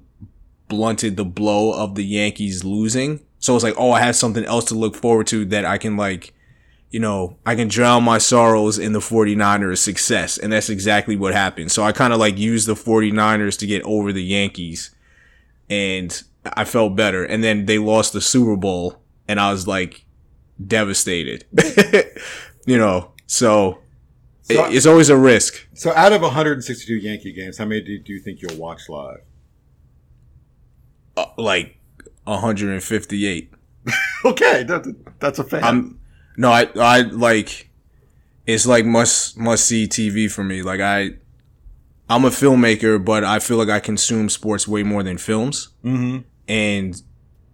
[0.69, 3.21] blunted the blow of the Yankees losing.
[3.39, 5.97] So it's like, oh, I have something else to look forward to that I can
[5.97, 6.34] like,
[6.95, 10.39] you know, I can drown my sorrows in the 49ers success.
[10.39, 11.73] And that's exactly what happened.
[11.73, 14.95] So I kind of like used the 49ers to get over the Yankees
[15.69, 17.25] and I felt better.
[17.25, 20.05] And then they lost the Super Bowl and I was like
[20.65, 21.45] devastated.
[22.65, 23.81] you know, so,
[24.43, 25.67] So- it's always a risk.
[25.73, 29.23] So out of 162 Yankee games, how many do, you think you'll watch live?
[31.17, 31.77] Uh, like
[32.23, 33.53] 158.
[34.25, 35.63] Okay, that, that's a fan.
[35.63, 36.01] I'm
[36.37, 37.71] no, I I like
[38.47, 40.63] it's like must must see TV for me.
[40.63, 41.11] Like I
[42.09, 45.71] I'm a filmmaker, but I feel like I consume sports way more than films.
[45.85, 46.19] mm-hmm.
[46.47, 47.01] And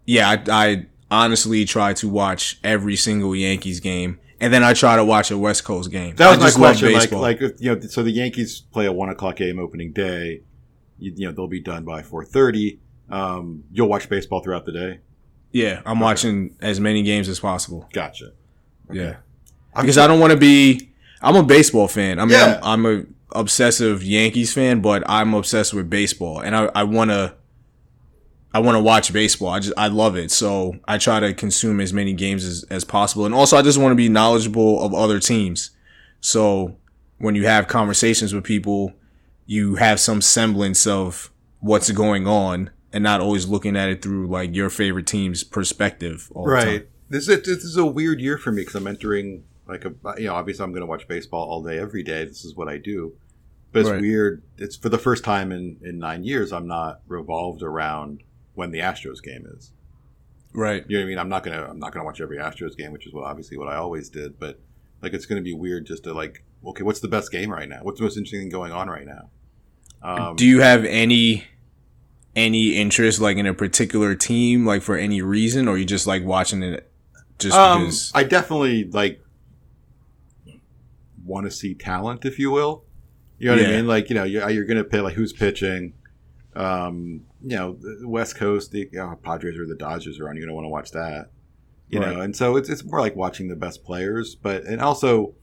[0.07, 4.97] yeah, I, I honestly try to watch every single Yankees game, and then I try
[4.97, 6.17] to watch a West Coast game.
[6.17, 6.93] That was I my question.
[6.93, 10.43] Like, like you know, so the Yankees play a one o'clock game opening day.
[10.99, 12.79] You, you know, they'll be done by 4:30.
[13.11, 15.01] Um, you'll watch baseball throughout the day.
[15.53, 17.89] yeah, I'm watching as many games as possible.
[17.93, 18.33] Gotcha.
[18.95, 19.17] Yeah.
[19.75, 20.91] I'm because I don't want to be.
[21.23, 22.19] I'm a baseball fan.
[22.19, 22.59] I mean, Yeah.
[22.63, 23.01] I'm, I'm
[23.33, 27.35] a obsessive Yankees fan, but I'm obsessed with baseball, and I, I want to.
[28.53, 29.51] I want to watch baseball.
[29.51, 32.85] I just I love it, so I try to consume as many games as, as
[32.85, 35.71] possible, and also I just want to be knowledgeable of other teams.
[36.21, 36.77] So
[37.19, 38.93] when you have conversations with people,
[39.47, 41.31] you have some semblance of
[41.61, 46.29] what's going on, and not always looking at it through like your favorite team's perspective.
[46.35, 46.67] All the time.
[46.67, 46.89] Right.
[47.11, 50.27] This is this is a weird year for me because I'm entering like a you
[50.29, 52.25] know obviously I'm going to watch baseball all day every day.
[52.25, 53.15] This is what I do,
[53.73, 54.01] but it's Right.
[54.01, 54.43] weird.
[54.57, 58.23] It's for the first time in in nine years I'm not revolved around
[58.55, 59.73] when the Astros game is.
[60.53, 60.85] Right.
[60.89, 61.19] You know what I mean?
[61.19, 63.69] I'm not gonna I'm not gonna watch every Astros game, which is what obviously what
[63.69, 64.39] I always did.
[64.39, 64.61] But
[65.03, 67.81] like it's gonna be weird just to like okay, what's the best game right now?
[67.83, 69.31] What's the most interesting thing going on right now?
[70.03, 71.45] Um, Do you have any
[72.37, 76.25] any interest like in a particular team, like for any reason, or you just like
[76.25, 76.90] watching it
[77.41, 78.13] just Um, because?
[78.15, 79.21] I definitely like
[81.25, 82.85] want to see talent, if you will.
[83.39, 83.87] You know what I mean?
[83.87, 85.95] Like you know, you're, you're going to pay like who's pitching.
[86.55, 88.87] Um, you know, the West Coast, the
[89.23, 90.37] Padres or the Dodgers are on.
[90.37, 91.31] You're going to want to watch that.
[91.89, 92.15] You Right.
[92.15, 95.35] know, and so it's it's more like watching the best players, but and also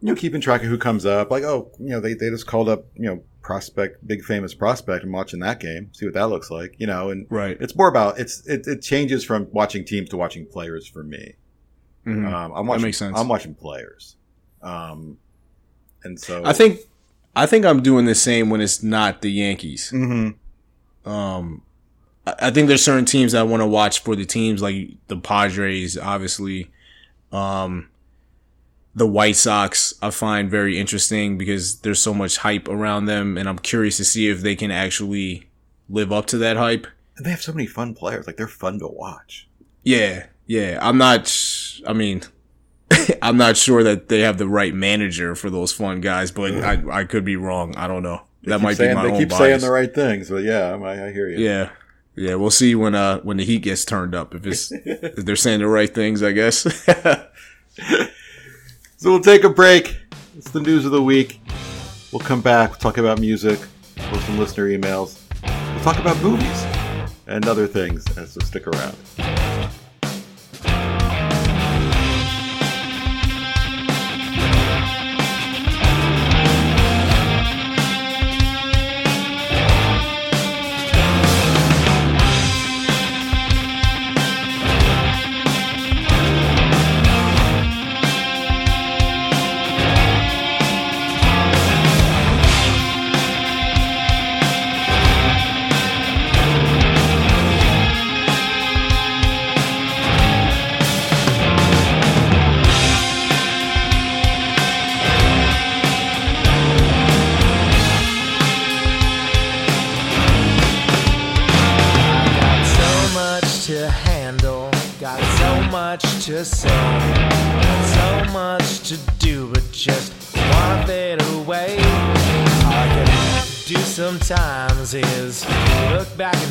[0.00, 1.30] you know keeping track of who comes up.
[1.30, 5.04] Like oh, you know they they just called up you know prospect, big famous prospect.
[5.04, 6.74] I'm watching that game, see what that looks like.
[6.78, 7.56] You know, and right.
[7.60, 11.34] it's more about it's it, it changes from watching teams to watching players for me.
[12.08, 12.32] Mhm.
[12.32, 12.82] Um, I'm watching.
[12.84, 13.16] makes sense.
[13.18, 14.16] I'm watching players,
[14.62, 15.18] um,
[16.04, 16.80] and so I think
[17.36, 19.90] I think I'm doing the same when it's not the Yankees.
[19.94, 20.34] Mhm.
[21.04, 21.62] Um,
[22.26, 25.16] I, I think there's certain teams I want to watch for the teams like the
[25.16, 26.70] Padres, obviously.
[27.32, 27.88] Um,
[28.94, 33.48] the White Sox I find very interesting because there's so much hype around them, and
[33.48, 35.48] I'm curious to see if they can actually
[35.88, 36.86] live up to that hype.
[37.16, 38.26] And they have so many fun players.
[38.26, 39.48] Like they're fun to watch.
[39.84, 40.78] Yeah, yeah.
[40.82, 41.32] I'm not.
[41.86, 42.22] I mean,
[43.22, 46.82] I'm not sure that they have the right manager for those fun guys, but I
[46.90, 47.76] I could be wrong.
[47.76, 48.22] I don't know.
[48.42, 49.38] They that keep might saying, be my They own keep bias.
[49.38, 51.38] saying the right things, but yeah, I, I hear you.
[51.38, 51.70] Yeah,
[52.16, 52.34] yeah.
[52.34, 55.60] We'll see when uh when the heat gets turned up if it's if they're saying
[55.60, 56.22] the right things.
[56.22, 56.66] I guess.
[59.00, 59.96] So we'll take a break.
[60.36, 61.40] It's the news of the week.
[62.10, 62.70] We'll come back.
[62.70, 63.60] We'll talk about music.
[64.10, 65.20] We'll some listener emails.
[65.44, 66.64] We'll talk about movies
[67.28, 68.04] and other things.
[68.16, 68.96] And so stick around.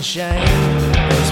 [0.05, 1.31] And those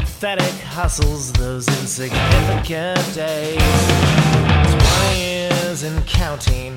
[0.00, 3.88] pathetic hustles, those insignificant days.
[4.68, 6.76] Twenty years and counting,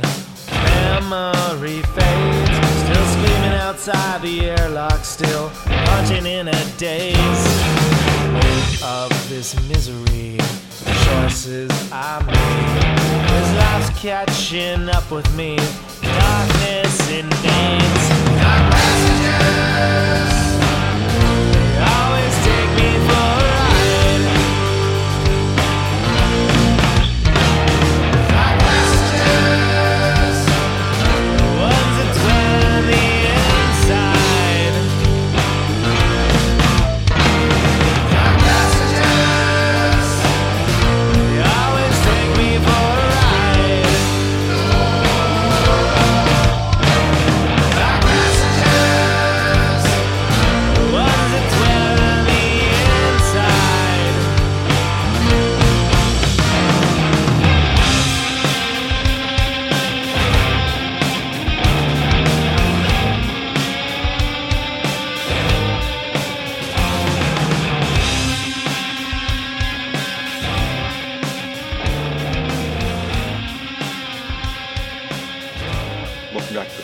[0.49, 2.51] memory fades.
[2.83, 7.17] Still screaming outside the airlock, still punching in a daze.
[8.33, 12.97] Weight of this misery, the choices I made.
[13.29, 15.57] This life's catching up with me,
[16.01, 18.09] darkness invades.
[18.39, 20.48] Dark passengers, they
[21.81, 22.38] always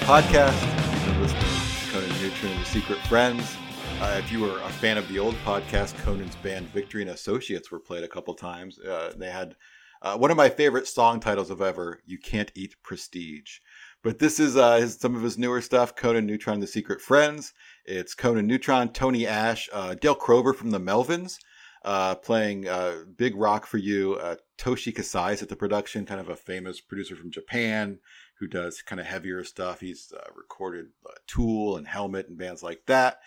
[0.06, 0.62] podcast.
[0.94, 3.58] You've been listening to Conan Neutron and the Secret Friends.
[4.00, 7.72] Uh, if you were a fan of the old podcast, Conan's band Victory and Associates
[7.72, 8.78] were played a couple times.
[8.78, 9.56] Uh, they had
[10.04, 13.58] uh, one of my favorite song titles of ever, You Can't Eat Prestige.
[14.04, 17.54] But this is uh, his, some of his newer stuff, Conan Neutron the Secret Friends.
[17.84, 21.40] It's Conan Neutron, Tony Ash, uh, Dale Crover from the Melvins,
[21.84, 24.18] uh, playing uh, Big Rock for You.
[24.22, 27.98] Uh, Toshi Kasai is at the production, kind of a famous producer from Japan
[28.40, 29.80] who does kind of heavier stuff.
[29.80, 33.20] He's uh, recorded uh, Tool and Helmet and bands like that.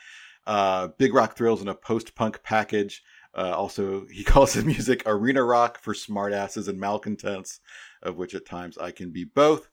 [0.46, 3.02] Uh, Big Rock Thrills in a post punk package.
[3.34, 7.60] Uh, also, he calls his music arena rock for smartasses and malcontents,
[8.02, 9.68] of which at times I can be both.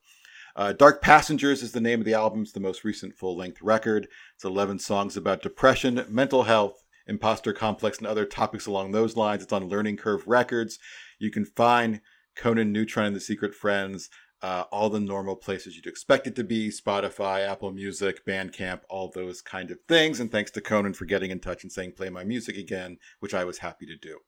[0.56, 2.42] Uh, Dark Passengers is the name of the album.
[2.42, 4.08] It's the most recent full length record.
[4.36, 9.44] It's 11 songs about depression, mental health, imposter complex, and other topics along those lines.
[9.44, 10.80] It's on Learning Curve Records.
[11.20, 12.00] You can find
[12.36, 14.10] Conan Neutron and the Secret Friends,
[14.46, 19.10] uh, all the normal places you'd expect it to be Spotify, Apple Music, Bandcamp, all
[19.10, 20.20] those kind of things.
[20.20, 23.34] And thanks to Conan for getting in touch and saying, play my music again, which
[23.34, 24.20] I was happy to do.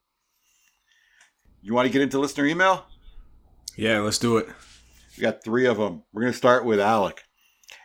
[1.61, 2.88] You want to get into listener email?
[3.76, 4.49] Yeah, let's do it.
[5.15, 6.02] We got three of them.
[6.11, 7.22] We're going to start with Alec.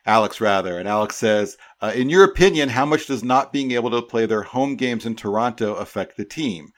[0.06, 0.78] Alex, rather.
[0.78, 4.24] And Alex says, uh, In your opinion, how much does not being able to play
[4.24, 6.70] their home games in Toronto affect the team?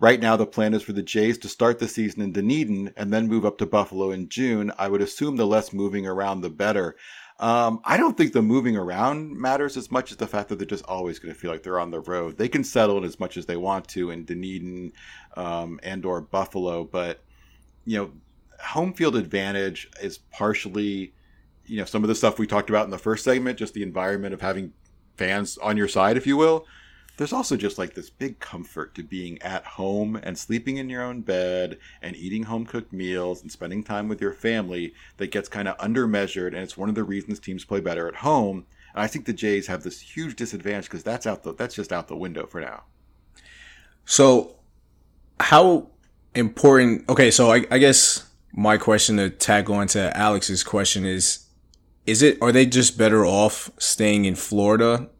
[0.00, 3.12] Right now, the plan is for the Jays to start the season in Dunedin and
[3.12, 4.70] then move up to Buffalo in June.
[4.78, 6.96] I would assume the less moving around, the better.
[7.40, 10.66] Um, I don't think the moving around matters as much as the fact that they're
[10.66, 12.38] just always going to feel like they're on the road.
[12.38, 14.92] They can settle in as much as they want to in Dunedin
[15.36, 17.24] um, and or Buffalo, but
[17.84, 18.12] you know,
[18.60, 21.12] home field advantage is partially,
[21.66, 23.82] you know, some of the stuff we talked about in the first segment, just the
[23.82, 24.72] environment of having
[25.16, 26.66] fans on your side, if you will.
[27.18, 31.02] There's also just like this big comfort to being at home and sleeping in your
[31.02, 35.48] own bed and eating home cooked meals and spending time with your family that gets
[35.48, 36.48] kind of undermeasured.
[36.48, 38.66] And it's one of the reasons teams play better at home.
[38.94, 41.92] And I think the Jays have this huge disadvantage because that's out the that's just
[41.92, 42.84] out the window for now.
[44.04, 44.54] So,
[45.40, 45.90] how
[46.36, 47.08] important?
[47.08, 51.46] Okay, so I, I guess my question to tag on to Alex's question is:
[52.06, 55.10] Is it are they just better off staying in Florida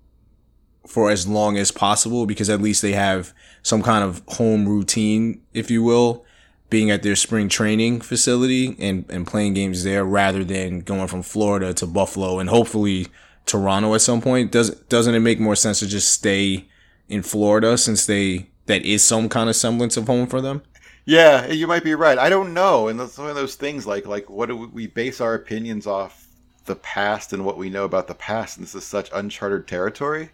[0.88, 3.32] for as long as possible because at least they have
[3.62, 6.24] some kind of home routine, if you will,
[6.70, 11.22] being at their spring training facility and, and playing games there rather than going from
[11.22, 13.06] Florida to Buffalo and hopefully
[13.46, 14.52] Toronto at some point.
[14.52, 16.66] Does doesn't it make more sense to just stay
[17.08, 20.62] in Florida since they that is some kind of semblance of home for them?
[21.04, 22.18] Yeah, you might be right.
[22.18, 25.20] I don't know, and that's one of those things like like what do we, base
[25.20, 26.28] our opinions off
[26.66, 30.30] the past and what we know about the past, and this is such uncharted territory.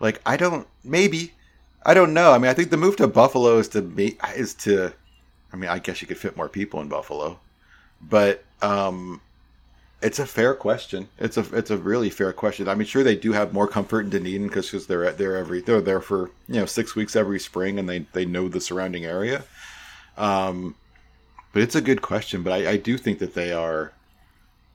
[0.00, 1.32] Like I don't maybe
[1.86, 2.32] I don't know.
[2.32, 4.92] I mean, I think the move to Buffalo is to be is to.
[5.52, 7.38] I mean, I guess you could fit more people in Buffalo,
[8.02, 9.20] but um,
[10.02, 11.08] it's a fair question.
[11.18, 12.68] It's a it's a really fair question.
[12.68, 15.60] I mean, sure they do have more comfort in Dunedin because because they're there every
[15.60, 19.04] they're there for you know six weeks every spring and they they know the surrounding
[19.04, 19.44] area.
[20.16, 20.74] Um,
[21.52, 22.42] but it's a good question.
[22.42, 23.92] But I, I do think that they are.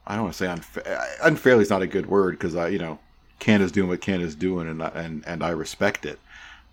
[0.07, 1.07] I don't want to say unfair.
[1.21, 2.99] Unfairly is not a good word because I you know
[3.41, 6.19] Canada's doing what Canada's doing and I- and and I respect it.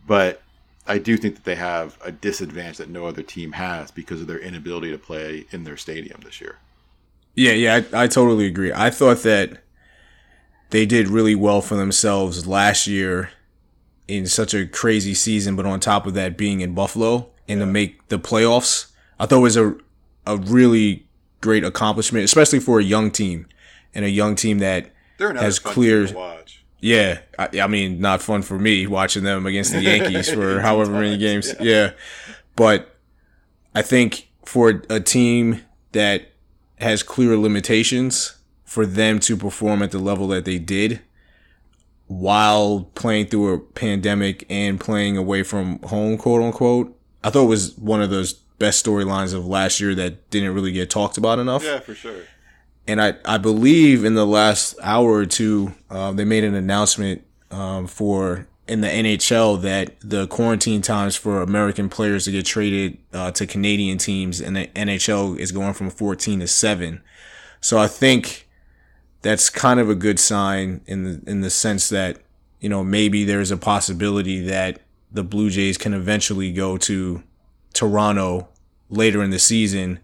[0.06, 0.42] But
[0.86, 4.26] I do think that they have a disadvantage that no other team has because of
[4.28, 6.56] their inability to play in their stadium this year.
[7.34, 8.72] Yeah, yeah, I, I totally agree.
[8.72, 9.62] I thought that
[10.70, 13.30] they did really well for themselves last year
[14.06, 17.66] in such a crazy season, but on top of that, being in Buffalo and to
[17.66, 18.86] make the playoffs,
[19.18, 19.74] I thought it was a
[20.26, 21.06] a really
[21.40, 23.46] great accomplishment, especially for a young team
[23.94, 24.90] and a young team that
[25.40, 26.06] has clear.
[26.80, 27.20] Team to watch.
[27.38, 30.92] Yeah, I, I mean, not fun for me watching them against the Yankees for however
[30.92, 31.54] many games.
[31.60, 31.92] Yeah.
[32.56, 32.94] but
[33.74, 36.32] I think for a team that
[36.78, 41.00] has clear limitations, for them to perform at the level that they did
[42.06, 47.48] while playing through a pandemic and playing away from home, quote unquote, I thought it
[47.48, 51.38] was one of those best storylines of last year that didn't really get talked about
[51.38, 52.22] enough Yeah, for sure.
[52.88, 57.22] And I, I believe in the last hour or two, uh, they made an announcement
[57.50, 62.98] um, for in the NHL that the quarantine times for American players to get traded
[63.12, 67.02] uh, to Canadian teams and the NHL is going from 14 to 7.
[67.60, 68.48] So I think
[69.20, 72.18] that's kind of a good sign in the in the sense that
[72.60, 74.80] you know maybe there's a possibility that
[75.12, 77.22] the Blue Jays can eventually go to
[77.74, 78.48] Toronto
[78.88, 80.00] later in the season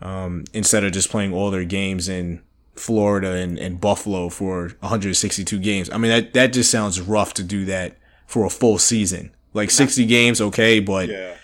[0.00, 2.40] um, instead of just playing all their games in
[2.74, 5.90] Florida and, and Buffalo for 162 games.
[5.90, 7.96] I mean, that, that just sounds rough to do that
[8.26, 9.32] for a full season.
[9.54, 11.34] Like 60 games, okay, but Yeah.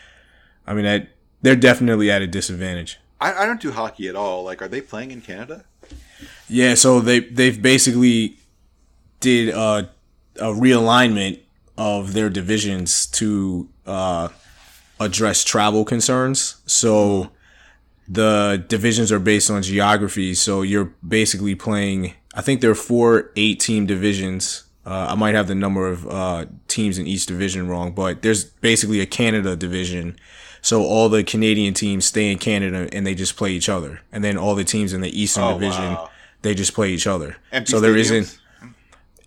[0.67, 1.09] I mean, that
[1.43, 2.99] they're definitely at a disadvantage.
[3.21, 4.45] I, I don't do hockey at all.
[4.45, 5.65] Like, are they playing in Canada?
[6.49, 8.39] Yeah, so they they've basically
[9.21, 9.85] did uh,
[10.37, 11.41] a realignment
[11.77, 14.29] of their divisions to uh,
[15.01, 16.57] address travel concerns.
[16.67, 17.31] So
[18.09, 20.35] the divisions are based on geography.
[20.35, 22.15] So you're basically playing.
[22.35, 24.65] I think there are four eight team divisions.
[24.87, 28.45] Uh, I might have the number of uh, teams in each division wrong, but there's
[28.45, 30.17] basically a Canada division.
[30.61, 34.23] So all the Canadian teams stay in Canada and they just play each other, and
[34.25, 36.11] then all the teams in the Eastern Oh, division wow.
[36.43, 37.37] they just play each other.
[37.53, 38.39] Empty so there isn't.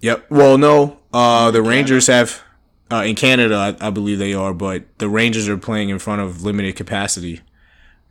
[0.01, 0.27] Yep.
[0.29, 0.99] Well, no.
[1.13, 2.43] Uh, the Rangers have
[2.91, 6.21] uh, in Canada, I, I believe they are, but the Rangers are playing in front
[6.21, 7.41] of limited capacity,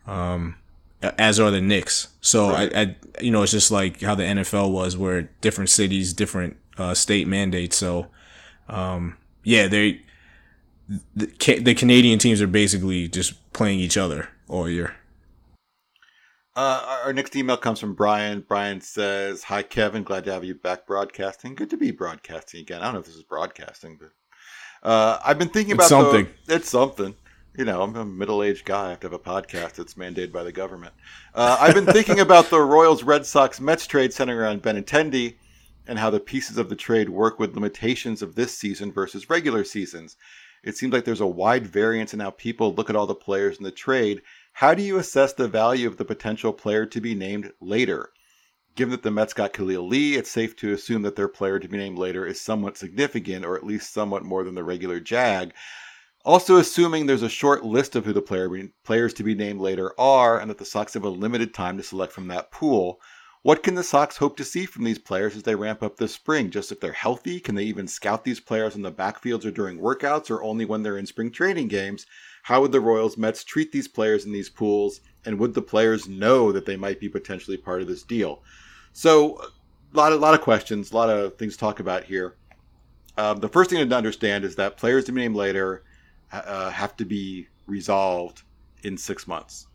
[0.06, 0.56] um,
[1.02, 2.08] as are the Knicks.
[2.20, 6.12] So I, I, you know, it's just like how the NFL was, where different cities,
[6.12, 7.76] different uh, state mandates.
[7.76, 8.06] So,
[8.68, 10.00] um, yeah, they
[10.88, 14.96] the, the Canadian teams are basically just playing each other all year.
[16.54, 18.44] Uh, our- next email comes from Brian.
[18.48, 21.54] Brian says, "Hi Kevin, glad to have you back broadcasting.
[21.54, 22.80] Good to be broadcasting again.
[22.80, 24.10] I don't know if this is broadcasting, but
[24.88, 26.28] uh, I've been thinking It's about something.
[26.46, 27.14] The, it's something.
[27.56, 28.88] You know, I'm a middle-aged guy.
[28.88, 30.92] I have to have a podcast that's mandated by the government.
[31.34, 35.36] Uh, I've been thinking about the Royals, Red Sox, Mets trade centering around Benintendi
[35.86, 39.64] and how the pieces of the trade work with limitations of this season versus regular
[39.64, 40.18] seasons.
[40.64, 43.56] It seems like there's a wide variance in how people look at all the players
[43.56, 44.20] in the trade.
[44.52, 48.10] How do you assess the value of the potential player to be named later?
[48.74, 51.68] Given that the Mets got Khalil Lee, it's safe to assume that their player to
[51.68, 55.54] be named later is somewhat significant, or at least somewhat more than the regular Jag.
[56.26, 58.50] Also, assuming there's a short list of who the player
[58.82, 61.84] players to be named later are, and that the Sox have a limited time to
[61.84, 63.00] select from that pool,
[63.42, 66.12] what can the Sox hope to see from these players as they ramp up this
[66.12, 66.50] spring?
[66.50, 69.78] Just if they're healthy, can they even scout these players in the backfields or during
[69.78, 72.06] workouts, or only when they're in spring training games?
[72.42, 76.08] How would the Royals Mets treat these players in these pools, and would the players
[76.08, 78.42] know that they might be potentially part of this deal?
[78.92, 79.40] So,
[79.94, 82.34] a lot of lot of questions, a lot of things to talk about here.
[83.16, 85.84] Um, the first thing to understand is that players to be named later
[86.32, 88.42] uh, have to be resolved
[88.82, 89.66] in six months.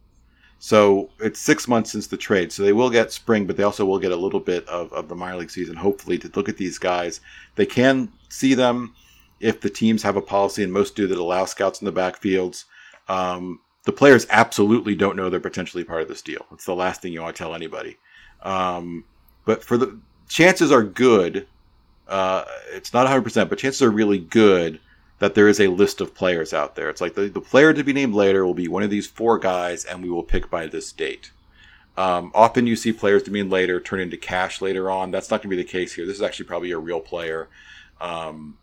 [0.59, 2.51] So it's six months since the trade.
[2.51, 5.09] So they will get spring, but they also will get a little bit of, of
[5.09, 7.19] the minor league season, hopefully, to look at these guys.
[7.55, 8.93] They can see them
[9.39, 12.65] if the teams have a policy, and most do, that allow scouts in the backfields.
[13.09, 16.45] Um, the players absolutely don't know they're potentially part of this deal.
[16.51, 17.97] It's the last thing you want to tell anybody.
[18.43, 19.05] Um,
[19.45, 19.99] but for the
[20.29, 21.47] chances are good.
[22.07, 24.79] Uh, it's not 100%, but chances are really good
[25.21, 26.89] that there is a list of players out there.
[26.89, 29.37] It's like the, the player to be named later will be one of these four
[29.37, 31.29] guys, and we will pick by this date.
[31.95, 35.11] Um, often you see players to be named later turn into cash later on.
[35.11, 36.07] That's not going to be the case here.
[36.07, 37.49] This is actually probably a real player.
[38.01, 38.57] Um,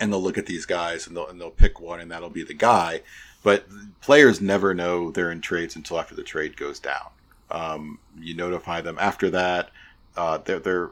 [0.00, 2.42] and they'll look at these guys and they'll, and they'll pick one, and that'll be
[2.42, 3.02] the guy.
[3.44, 3.64] But
[4.00, 7.10] players never know they're in trades until after the trade goes down.
[7.48, 9.70] Um, you notify them after that.
[10.16, 10.90] Uh, they're, they're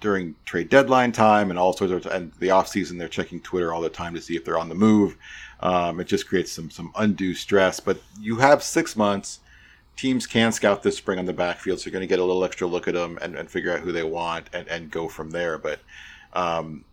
[0.00, 3.72] during trade deadline time and all sorts of and the off season they're checking Twitter
[3.72, 5.16] all the time to see if they're on the move.
[5.60, 7.80] Um, it just creates some some undue stress.
[7.80, 9.40] But you have six months.
[9.96, 12.44] Teams can scout this spring on the backfield, so you're going to get a little
[12.44, 15.30] extra look at them and, and figure out who they want and, and go from
[15.30, 15.56] there.
[15.56, 15.78] But
[16.32, 16.84] um,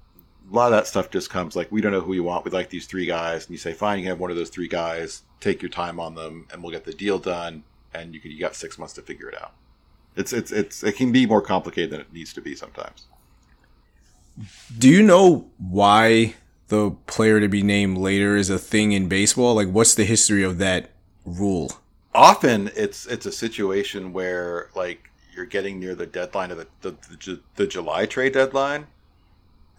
[0.49, 2.45] a lot of that stuff just comes like we don't know who you want.
[2.45, 4.49] We like these three guys, and you say, fine, you can have one of those
[4.49, 5.23] three guys.
[5.39, 7.63] Take your time on them, and we'll get the deal done.
[7.93, 9.53] And you can, you got six months to figure it out.
[10.15, 13.05] It's it's it's it can be more complicated than it needs to be sometimes.
[14.77, 16.35] Do you know why
[16.67, 19.55] the player to be named later is a thing in baseball?
[19.55, 20.91] Like, what's the history of that
[21.25, 21.71] rule?
[22.13, 26.91] Often, it's it's a situation where like you're getting near the deadline of the the,
[26.91, 28.88] the, the July trade deadline,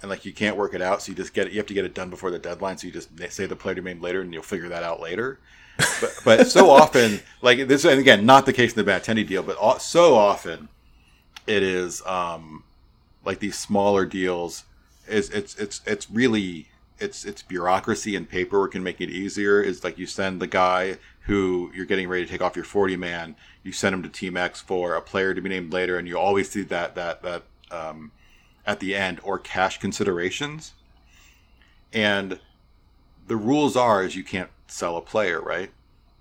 [0.01, 1.53] and like you can't work it out, so you just get it.
[1.53, 3.75] You have to get it done before the deadline, so you just say the player
[3.75, 5.39] to be named later, and you'll figure that out later.
[5.79, 9.43] But, but so often, like this, and again, not the case in the Battendi deal,
[9.43, 10.69] but so often,
[11.47, 12.65] it is um,
[13.25, 14.65] like these smaller deals.
[15.09, 16.69] Is it's it's it's really
[16.99, 19.61] it's it's bureaucracy and paperwork can make it easier.
[19.61, 22.97] Is like you send the guy who you're getting ready to take off your 40
[22.97, 26.09] man, you send him to Team X for a player to be named later, and
[26.09, 28.13] you always see that that that um,
[28.67, 30.73] at the end or cash considerations.
[31.93, 32.41] And
[33.27, 35.71] the rules are is you can't sell a player, right?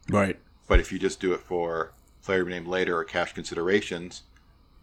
[0.10, 0.38] Right.
[0.68, 1.92] But if you just do it for
[2.24, 4.24] player to be named later or cash considerations,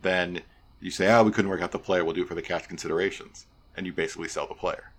[0.02, 0.42] then
[0.80, 2.04] you say, "Oh, we couldn't work out the player.
[2.04, 3.46] We'll do it for the cash considerations,"
[3.76, 4.92] and you basically sell the player.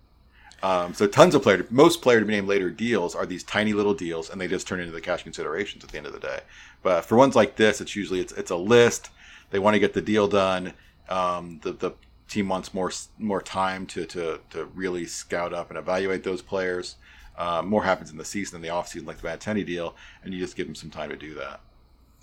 [0.62, 3.72] Um, so tons of player, most player to be named later deals are these tiny
[3.72, 6.20] little deals, and they just turn into the cash considerations at the end of the
[6.20, 6.40] day.
[6.82, 9.10] But for ones like this, it's usually it's it's a list.
[9.50, 10.74] They want to get the deal done.
[11.08, 11.92] Um, the the
[12.28, 16.96] team wants more more time to to to really scout up and evaluate those players.
[17.40, 20.34] Uh, more happens in the season than the off season, like the Matteni deal, and
[20.34, 21.60] you just give them some time to do that.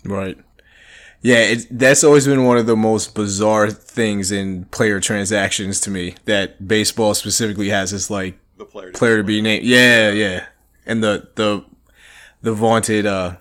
[0.04, 0.38] Right.
[1.22, 5.90] Yeah, it, that's always been one of the most bizarre things in player transactions to
[5.90, 6.14] me.
[6.26, 9.64] That baseball specifically has this like The player, player to be named.
[9.64, 10.46] Yeah, yeah,
[10.86, 11.64] and the the
[12.42, 13.38] the vaunted uh,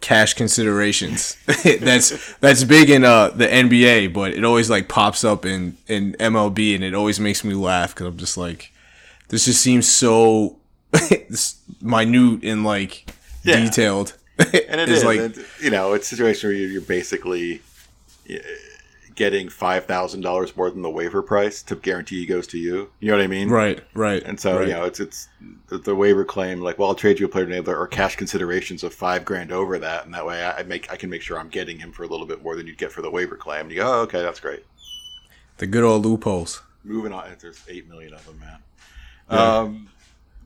[0.00, 1.36] cash considerations.
[1.46, 6.16] that's that's big in uh, the NBA, but it always like pops up in in
[6.18, 8.72] MLB, and it always makes me laugh because I'm just like,
[9.28, 10.56] this just seems so
[11.80, 13.10] minute and like
[13.42, 13.60] Yeah.
[13.60, 14.16] detailed.
[14.38, 14.48] and
[14.80, 17.62] It's is, like and, you know, it's a situation where you're basically
[19.14, 22.90] getting five thousand dollars more than the waiver price to guarantee he goes to you.
[22.98, 23.48] You know what I mean?
[23.48, 24.66] right, right, And so right.
[24.68, 25.28] you know, it's it's
[25.68, 28.82] the, the waiver claim like, well, I'll trade you a player enabler or cash considerations
[28.82, 31.48] of five grand over that, and that way I, make I can make sure I'm
[31.48, 33.62] getting him for a little bit more than you'd get for the waiver claim.
[33.62, 34.64] And you go, oh, okay, that's great.
[35.58, 36.62] the good old loopholes.
[36.82, 38.58] Moving on, there's eight million of them, man.
[39.30, 39.88] Um,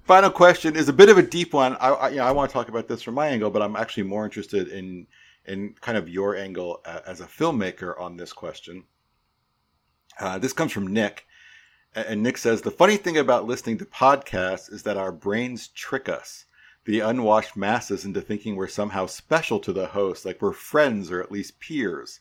[0.09, 1.77] final question is a bit of a deep one.
[1.77, 3.77] I, I, you know, I want to talk about this from my angle, but I'm
[3.77, 5.07] actually more interested in
[5.45, 8.85] in kind of your angle uh, as a filmmaker on this question.
[10.19, 11.27] Uh, this comes from Nick,
[11.95, 16.09] and Nick says the funny thing about listening to podcasts is that our brains trick
[16.09, 16.47] us,
[16.85, 21.23] the unwashed masses, into thinking we're somehow special to the host, like we're friends or
[21.23, 22.21] at least peers.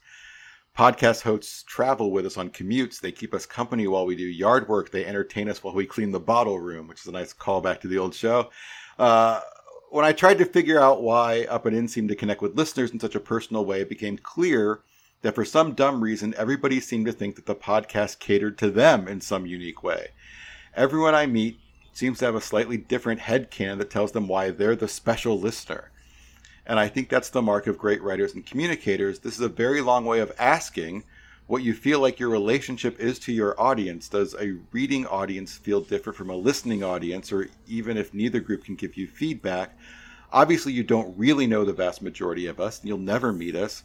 [0.78, 3.00] Podcast hosts travel with us on commutes.
[3.00, 4.92] They keep us company while we do yard work.
[4.92, 7.88] They entertain us while we clean the bottle room, which is a nice callback to
[7.88, 8.52] the old show.
[9.00, 9.42] Uh,
[9.90, 12.92] when I tried to figure out why Up and In seemed to connect with listeners
[12.92, 14.82] in such a personal way, it became clear
[15.24, 19.08] that for some dumb reason, everybody seemed to think that the podcast catered to them
[19.08, 20.10] in some unique way.
[20.76, 21.60] Everyone I meet
[21.92, 25.40] seems to have a slightly different head headcanon that tells them why they're the special
[25.40, 25.90] listener.
[26.68, 29.20] And I think that's the mark of great writers and communicators.
[29.20, 31.06] This is a very long way of asking
[31.48, 34.10] what you feel like your relationship is to your audience.
[34.10, 38.66] Does a reading audience feel different from a listening audience, or even if neither group
[38.66, 39.78] can give you feedback?
[40.34, 43.84] Obviously, you don't really know the vast majority of us, and you'll never meet us.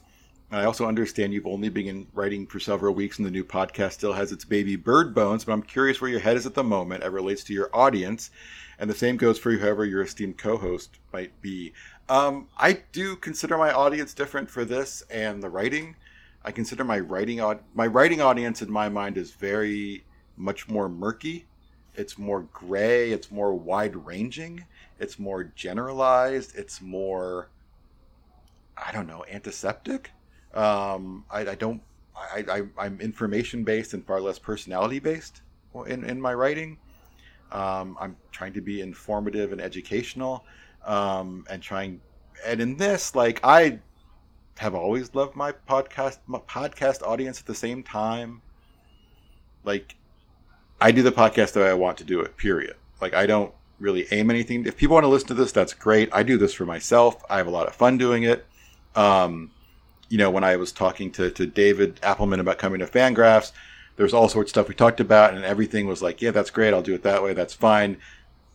[0.50, 4.12] I also understand you've only been writing for several weeks, and the new podcast still
[4.12, 5.44] has its baby bird bones.
[5.44, 8.30] But I'm curious where your head is at the moment as relates to your audience,
[8.78, 11.72] and the same goes for whoever your esteemed co-host might be.
[12.08, 15.96] Um, I do consider my audience different for this and the writing.
[16.44, 17.40] I consider my writing
[17.74, 20.04] my writing audience in my mind is very
[20.36, 21.46] much more murky.
[21.94, 23.12] It's more gray.
[23.12, 24.64] It's more wide ranging.
[24.98, 26.56] It's more generalized.
[26.56, 27.48] It's more
[28.76, 30.10] I don't know antiseptic.
[30.54, 31.80] Um, I, I don't.
[32.14, 35.42] I, I I'm information based and far less personality based
[35.86, 36.78] in in my writing.
[37.52, 40.44] Um, I'm trying to be informative and educational,
[40.84, 42.00] um, and trying.
[42.44, 43.78] And in this, like I
[44.58, 48.42] have always loved my podcast my podcast audience at the same time.
[49.64, 49.96] Like
[50.80, 52.36] I do the podcast the way I want to do it.
[52.36, 52.76] Period.
[53.00, 54.64] Like I don't really aim anything.
[54.66, 56.08] If people want to listen to this, that's great.
[56.12, 57.22] I do this for myself.
[57.28, 58.46] I have a lot of fun doing it.
[58.94, 59.50] Um,
[60.08, 63.52] you know, when I was talking to, to David Appelman about coming to Fangraphs,
[63.96, 66.72] there's all sorts of stuff we talked about, and everything was like, yeah, that's great.
[66.72, 67.34] I'll do it that way.
[67.34, 67.98] That's fine.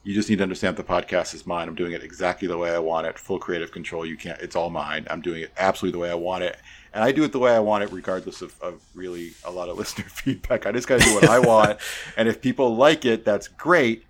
[0.08, 1.68] You just need to understand the podcast is mine.
[1.68, 3.20] I'm doing it exactly the way I want it.
[3.20, 4.06] Full creative control.
[4.06, 4.40] You can't.
[4.40, 5.06] It's all mine.
[5.10, 6.56] I'm doing it absolutely the way I want it,
[6.94, 9.68] and I do it the way I want it, regardless of, of really a lot
[9.68, 10.66] of listener feedback.
[10.66, 11.80] I just got to do what I want,
[12.16, 14.06] and if people like it, that's great.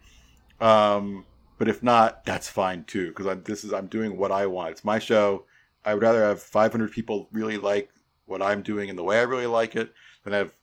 [0.62, 1.26] Um,
[1.58, 4.74] but if not, that's fine too, because I'm this is I'm doing what I want.
[4.74, 5.46] It's my show.
[5.84, 7.90] I would rather have 500 people really like
[8.28, 9.92] what I'm doing and the way I really like it
[10.24, 10.54] than have,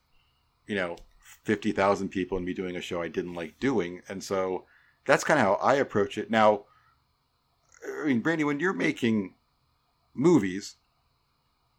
[0.68, 4.00] you know, 50,000 people and me doing a show I didn't like doing.
[4.08, 4.66] And so
[5.06, 6.30] that's kind of how I approach it.
[6.30, 6.64] Now,
[8.02, 9.34] I mean, Randy, when you're making
[10.14, 10.76] movies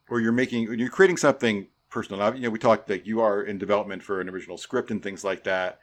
[0.09, 3.41] or you're making, when you're creating something personal, you know, we talked that you are
[3.41, 5.79] in development for an original script and things like that.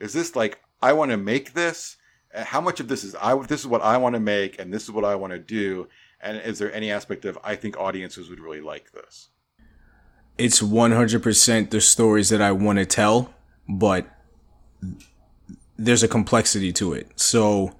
[0.00, 1.96] Is this like, I want to make this?
[2.34, 3.36] Uh, How much of this is I?
[3.46, 5.88] This is what I want to make, and this is what I want to do.
[6.20, 9.28] And is there any aspect of I think audiences would really like this?
[10.38, 13.34] it's 100% the stories that I want to tell,
[13.68, 14.06] but
[15.78, 17.10] there's a complexity to it.
[17.16, 17.74] So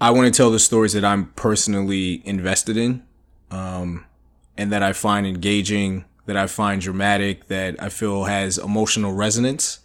[0.00, 3.02] I want to tell the stories that I'm personally invested in,
[3.50, 4.06] um,
[4.56, 9.80] and that I find engaging, that I find dramatic, that I feel has emotional resonance.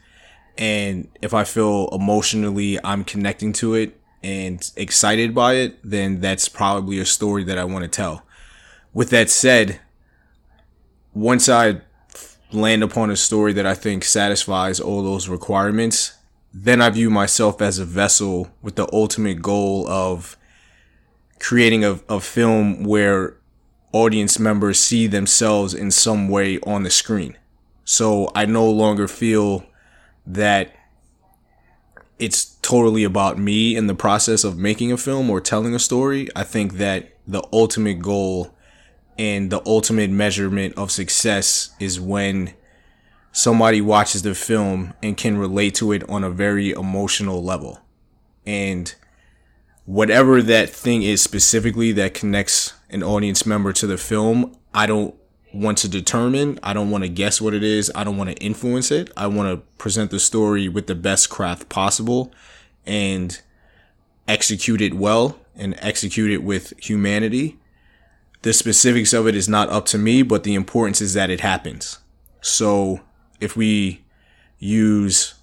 [0.58, 6.50] And if I feel emotionally I'm connecting to it and excited by it, then that's
[6.50, 8.26] probably a story that I want to tell.
[8.94, 9.82] With that said,
[11.14, 11.82] once I
[12.52, 16.15] land upon a story that I think satisfies all those requirements,
[16.58, 20.38] then I view myself as a vessel with the ultimate goal of
[21.38, 23.36] creating a, a film where
[23.92, 27.38] audience members see themselves in some way on the screen.
[27.84, 29.66] So I no longer feel
[30.26, 30.74] that
[32.20, 36.30] it's totally about me in the process of making a film or telling a story.
[36.38, 38.56] I think that the ultimate goal
[39.20, 42.54] and the ultimate measurement of success is when
[43.36, 47.82] somebody watches the film and can relate to it on a very emotional level.
[48.46, 48.96] And
[49.84, 55.14] whatever that thing is specifically that connects an audience member to the film, I don't
[55.54, 56.60] want to determine.
[56.64, 57.92] I don't want to guess what it is.
[57.94, 59.12] I don't want to influence it.
[59.18, 62.32] I want to present the story with the best craft possible
[62.86, 63.42] and
[64.30, 67.60] execute it well and execute it with humanity.
[68.44, 71.42] The specifics of it is not up to me, but the importance is that it
[71.42, 72.00] happens.
[72.40, 73.02] So
[73.40, 74.04] if we
[74.58, 75.36] use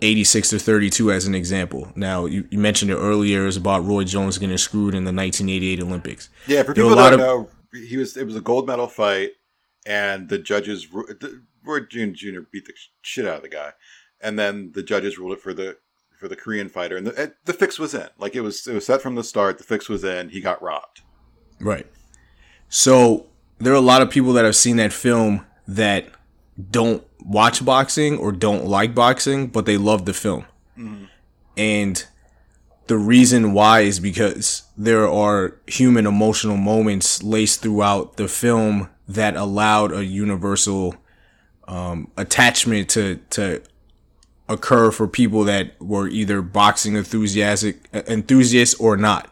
[0.00, 1.90] 86 to 32 as an example.
[1.96, 6.28] Now, you, you mentioned it earlier, about Roy Jones getting screwed in the 1988 Olympics.
[6.46, 9.32] Yeah, for There people that of- know, he was it was a gold medal fight,
[9.86, 12.40] and the judges the, Roy Jones Jr.
[12.50, 12.72] beat the
[13.02, 13.72] shit out of the guy,
[14.20, 15.76] and then the judges ruled it for the
[16.18, 18.08] for the Korean fighter, and the, the fix was in.
[18.18, 19.58] Like it was it was set from the start.
[19.58, 20.30] The fix was in.
[20.30, 21.02] He got robbed.
[21.60, 21.86] Right.
[22.68, 23.26] So
[23.58, 26.06] there are a lot of people that have seen that film that
[26.70, 30.46] don't watch boxing or don't like boxing, but they love the film.
[31.56, 32.04] And
[32.86, 39.36] the reason why is because there are human emotional moments laced throughout the film that
[39.36, 40.94] allowed a universal
[41.66, 43.62] um, attachment to to
[44.48, 49.30] occur for people that were either boxing enthusiastic enthusiasts or not.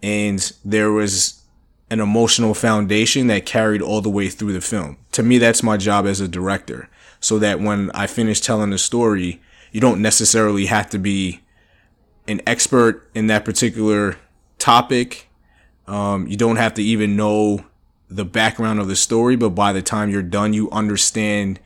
[0.00, 1.42] And there was
[1.90, 4.96] an emotional foundation that carried all the way through the film.
[5.12, 6.88] To me, that's my job as a director.
[7.20, 9.40] So that when I finish telling the story,
[9.72, 11.40] you don't necessarily have to be
[12.26, 14.16] an expert in that particular
[14.58, 15.28] topic.
[15.86, 17.64] Um, you don't have to even know
[18.08, 21.60] the background of the story, but by the time you're done, you understand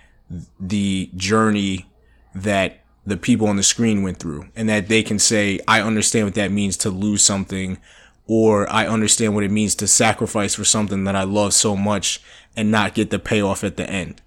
[0.59, 1.87] the journey
[2.35, 6.27] that the people on the screen went through and that they can say, I understand
[6.27, 7.79] what that means to lose something
[8.27, 12.23] or I understand what it means to sacrifice for something that I love so much
[12.57, 14.23] and not get the payoff at the end.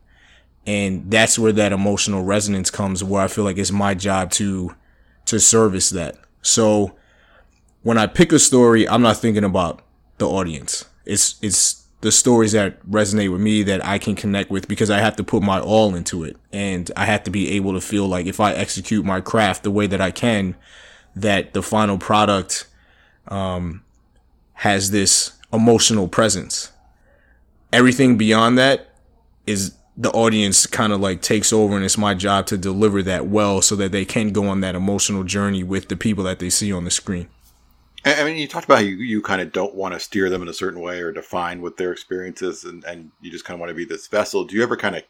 [0.68, 4.76] And that's where that emotional resonance comes where I feel like it's my job to
[5.26, 6.18] to service that.
[6.42, 6.96] So
[7.84, 9.82] when I pick a story, I'm not thinking about
[10.18, 10.86] the audience.
[11.06, 15.00] It's it's the stories that resonate with me that I can connect with because I
[15.00, 18.08] have to put my all into it and I have to be able to feel
[18.08, 20.56] like if I execute my craft the way that I can
[21.16, 22.68] that the final product
[23.28, 23.84] um
[24.54, 26.72] has this emotional presence.
[27.74, 28.90] Everything beyond that
[29.46, 33.28] is the audience kind of like takes over and it's my job to deliver that
[33.28, 36.50] well so that they can go on that emotional journey with the people that they
[36.50, 37.30] see on the screen.
[38.04, 40.44] I mean, you talked about how you, you kind of don't want to steer them
[40.44, 43.56] in a certain way or define what their experience is, and, and you just kind
[43.56, 44.44] of want to be this vessel.
[44.44, 45.04] Do you ever kind of,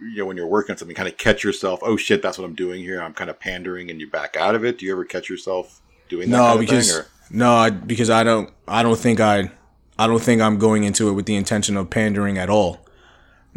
[0.00, 2.44] you know, when you're working on something, kind of catch yourself, oh shit, that's what
[2.44, 3.00] I'm doing here.
[3.00, 4.78] I'm kind of pandering and you back out of it?
[4.78, 7.04] Do you ever catch yourself doing that No, kind of because thing?
[7.30, 9.52] No, I- because I don't I don't think I
[9.96, 12.80] I don't think I'm going into it with the intention of pandering at all.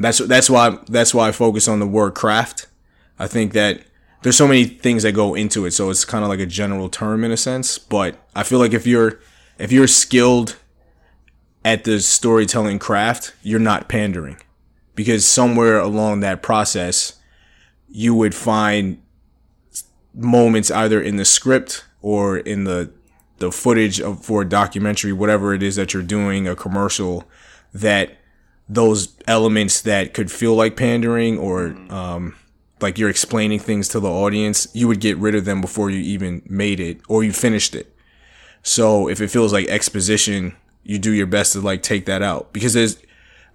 [0.01, 2.67] That's that's why that's why I focus on the word craft.
[3.19, 3.81] I think that
[4.21, 6.89] there's so many things that go into it, so it's kind of like a general
[6.89, 7.77] term in a sense.
[7.77, 9.19] But I feel like if you're
[9.57, 10.57] if you're skilled
[11.63, 14.37] at the storytelling craft, you're not pandering
[14.95, 17.19] because somewhere along that process,
[17.87, 19.01] you would find
[20.13, 22.91] moments either in the script or in the
[23.37, 27.27] the footage of for a documentary, whatever it is that you're doing, a commercial,
[27.73, 28.17] that
[28.71, 32.37] those elements that could feel like pandering or um,
[32.79, 35.99] like you're explaining things to the audience, you would get rid of them before you
[35.99, 37.93] even made it or you finished it.
[38.63, 42.53] So if it feels like exposition, you do your best to like take that out
[42.53, 42.97] because there's,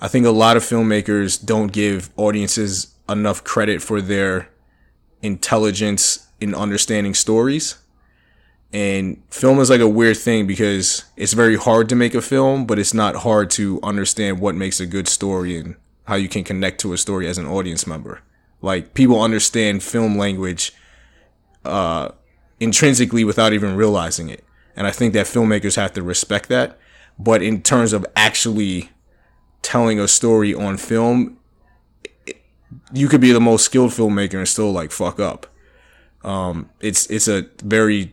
[0.02, 4.50] I think a lot of filmmakers don't give audiences enough credit for their
[5.22, 7.78] intelligence in understanding stories.
[8.72, 12.66] And film is like a weird thing because it's very hard to make a film,
[12.66, 16.44] but it's not hard to understand what makes a good story and how you can
[16.44, 18.20] connect to a story as an audience member.
[18.60, 20.72] Like people understand film language
[21.64, 22.10] uh,
[22.60, 24.44] intrinsically without even realizing it.
[24.74, 26.78] And I think that filmmakers have to respect that.
[27.18, 28.90] But in terms of actually
[29.62, 31.38] telling a story on film,
[32.26, 32.42] it-
[32.92, 35.46] you could be the most skilled filmmaker and still like fuck up.
[36.24, 38.12] Um, it's it's a very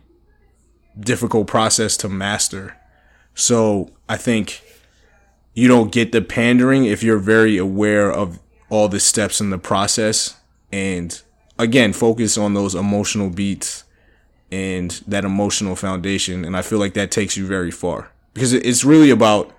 [0.98, 2.76] difficult process to master.
[3.34, 4.62] So I think
[5.54, 9.58] you don't get the pandering if you're very aware of all the steps in the
[9.58, 10.36] process
[10.72, 11.22] and
[11.58, 13.84] again focus on those emotional beats
[14.50, 18.84] and that emotional foundation and I feel like that takes you very far because it's
[18.84, 19.52] really about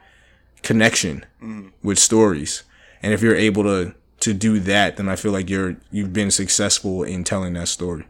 [0.64, 1.72] connection mm.
[1.82, 2.64] with stories
[3.02, 6.32] and if you're able to to do that then I feel like you're you've been
[6.32, 8.06] successful in telling that story.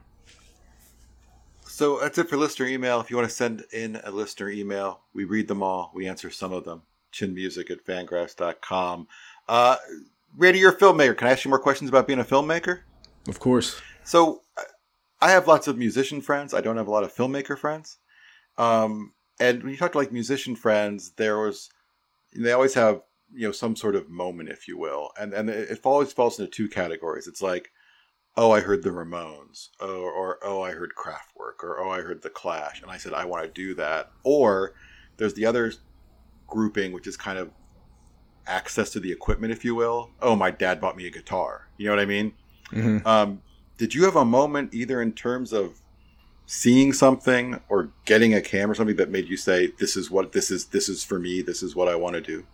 [1.76, 3.02] So that's it for listener email.
[3.02, 5.92] If you want to send in a listener email, we read them all.
[5.94, 6.84] We answer some of them.
[7.12, 9.10] Chinmusic at fangraphs.com.
[9.50, 9.76] Uh,
[10.38, 11.18] Randy, you're a filmmaker.
[11.18, 12.84] Can I ask you more questions about being a filmmaker?
[13.28, 13.82] Of course.
[14.06, 14.42] So
[15.22, 16.54] I- have lots of musician friends.
[16.54, 17.98] I don't have a lot of filmmaker friends.
[18.58, 19.12] Um,
[19.42, 21.70] and when you talk to like musician friends, there was
[22.34, 23.02] they always have
[23.34, 26.40] you know some sort of moment, if you will, and and it, it always falls
[26.40, 27.28] into two categories.
[27.28, 27.72] It's like,
[28.38, 32.22] oh, I heard the Ramones, or, or oh, I heard Kraftwerk, or oh, I heard
[32.22, 34.12] the Clash, and I said I want to do that.
[34.24, 34.74] Or
[35.18, 35.74] there's the other
[36.48, 37.52] grouping, which is kind of
[38.48, 40.12] access to the equipment, if you will.
[40.22, 41.68] Oh, my dad bought me a guitar.
[41.78, 42.34] You know what I mean?
[42.72, 43.06] Mhm.
[43.06, 43.42] Um,
[43.78, 45.80] did you have a moment either in terms of
[46.46, 50.32] seeing something or getting a cam or something that made you say, "This is what
[50.32, 50.66] this is.
[50.66, 51.42] This is for me.
[51.42, 52.46] This is what I want to do."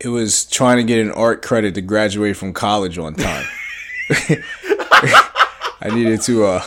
[0.00, 3.46] It was trying to get an art credit to graduate from college on time.
[5.80, 6.62] I needed to uh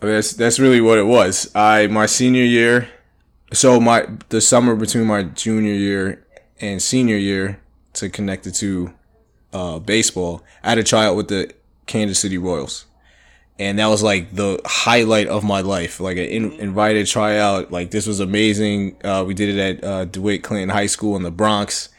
[0.00, 1.50] that's that's really what it was.
[1.54, 2.88] I my senior year
[3.52, 6.26] so my the summer between my junior year
[6.60, 7.60] and senior year
[7.94, 8.92] to connect it to
[9.52, 11.52] uh baseball, I had a tryout with the
[11.86, 12.86] Kansas City Royals.
[13.58, 16.00] And that was like the highlight of my life.
[16.00, 17.70] Like an in, invited tryout.
[17.70, 18.96] Like this was amazing.
[19.04, 21.90] Uh, we did it at uh, DeWitt Clinton High School in the Bronx,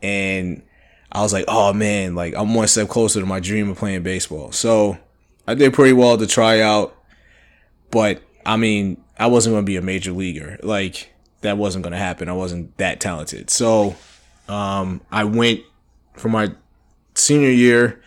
[0.00, 0.62] and
[1.12, 4.02] I was like, oh man, like I'm one step closer to my dream of playing
[4.02, 4.50] baseball.
[4.50, 4.96] So
[5.46, 6.96] I did pretty well to try out,
[7.90, 10.58] but I mean, I wasn't going to be a major leaguer.
[10.62, 11.12] Like
[11.42, 12.30] that wasn't going to happen.
[12.30, 13.50] I wasn't that talented.
[13.50, 13.94] So
[14.48, 15.60] um, I went
[16.14, 16.52] for my
[17.14, 18.00] senior year.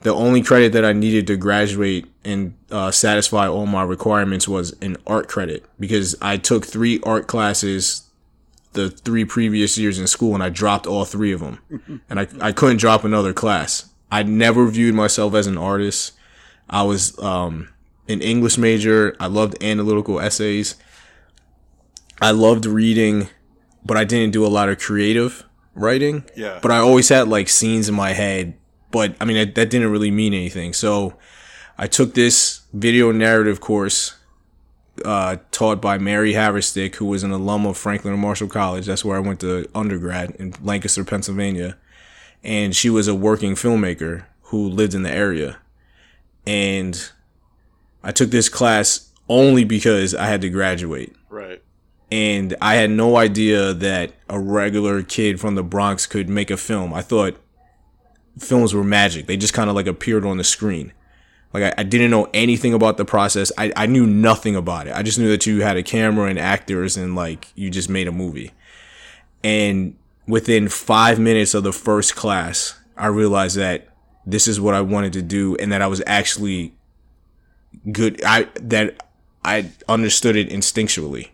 [0.00, 4.74] The only credit that I needed to graduate and uh, satisfy all my requirements was
[4.80, 8.09] an art credit because I took three art classes
[8.72, 12.02] the three previous years in school and I dropped all three of them.
[12.08, 13.90] and I, I couldn't drop another class.
[14.10, 16.12] I never viewed myself as an artist.
[16.68, 17.68] I was um,
[18.08, 19.16] an English major.
[19.18, 20.76] I loved analytical essays.
[22.22, 23.28] I loved reading,
[23.84, 25.44] but I didn't do a lot of creative
[25.74, 26.24] writing.
[26.36, 26.58] Yeah.
[26.62, 28.54] But I always had like scenes in my head.
[28.90, 30.72] But I mean, that, that didn't really mean anything.
[30.72, 31.16] So
[31.78, 34.16] I took this video narrative course
[35.04, 38.86] uh, taught by Mary Haverstick, who was an alum of Franklin and Marshall College.
[38.86, 41.76] That's where I went to undergrad in Lancaster, Pennsylvania.
[42.42, 45.58] And she was a working filmmaker who lived in the area.
[46.46, 47.10] And
[48.02, 51.14] I took this class only because I had to graduate.
[51.28, 51.62] Right.
[52.10, 56.56] And I had no idea that a regular kid from the Bronx could make a
[56.56, 56.92] film.
[56.92, 57.36] I thought
[58.38, 59.26] films were magic.
[59.26, 60.92] They just kind of like appeared on the screen.
[61.52, 63.50] Like I, I didn't know anything about the process.
[63.58, 64.94] I, I knew nothing about it.
[64.94, 68.06] I just knew that you had a camera and actors and like you just made
[68.06, 68.52] a movie.
[69.42, 69.96] And
[70.26, 73.88] within five minutes of the first class, I realized that
[74.26, 76.74] this is what I wanted to do and that I was actually
[77.90, 78.22] good.
[78.24, 79.02] I, that
[79.44, 81.30] I understood it instinctually.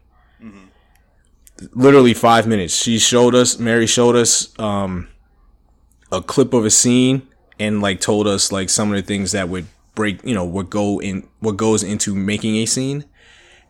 [1.73, 2.75] Literally five minutes.
[2.75, 5.09] She showed us, Mary showed us, um,
[6.13, 7.27] a clip of a scene
[7.59, 9.67] and like told us like some of the things that would
[9.97, 13.05] break, you know, what go in, what goes into making a scene.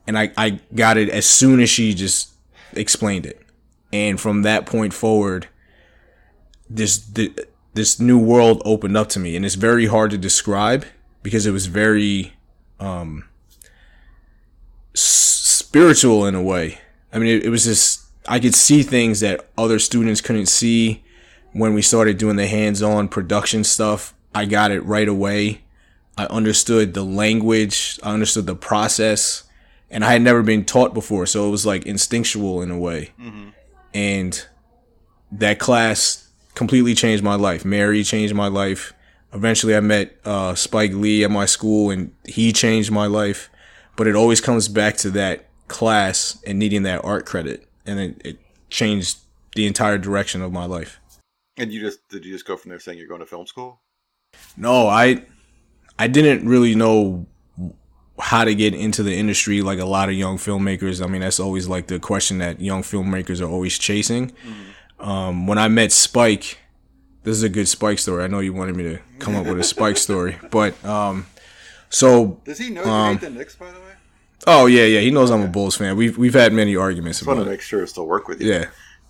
[0.07, 2.35] And I, I got it as soon as she just
[2.74, 3.40] explained it.
[3.90, 5.48] And from that point forward,
[6.69, 7.32] this, the,
[7.73, 10.85] this new world opened up to me and it's very hard to describe
[11.23, 12.35] because it was very,
[12.78, 13.24] um,
[14.94, 16.78] spiritual in a way.
[17.12, 21.05] I mean, it, it was just, I could see things that other students couldn't see
[21.53, 24.15] when we started doing the hands-on production stuff.
[24.35, 25.62] I got it right away.
[26.16, 27.98] I understood the language.
[28.02, 29.44] I understood the process
[29.90, 31.26] and I had never been taught before.
[31.26, 33.12] So it was like instinctual in a way.
[33.94, 34.47] And
[35.32, 37.64] that class completely changed my life.
[37.64, 38.93] Mary changed my life.
[39.32, 43.51] Eventually I met, uh, Spike Lee at my school and he changed my life.
[43.97, 47.66] But it always comes back to that class and needing that art credit.
[47.84, 48.38] And it, it
[48.70, 49.18] changed
[49.55, 51.01] the entire direction of my life.
[51.56, 53.80] And you just did you just go from there saying you're going to film school?
[54.56, 55.22] No, I
[55.98, 57.27] I didn't really know
[58.18, 61.05] how to get into the industry like a lot of young filmmakers.
[61.05, 64.32] I mean, that's always like the question that young filmmakers are always chasing.
[64.98, 66.59] Um, when I met Spike,
[67.24, 68.24] this is a good Spike story.
[68.24, 71.27] I know you wanted me to come up with a Spike story, but um,
[71.90, 73.82] so Does he know you Um, hate the Knicks, by the way?
[74.47, 75.97] oh yeah, yeah, he knows I'm a Bulls fan.
[75.97, 77.55] We've we've had many arguments Just want about to it.
[77.55, 78.51] make sure to still work with you.
[78.52, 78.66] Yeah.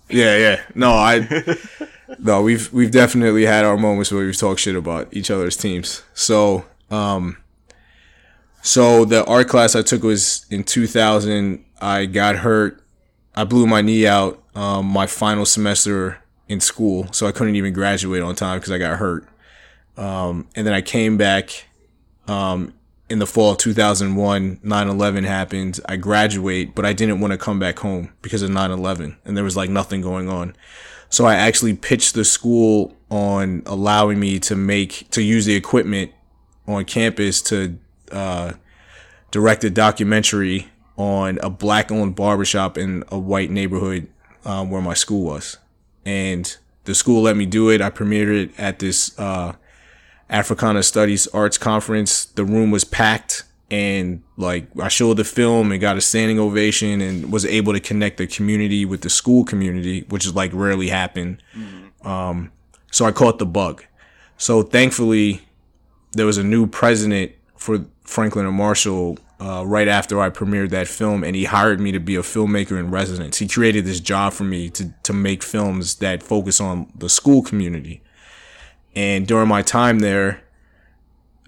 [0.09, 0.61] Yeah, yeah.
[0.73, 1.27] No, I
[2.19, 6.03] No, we've we've definitely had our moments where we've talked shit about each other's teams.
[6.13, 7.37] So, um
[8.61, 11.63] so the art class I took was in 2000.
[11.79, 12.83] I got hurt.
[13.35, 16.19] I blew my knee out um my final semester
[16.49, 19.27] in school, so I couldn't even graduate on time because I got hurt.
[19.95, 21.65] Um and then I came back
[22.27, 22.73] um
[23.09, 25.79] in the fall of 2001, 9/11 happened.
[25.87, 29.43] I graduate, but I didn't want to come back home because of 9/11 and there
[29.43, 30.55] was like nothing going on.
[31.09, 36.11] So I actually pitched the school on allowing me to make to use the equipment
[36.67, 37.77] on campus to
[38.11, 38.53] uh,
[39.31, 40.67] direct a documentary
[40.97, 44.07] on a black-owned barbershop in a white neighborhood
[44.45, 45.57] um, where my school was,
[46.05, 47.81] and the school let me do it.
[47.81, 49.53] I premiered it at this uh,
[50.29, 52.25] Africana Studies Arts Conference.
[52.25, 57.01] The room was packed and like I showed the film and got a standing ovation
[57.01, 60.87] and was able to connect the community with the school community, which is like rarely
[60.87, 61.41] happen.
[62.03, 62.51] Um,
[62.91, 63.83] so I caught the bug.
[64.37, 65.46] So thankfully
[66.13, 70.87] there was a new president for Franklin and Marshall uh, right after I premiered that
[70.87, 73.37] film, and he hired me to be a filmmaker in residence.
[73.37, 77.43] He created this job for me to to make films that focus on the school
[77.43, 78.01] community.
[78.95, 80.41] And during my time there,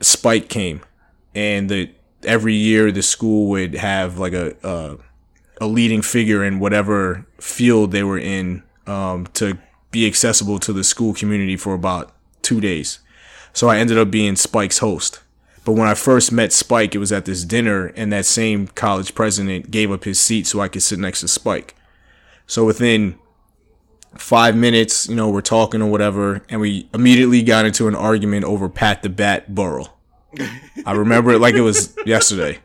[0.01, 0.81] Spike came,
[1.33, 1.91] and the
[2.23, 4.97] every year the school would have like a a,
[5.61, 9.57] a leading figure in whatever field they were in um, to
[9.89, 12.13] be accessible to the school community for about
[12.43, 12.99] two days.
[13.53, 15.21] So I ended up being Spike's host.
[15.65, 19.13] But when I first met Spike, it was at this dinner, and that same college
[19.13, 21.75] president gave up his seat so I could sit next to Spike.
[22.47, 23.19] So within
[24.15, 28.45] five minutes, you know, we're talking or whatever, and we immediately got into an argument
[28.45, 29.97] over Pat the Bat Burrell.
[30.85, 32.59] I remember it like it was yesterday.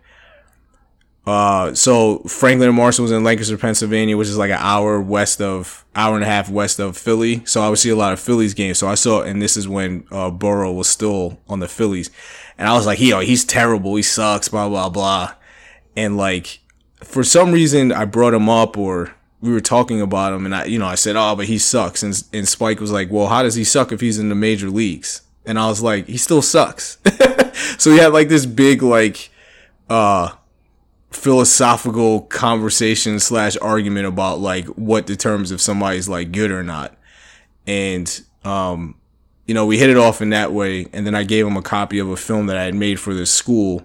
[1.27, 5.41] Uh, so Franklin and Marshall was in Lancaster, Pennsylvania, which is like an hour west
[5.41, 7.43] of, hour and a half west of Philly.
[7.47, 8.79] So I would see a lot of Phillies games.
[8.79, 12.11] So I saw, and this is when uh, Burrell was still on the Phillies,
[12.59, 15.35] and I was like, yo, he's terrible, he sucks, blah blah blah,
[15.97, 16.61] and like
[16.97, 20.65] for some reason I brought him up or we were talking about him, and I,
[20.65, 23.43] you know, I said, oh, but he sucks, and and Spike was like, well, how
[23.43, 25.23] does he suck if he's in the major leagues?
[25.47, 26.99] And I was like, he still sucks.
[27.79, 29.31] so he had like this big like
[29.91, 30.31] uh
[31.17, 36.97] philosophical conversation slash argument about like what determines if somebody's like good or not.
[37.67, 38.97] And um
[39.47, 41.63] you know, we hit it off in that way and then I gave him a
[41.63, 43.83] copy of a film that I had made for this school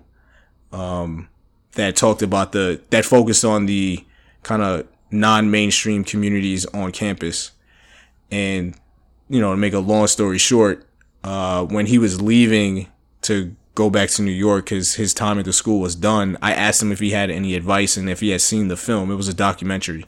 [0.72, 1.28] um
[1.74, 4.06] that talked about the that focused on the
[4.44, 7.52] kind of non-mainstream communities on campus.
[8.32, 8.76] And
[9.30, 10.88] you know, to make a long story short,
[11.24, 12.88] uh, when he was leaving
[13.24, 16.54] to go back to New York because his time at the school was done, I
[16.54, 19.10] asked him if he had any advice and if he had seen the film.
[19.10, 20.06] It was a documentary.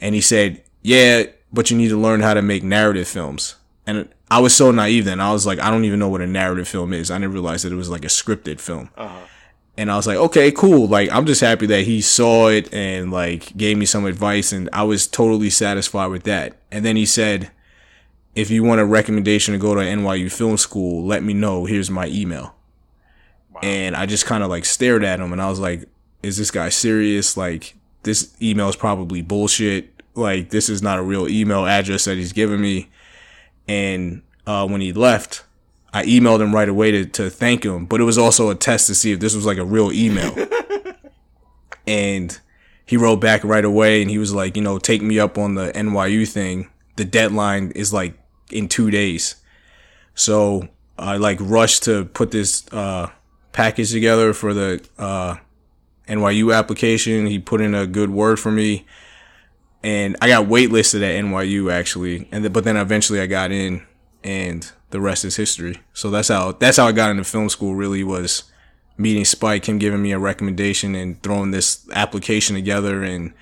[0.00, 3.56] And he said, Yeah, but you need to learn how to make narrative films.
[3.86, 5.20] And I was so naive then.
[5.20, 7.10] I was like, I don't even know what a narrative film is.
[7.10, 8.88] I didn't realize that it was like a scripted film.
[8.96, 9.26] Uh-huh.
[9.76, 10.86] And I was like, okay, cool.
[10.88, 14.52] Like, I'm just happy that he saw it and like gave me some advice.
[14.52, 16.56] And I was totally satisfied with that.
[16.70, 17.50] And then he said,
[18.34, 21.66] if you want a recommendation to go to NYU Film School, let me know.
[21.66, 22.54] Here's my email.
[23.62, 25.88] And I just kind of like stared at him and I was like,
[26.22, 27.36] is this guy serious?
[27.36, 30.02] Like, this email is probably bullshit.
[30.14, 32.90] Like, this is not a real email address that he's giving me.
[33.68, 35.44] And uh, when he left,
[35.92, 38.86] I emailed him right away to, to thank him, but it was also a test
[38.88, 40.34] to see if this was like a real email.
[41.86, 42.38] and
[42.86, 45.54] he wrote back right away and he was like, you know, take me up on
[45.54, 46.70] the NYU thing.
[46.96, 48.18] The deadline is like
[48.50, 49.36] in two days.
[50.14, 50.68] So
[50.98, 53.10] I like rushed to put this uh,
[53.52, 55.36] package together for the uh,
[56.08, 57.26] NYU application.
[57.26, 58.86] He put in a good word for me,
[59.82, 62.28] and I got waitlisted at NYU actually.
[62.32, 63.86] And th- but then eventually I got in,
[64.24, 65.80] and the rest is history.
[65.92, 67.74] So that's how that's how I got into film school.
[67.74, 68.44] Really was
[68.96, 73.32] meeting Spike, him giving me a recommendation, and throwing this application together, and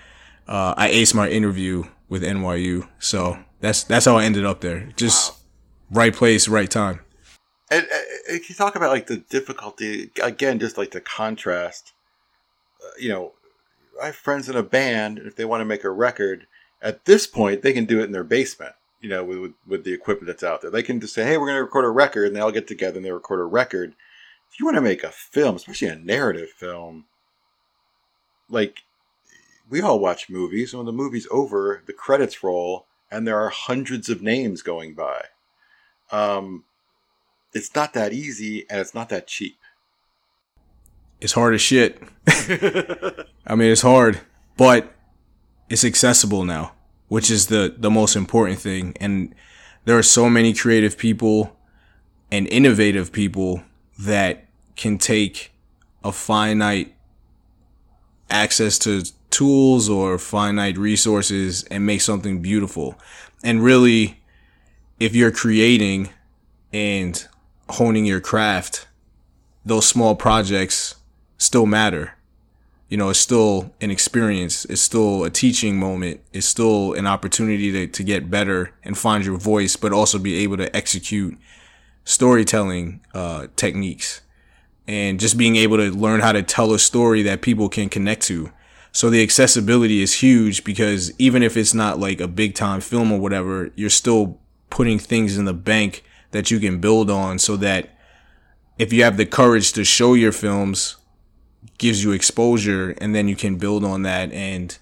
[0.49, 2.89] uh, I aced my interview with NYU.
[2.99, 4.89] So that's that's how I ended up there.
[4.97, 5.35] Just
[5.91, 7.01] right place, right time.
[7.71, 7.99] And uh,
[8.29, 11.93] if you talk about like the difficulty again, just like the contrast,
[12.85, 13.33] uh, you know,
[14.03, 15.19] I have friends in a band.
[15.19, 16.47] If they want to make a record,
[16.83, 18.75] at this point, they can do it in their basement.
[19.01, 21.39] You know, with, with with the equipment that's out there, they can just say, "Hey,
[21.39, 23.45] we're going to record a record," and they all get together and they record a
[23.45, 23.95] record.
[24.51, 27.07] If you want to make a film, especially a narrative film,
[28.49, 28.83] like
[29.71, 30.75] we all watch movies.
[30.75, 35.27] When the movie's over, the credits roll, and there are hundreds of names going by.
[36.11, 36.65] Um,
[37.53, 39.57] it's not that easy, and it's not that cheap.
[41.21, 42.03] It's hard as shit.
[43.47, 44.21] I mean, it's hard,
[44.57, 44.95] but
[45.69, 46.73] it's accessible now,
[47.09, 48.97] which is the the most important thing.
[49.01, 49.35] And
[49.85, 51.57] there are so many creative people
[52.31, 53.63] and innovative people
[53.99, 54.47] that
[54.77, 55.53] can take
[56.03, 56.95] a finite
[58.31, 62.99] access to tools or finite resources and make something beautiful.
[63.43, 64.21] And really,
[64.99, 66.11] if you're creating
[66.73, 67.27] and
[67.75, 68.87] honing your craft,
[69.65, 70.97] those small projects
[71.39, 72.15] still matter.
[72.89, 74.65] You know, it's still an experience.
[74.65, 76.21] It's still a teaching moment.
[76.33, 80.43] It's still an opportunity to, to get better and find your voice, but also be
[80.43, 81.39] able to execute
[82.05, 84.23] storytelling uh, techniques
[84.89, 88.23] and just being able to learn how to tell a story that people can connect
[88.23, 88.51] to.
[88.91, 93.13] So the accessibility is huge because even if it's not like a big time film
[93.13, 97.57] or whatever, you're still putting things in the bank that you can build on so
[97.57, 97.91] that
[98.79, 100.97] if you have the courage to show your films
[101.79, 104.79] gives you exposure and then you can build on that and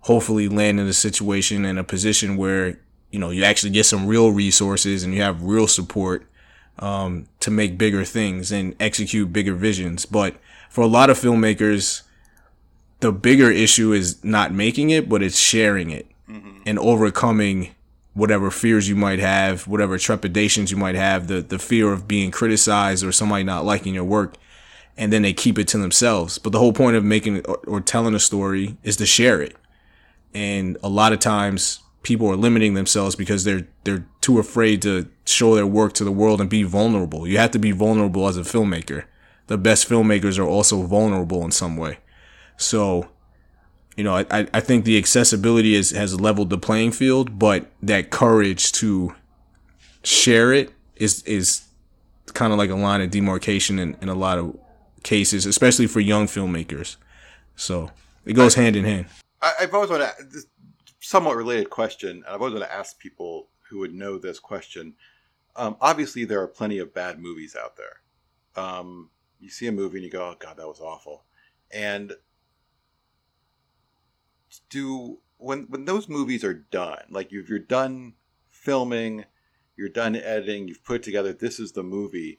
[0.00, 2.78] hopefully land in a situation in a position where
[3.10, 6.26] you know you actually get some real resources and you have real support
[6.78, 10.06] um, to make bigger things and execute bigger visions.
[10.06, 10.36] But
[10.70, 12.02] for a lot of filmmakers
[13.00, 16.06] the bigger issue is not making it but it's sharing it
[16.64, 17.74] and overcoming
[18.14, 22.30] whatever fears you might have whatever trepidations you might have the the fear of being
[22.30, 24.36] criticized or somebody not liking your work
[24.96, 26.38] and then they keep it to themselves.
[26.38, 29.56] But the whole point of making or, or telling a story is to share it.
[30.34, 35.08] And a lot of times people are limiting themselves because they're they're too afraid to
[35.24, 37.26] show their work to the world and be vulnerable.
[37.26, 39.04] You have to be vulnerable as a filmmaker.
[39.46, 41.98] The best filmmakers are also vulnerable in some way.
[42.56, 43.08] So,
[43.96, 48.10] you know, I, I think the accessibility is, has leveled the playing field, but that
[48.10, 49.14] courage to
[50.02, 51.64] share it is is
[52.34, 54.56] kind of like a line of demarcation in, in a lot of
[55.02, 56.96] cases, especially for young filmmakers.
[57.56, 57.90] So
[58.24, 59.06] it goes hand in hand.
[59.40, 60.46] I, I've always wanted to, this
[61.00, 64.94] somewhat related question, and I've always wanted to ask people who would know this question.
[65.56, 68.00] Um, obviously, there are plenty of bad movies out there.
[68.64, 69.10] Um,
[69.40, 71.24] you see a movie and you go, "Oh God, that was awful,"
[71.70, 72.12] and
[74.68, 78.14] do when when those movies are done, like if you're done
[78.50, 79.24] filming,
[79.76, 82.38] you're done editing, you've put together, this is the movie.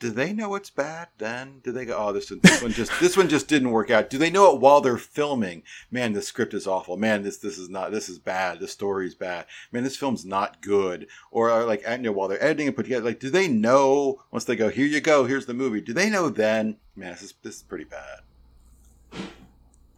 [0.00, 1.60] Do they know it's bad then?
[1.62, 4.10] Do they go, oh, this, this one just this one just didn't work out?
[4.10, 5.62] Do they know it while they're filming?
[5.90, 6.96] Man, the script is awful.
[6.96, 8.60] Man, this this is not this is bad.
[8.60, 9.46] The story's bad.
[9.72, 11.06] Man, this film's not good.
[11.30, 14.22] Or are like you know, while they're editing and put together, like, do they know
[14.30, 15.80] once they go, here you go, here's the movie?
[15.80, 16.76] Do they know then?
[16.96, 18.20] Man, this is this is pretty bad.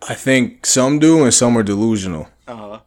[0.08, 2.28] I think some do and some are delusional.
[2.46, 2.80] Uh huh.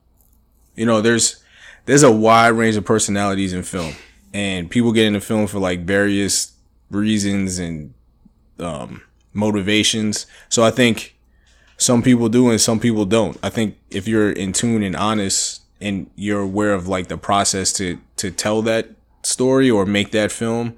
[0.76, 1.44] You know, there's
[1.86, 3.94] there's a wide range of personalities in film,
[4.34, 6.54] and people get into film for like various
[6.90, 7.94] reasons and
[8.60, 9.02] um,
[9.34, 10.26] motivations.
[10.50, 11.18] So I think
[11.78, 13.38] some people do and some people don't.
[13.44, 17.74] I think if you're in tune and honest and you're aware of like the process
[17.74, 18.90] to to tell that
[19.24, 20.76] story or make that film,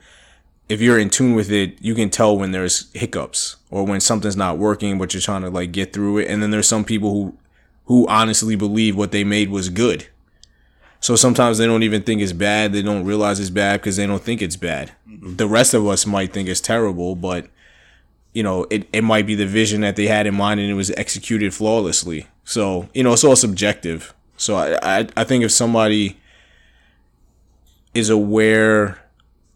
[0.72, 4.38] if you're in tune with it, you can tell when there's hiccups or when something's
[4.38, 6.30] not working, but you're trying to like get through it.
[6.30, 7.38] And then there's some people who
[7.86, 10.08] who honestly believe what they made was good.
[11.02, 12.72] So sometimes they don't even think it's bad.
[12.72, 14.94] They don't realize it's bad because they don't think it's bad.
[15.10, 15.36] Mm-hmm.
[15.36, 17.48] The rest of us might think it's terrible, but
[18.32, 20.76] you know, it, it might be the vision that they had in mind and it
[20.76, 22.28] was executed flawlessly.
[22.46, 24.14] So, you know, it's all subjective.
[24.38, 26.18] So I, I, I think if somebody
[27.94, 29.02] is aware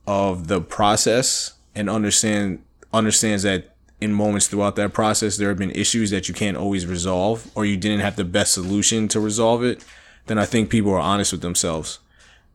[0.08, 2.64] of the process and understand
[2.94, 6.86] understands that in moments throughout that process there have been issues that you can't always
[6.86, 9.84] resolve or you didn't have the best solution to resolve it,
[10.28, 12.00] then I think people are honest with themselves.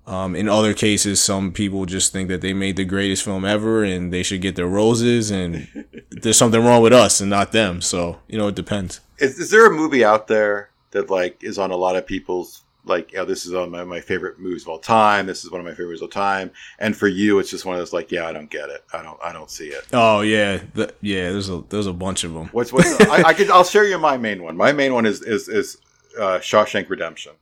[0.06, 3.84] Um, in other cases, some people just think that they made the greatest film ever
[3.84, 5.68] and they should get their roses and
[6.10, 7.80] there's something wrong with us and not them.
[7.80, 9.00] So, you know, it depends.
[9.18, 12.64] Is, is there a movie out there that like is on a lot of people's
[12.84, 15.26] like, yeah, this is on my, my favorite movies of all time.
[15.26, 16.50] This is one of my favorites of all time.
[16.78, 18.84] And for you, it's just one of those like, yeah, I don't get it.
[18.92, 19.86] I don't, I don't see it.
[19.92, 21.30] Oh yeah, the, yeah.
[21.30, 22.48] There's a there's a bunch of them.
[22.52, 24.56] What's what's I, I could I'll share you my main one.
[24.56, 25.78] My main one is is is
[26.18, 27.32] uh, Shawshank Redemption.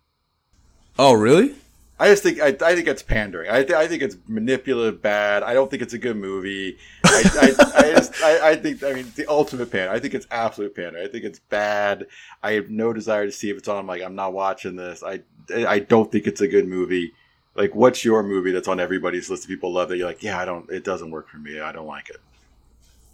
[0.98, 1.54] Oh really?
[2.00, 3.50] I just think I, I think it's pandering.
[3.50, 5.42] I, th- I think it's manipulative, bad.
[5.42, 6.78] I don't think it's a good movie.
[7.04, 9.92] I, I, I just I, I think I mean the ultimate pander.
[9.92, 11.00] I think it's absolute pander.
[11.00, 12.06] I think it's bad.
[12.42, 13.78] I have no desire to see if it's on.
[13.78, 15.02] I'm like I'm not watching this.
[15.02, 15.22] I
[15.52, 17.12] I don't think it's a good movie.
[17.54, 20.38] Like, what's your movie that's on everybody's list of people love that you're like, yeah,
[20.38, 20.70] I don't.
[20.70, 21.58] It doesn't work for me.
[21.58, 22.20] I don't like it.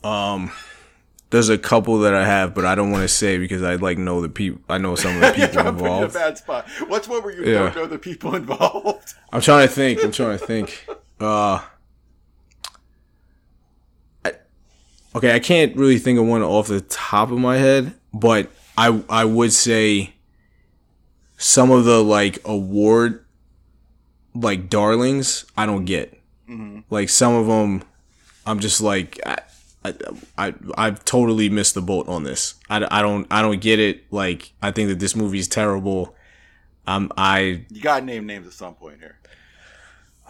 [0.04, 0.52] Um,
[1.34, 3.98] there's a couple that I have, but I don't want to say because I like
[3.98, 4.60] know the people.
[4.68, 6.14] I know some of the people I'm putting in a involved.
[6.14, 6.68] bad spot.
[6.86, 7.58] What's one where you Yeah.
[7.64, 9.14] don't know the people involved?
[9.32, 10.04] I'm trying to think.
[10.04, 10.86] I'm trying to think.
[11.20, 11.60] Uh,
[14.24, 14.32] I,
[15.16, 18.48] okay, I can't really think of one off the top of my head, but
[18.78, 20.14] I I would say
[21.36, 23.24] some of the like award
[24.34, 26.20] like darlings I don't get.
[26.90, 27.82] Like some of them,
[28.46, 29.38] I'm just like I,
[29.84, 29.94] I,
[30.38, 32.54] I I've totally missed the boat on this.
[32.70, 34.04] I, I don't I don't get it.
[34.12, 36.14] Like I think that this movie is terrible.
[36.86, 39.18] Um, I You got to name names at some point here.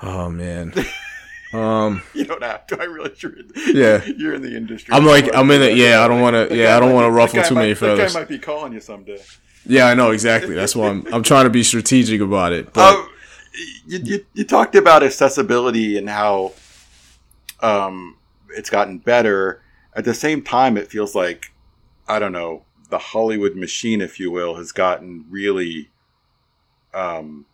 [0.02, 0.72] oh man.
[1.52, 2.81] Um, You don't have to.
[2.81, 3.52] I really should.
[3.68, 4.05] Yeah.
[4.18, 4.93] you're in the industry.
[4.93, 5.76] I'm like, I'm in it.
[5.76, 6.52] Yeah, I don't want to.
[6.56, 8.12] Yeah, I don't want to ruffle too many might- feathers.
[8.12, 9.22] The guy might be calling you someday.
[9.64, 10.56] Yeah, I know exactly.
[10.56, 11.06] That's why I'm.
[11.14, 12.72] I'm trying to be strategic about it.
[12.72, 13.09] But Um,
[13.86, 16.55] you, you, you talked about accessibility and how
[17.60, 18.16] um,
[18.56, 19.62] it's gotten better.
[19.94, 21.52] At the same time, it feels like
[22.09, 25.90] I don't know the Hollywood machine, if you will, has gotten really.
[26.93, 27.47] Um,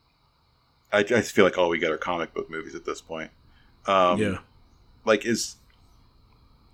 [0.93, 3.31] I just feel like all we get are comic book movies at this point.
[3.86, 4.39] Um, yeah,
[5.05, 5.56] like is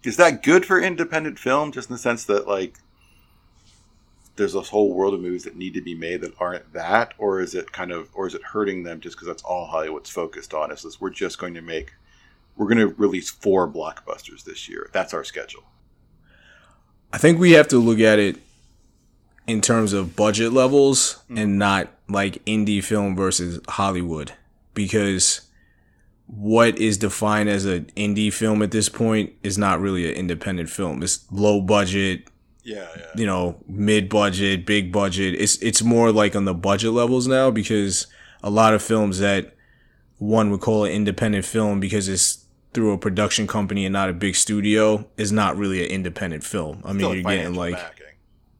[0.02, 2.78] is that good for independent film just in the sense that like
[4.36, 7.40] there's this whole world of movies that need to be made that aren't that or
[7.40, 10.54] is it kind of or is it hurting them just because that's all hollywood's focused
[10.54, 11.92] on is this we're just going to make
[12.56, 15.64] we're going to release four blockbusters this year that's our schedule
[17.12, 18.36] I think we have to look at it
[19.46, 24.32] in terms of budget levels and not like indie film versus Hollywood
[24.74, 25.42] because
[26.26, 30.68] what is defined as an indie film at this point is not really an independent
[30.68, 31.02] film.
[31.02, 32.28] It's low budget,
[32.64, 35.34] yeah yeah you know, mid budget, big budget.
[35.40, 38.08] It's it's more like on the budget levels now because
[38.42, 39.54] a lot of films that
[40.18, 42.45] one would call an independent film because it's
[42.76, 46.82] through a production company and not a big studio is not really an independent film.
[46.84, 48.06] I mean, Still you're getting like backing.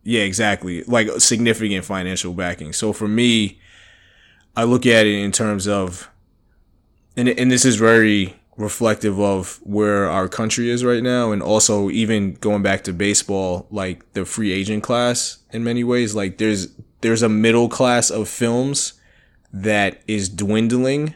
[0.05, 0.82] yeah, exactly.
[0.84, 2.72] Like significant financial backing.
[2.72, 3.60] So for me,
[4.56, 6.09] I look at it in terms of,
[7.14, 11.90] and and this is very reflective of where our country is right now, and also
[11.90, 16.14] even going back to baseball, like the free agent class in many ways.
[16.14, 16.68] Like there's
[17.02, 18.94] there's a middle class of films
[19.52, 21.14] that is dwindling,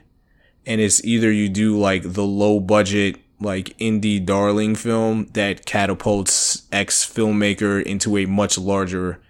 [0.67, 6.69] and it's either you do like the low budget like indie darling film that catapults
[6.71, 9.21] X filmmaker into a much larger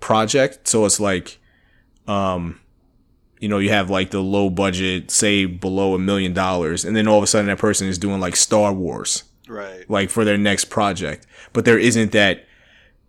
[0.00, 0.66] project.
[0.66, 1.38] So it's like,
[2.08, 2.60] um,
[3.38, 7.06] you know, you have like the low budget, say below a million dollars, and then
[7.06, 10.38] all of a sudden that person is doing like Star Wars, right like for their
[10.38, 11.26] next project.
[11.52, 12.44] But there isn't that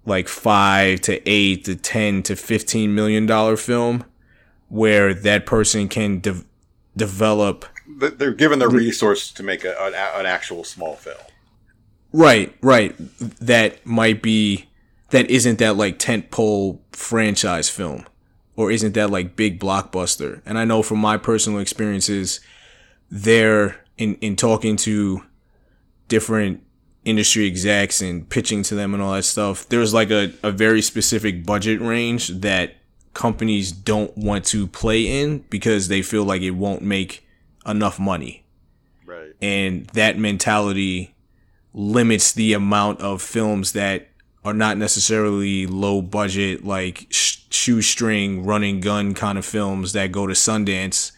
[0.05, 4.05] like five to eight to ten to fifteen million dollar film
[4.69, 6.45] where that person can de-
[6.95, 11.17] develop they're given the resource to make a, an, an actual small film
[12.13, 12.95] Right, right.
[13.39, 14.67] That might be
[15.11, 18.05] that isn't that like tentpole franchise film
[18.55, 20.41] or isn't that like big blockbuster.
[20.45, 22.41] And I know from my personal experiences
[23.09, 25.23] there in in talking to
[26.07, 26.63] different
[27.03, 30.81] industry execs and pitching to them and all that stuff, there's like a, a very
[30.81, 32.75] specific budget range that
[33.13, 37.27] companies don't want to play in because they feel like it won't make
[37.65, 38.45] enough money.
[39.05, 41.15] right And that mentality
[41.73, 44.07] limits the amount of films that
[44.43, 50.25] are not necessarily low budget, like sh- shoestring, running gun kind of films that go
[50.25, 51.11] to Sundance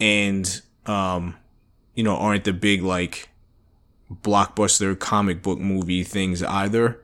[0.00, 1.36] and, um,
[1.94, 3.28] you know, aren't the big, like,
[4.10, 7.02] blockbuster comic book movie things either.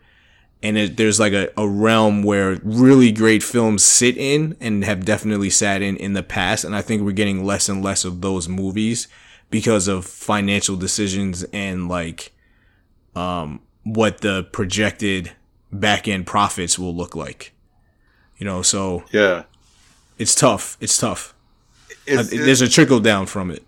[0.65, 5.05] And it, there's like a, a realm where really great films sit in and have
[5.05, 6.65] definitely sat in in the past.
[6.65, 9.07] And I think we're getting less and less of those movies
[9.51, 12.33] because of financial decisions and like
[13.15, 15.33] um what the projected
[15.71, 17.53] back end profits will look like.
[18.39, 19.45] You know, so Yeah.
[20.19, 20.77] it's tough.
[20.81, 21.35] It's tough.
[22.07, 23.63] Is, Uh, There's a trickle down from it.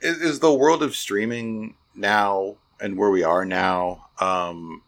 [0.00, 4.82] is, is the world of streaming now and where we are now um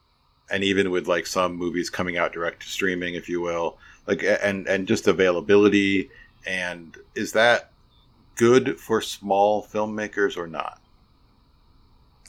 [0.50, 4.22] and even with like some movies coming out direct to streaming if you will like
[4.42, 6.10] and and just availability
[6.46, 7.70] and is that
[8.34, 10.82] good for small filmmakers or not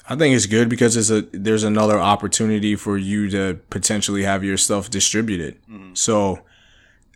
[0.07, 4.43] I think it's good because it's a there's another opportunity for you to potentially have
[4.43, 5.61] your stuff distributed.
[5.63, 5.93] Mm-hmm.
[5.93, 6.39] So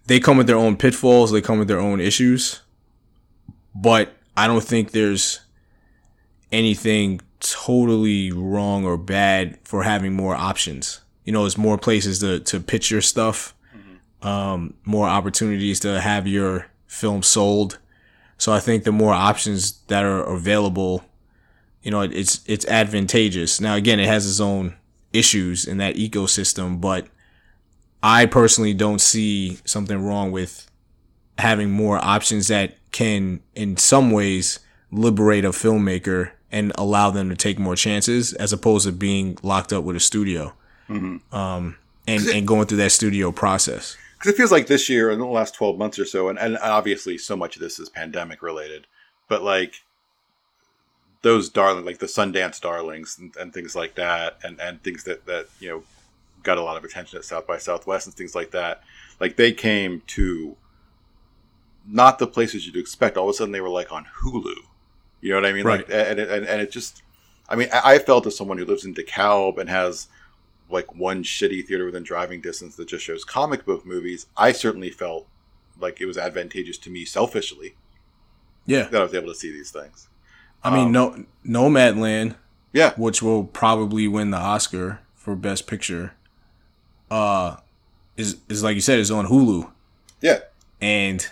[0.05, 2.61] they come with their own pitfalls, they come with their own issues,
[3.75, 5.41] but I don't think there's
[6.51, 11.01] anything totally wrong or bad for having more options.
[11.23, 13.53] You know, it's more places to to pitch your stuff,
[14.21, 17.79] um, more opportunities to have your film sold.
[18.37, 21.03] So I think the more options that are available
[21.87, 23.61] you know, it's it's advantageous.
[23.61, 24.75] Now again, it has its own
[25.13, 27.07] issues in that ecosystem, but
[28.03, 30.69] I personally don't see something wrong with
[31.37, 34.59] having more options that can in some ways
[34.91, 39.73] liberate a filmmaker and allow them to take more chances as opposed to being locked
[39.73, 40.53] up with a studio.
[40.89, 43.97] Um and, and going through that studio process.
[44.17, 46.57] because it feels like this year in the last 12 months or so and, and
[46.59, 48.87] obviously so much of this is pandemic related
[49.27, 49.83] but like
[51.23, 55.25] those darling like the sundance darlings and, and things like that and and things that
[55.25, 55.83] that you know
[56.43, 58.81] got a lot of attention at south by southwest and things like that
[59.19, 60.55] like they came to
[61.85, 64.55] not the places you'd expect all of a sudden they were like on hulu
[65.21, 66.07] you know what i mean like Right.
[66.09, 67.01] and, and, and it just
[67.49, 70.07] i mean i felt as someone who lives in dekalb and has
[70.69, 74.89] like one shitty theater within driving distance that just shows comic book movies, I certainly
[74.89, 75.25] felt
[75.79, 77.75] like it was advantageous to me selfishly
[78.65, 78.83] Yeah.
[78.89, 80.09] that I was able to see these things.
[80.61, 82.35] I mean, no Nomadland
[82.73, 86.11] Yeah, which will probably win the Oscar for Best Picture,
[87.09, 87.55] uh,
[88.17, 89.71] is is like you said, is on Hulu,
[90.21, 90.39] yeah,
[90.81, 91.25] and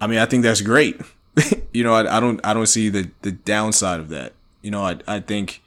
[0.00, 1.00] I mean, I think that's great.
[1.78, 4.32] You know, I, I don't I don't see the the downside of that.
[4.62, 5.62] You know, I I think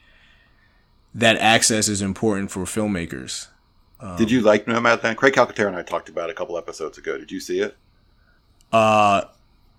[1.14, 3.48] that access is important for filmmakers.
[4.18, 5.16] Did you like Nomadland?
[5.16, 7.16] Craig Calcaterra and I talked about it a couple episodes ago.
[7.16, 7.76] Did you see it?
[8.72, 9.22] Uh,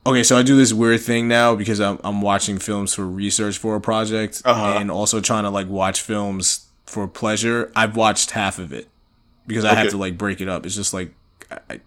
[0.06, 3.58] okay, so I do this weird thing now because I'm I'm watching films for research
[3.58, 4.78] for a project, Uh-huh.
[4.80, 7.72] and also trying to like watch films for pleasure.
[7.76, 8.88] I've watched half of it
[9.46, 10.66] because I have to like break it up.
[10.66, 11.14] It's just like
[11.52, 11.82] I,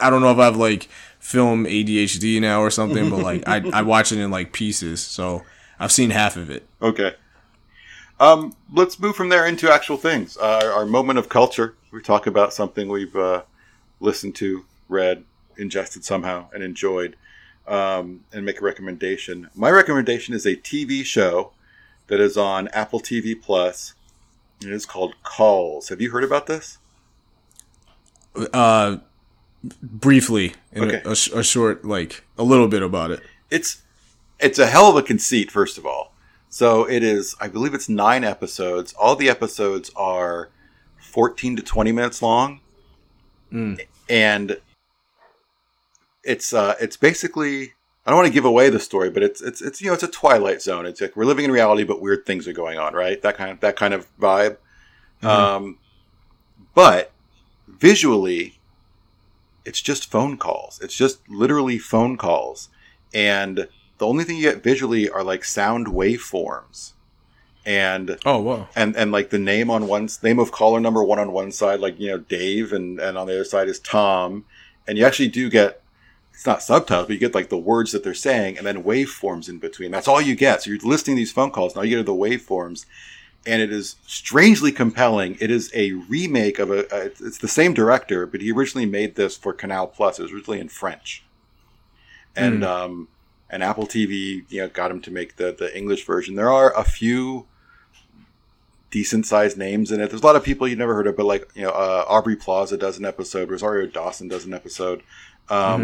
[0.00, 0.88] I, don't know if I have like
[1.18, 5.00] film ADHD now or something, but like I I watch it in like pieces.
[5.00, 5.42] So
[5.78, 6.66] I've seen half of it.
[6.80, 7.14] Okay.
[8.20, 10.36] Um, let's move from there into actual things.
[10.36, 11.74] Uh, our, our moment of culture.
[11.92, 13.42] We talk about something we've uh,
[14.00, 15.24] listened to, read,
[15.56, 17.16] ingested somehow, and enjoyed,
[17.66, 19.48] um, and make a recommendation.
[19.54, 21.52] My recommendation is a TV show
[22.08, 23.94] that is on Apple TV Plus.
[24.60, 25.88] It is called Calls.
[25.88, 26.78] Have you heard about this?
[28.52, 28.98] Uh,
[29.82, 31.02] briefly, in Okay.
[31.04, 33.20] a, a, a short like a little bit about it.
[33.50, 33.82] it's
[34.40, 36.12] it's a hell of a conceit first of all.
[36.50, 38.92] So it is i believe it's nine episodes.
[38.94, 40.48] All the episodes are
[40.98, 42.60] 14 to 20 minutes long.
[44.10, 44.58] And
[46.24, 47.72] it's uh it's basically
[48.04, 50.02] i don't want to give away the story but it's it's it's you know it's
[50.02, 50.86] a twilight zone.
[50.86, 53.20] It's like we're living in reality but weird things are going on right?
[53.22, 54.56] That kind of that kind of vibe.
[55.22, 55.78] Um
[56.74, 57.10] but
[57.66, 58.57] visually
[59.68, 60.80] it's just phone calls.
[60.82, 62.70] It's just literally phone calls.
[63.12, 63.68] And
[63.98, 66.92] the only thing you get visually are like sound waveforms.
[67.66, 68.68] And Oh wow!
[68.74, 71.80] and and like the name on one name of caller number one on one side
[71.80, 74.46] like you know dave and and on the other side is tom.
[74.86, 75.82] And you actually do get
[76.32, 79.50] it's not subtitles but you get like the words that they're saying and then waveforms
[79.50, 79.90] in between.
[79.90, 80.62] That's all you get.
[80.62, 81.76] So you're listening these phone calls.
[81.76, 82.86] Now you get the waveforms
[83.48, 87.74] and it is strangely compelling it is a remake of a, a it's the same
[87.74, 91.24] director but he originally made this for canal plus it was originally in french
[92.36, 93.08] and um
[93.50, 96.76] and apple tv you know got him to make the the english version there are
[96.78, 97.46] a few
[98.90, 100.08] decent sized names in it.
[100.08, 102.36] There's a lot of people you've never heard of, but like you know, uh, Aubrey
[102.36, 105.02] Plaza does an episode, Rosario Dawson does an episode.
[105.50, 105.82] Um,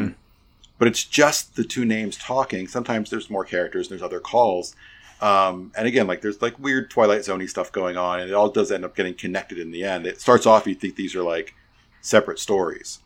[0.78, 2.66] But it's just the two names talking.
[2.66, 3.88] Sometimes there's more characters.
[3.88, 4.74] There's other calls.
[5.20, 8.50] Um, and again, like there's like weird Twilight Zoney stuff going on, and it all
[8.50, 10.06] does end up getting connected in the end.
[10.06, 11.54] It starts off you think these are like
[12.00, 12.98] separate stories,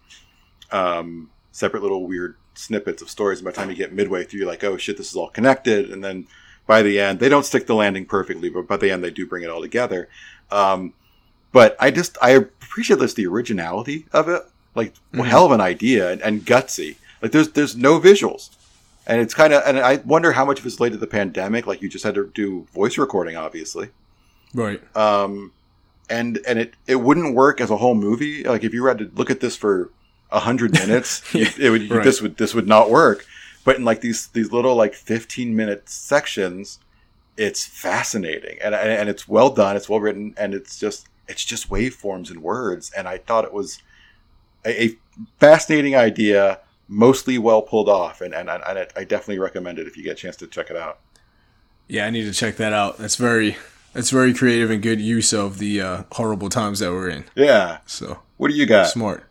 [0.73, 3.39] um, separate little weird snippets of stories.
[3.39, 5.29] And by the time you get midway through, you're like, oh shit, this is all
[5.29, 5.91] connected.
[5.91, 6.27] And then
[6.67, 9.27] by the end, they don't stick the landing perfectly, but by the end, they do
[9.27, 10.09] bring it all together.
[10.51, 10.93] Um,
[11.53, 14.43] but I just I appreciate this the originality of it,
[14.75, 16.97] like well, hell of an idea and, and gutsy.
[17.23, 18.51] Like there's there's no visuals,
[19.09, 21.67] and it's kind of and I wonder how much of it's related to the pandemic.
[21.67, 23.89] Like you just had to do voice recording, obviously,
[24.55, 24.81] Right.
[24.97, 25.53] um,
[26.09, 28.45] and and it it wouldn't work as a whole movie.
[28.45, 29.91] Like if you had to look at this for
[30.31, 32.05] a hundred minutes, Yeah, it would right.
[32.05, 33.27] this would this would not work.
[33.65, 36.79] But in like these these little like fifteen minute sections,
[37.37, 39.77] it's fascinating and and and it's well done.
[39.77, 42.91] It's well written, and it's just it's just waveforms and words.
[42.97, 43.83] And I thought it was
[44.65, 44.97] a, a
[45.39, 49.97] fascinating idea, mostly well pulled off, and and, and I, I definitely recommend it if
[49.97, 50.99] you get a chance to check it out.
[51.87, 52.99] Yeah, I need to check that out.
[52.99, 53.57] That's very
[53.93, 57.25] that's very creative and good use of the uh, horrible times that we're in.
[57.35, 58.89] Yeah, So what do you got?
[58.89, 59.25] smart.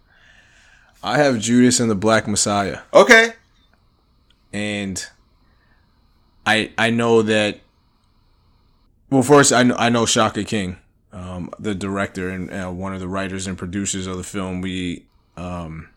[1.04, 2.80] I have Judas and the Black Messiah.
[2.94, 3.34] Okay,
[4.54, 5.06] and
[6.46, 7.60] I I know that.
[9.10, 10.78] Well, first I know I know Shaka King,
[11.14, 14.62] um, the director and uh, one of the writers and producers of the film.
[14.62, 15.06] We
[15.38, 15.90] um,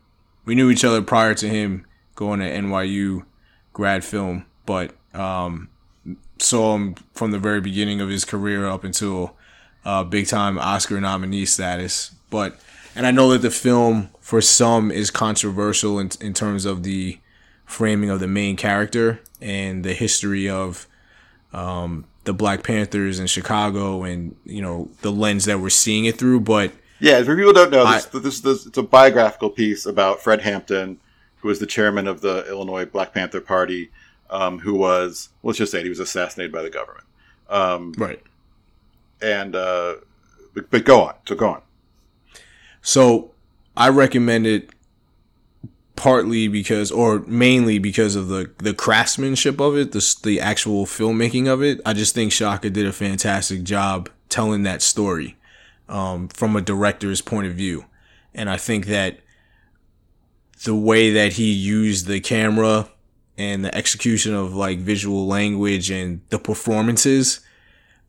[0.51, 1.87] we knew each other prior to him
[2.17, 3.25] going to NYU
[3.73, 5.69] grad film, but um,
[6.41, 9.37] saw him from the very beginning of his career up until
[9.85, 12.11] uh, big time Oscar nominee status.
[12.31, 12.59] But
[12.97, 17.21] and I know that the film for some is controversial in, in terms of the
[17.65, 20.89] framing of the main character and the history of
[21.53, 26.19] um, the Black Panthers in Chicago and you know the lens that we're seeing it
[26.19, 26.41] through.
[26.41, 29.87] But Yeah, for people who don't know, this, I- this, this, it's a biographical piece
[29.87, 31.01] about Fred Hampton,
[31.39, 33.91] who was the chairman of the Illinois Black Panther Party,
[34.29, 37.07] um, who was, let's just say, it, he was assassinated by the government.
[37.49, 38.23] Um, right.
[39.21, 39.97] and uh,
[40.55, 41.63] but, but go on, so go on.
[42.83, 43.33] So
[43.77, 44.71] I recommend it
[45.97, 51.49] partly because, or mainly because of the the craftsmanship of it, the the actual filmmaking
[51.49, 51.81] of it.
[51.85, 55.37] I just think Shaka did a fantastic job telling that story
[55.91, 57.85] um, from a director's point of view,
[58.35, 59.21] and I think that
[60.65, 62.89] the way that he used the camera
[63.37, 67.41] and the execution of like visual language and the performances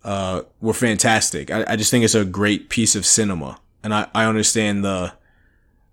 [0.03, 1.49] uh, were fantastic.
[1.52, 5.14] I, I just think it's a great piece of cinema, and I, I understand the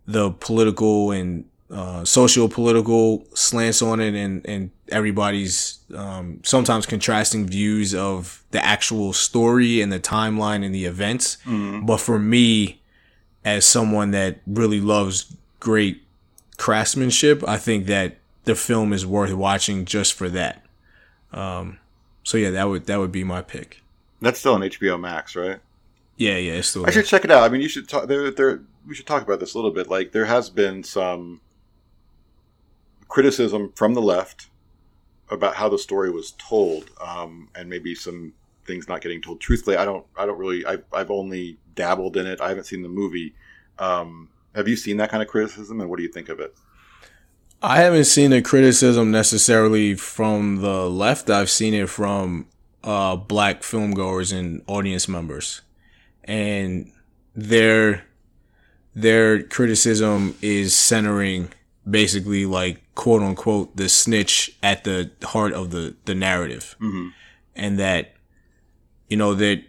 [0.06, 7.46] the political and uh, social political slants on it, and and everybody's um, sometimes contrasting
[7.46, 11.36] views of the actual story and the timeline and the events.
[11.46, 12.80] But for me,
[13.44, 16.02] as someone that really loves great
[16.56, 20.64] craftsmanship, I think that the film is worth watching just for that.
[21.32, 21.78] Um,
[22.22, 23.82] so yeah, that would that would be my pick.
[24.20, 25.60] That's still on HBO Max, right?
[26.16, 26.84] Yeah, yeah, it's still.
[26.84, 27.44] I should check it out.
[27.44, 28.08] I mean, you should talk.
[28.08, 28.62] There, there.
[28.86, 29.88] We should talk about this a little bit.
[29.88, 31.40] Like, there has been some
[33.08, 34.48] criticism from the left
[35.30, 38.32] about how the story was told, um, and maybe some
[38.64, 39.76] things not getting told truthfully.
[39.76, 40.06] I don't.
[40.16, 40.64] I don't really.
[40.64, 42.40] I've, I've only dabbled in it.
[42.40, 43.34] I haven't seen the movie.
[43.78, 46.54] Um, have you seen that kind of criticism, and what do you think of it?
[47.60, 51.28] I haven't seen the criticism necessarily from the left.
[51.28, 52.46] I've seen it from
[52.84, 55.62] uh, black filmgoers and audience members,
[56.24, 56.92] and
[57.34, 58.04] their
[58.94, 61.48] their criticism is centering
[61.88, 67.12] basically like quote unquote the snitch at the heart of the the narrative, Mhm.
[67.54, 68.14] and that
[69.08, 69.62] you know that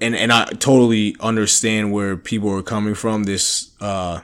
[0.00, 3.24] and and I totally understand where people are coming from.
[3.24, 4.20] This uh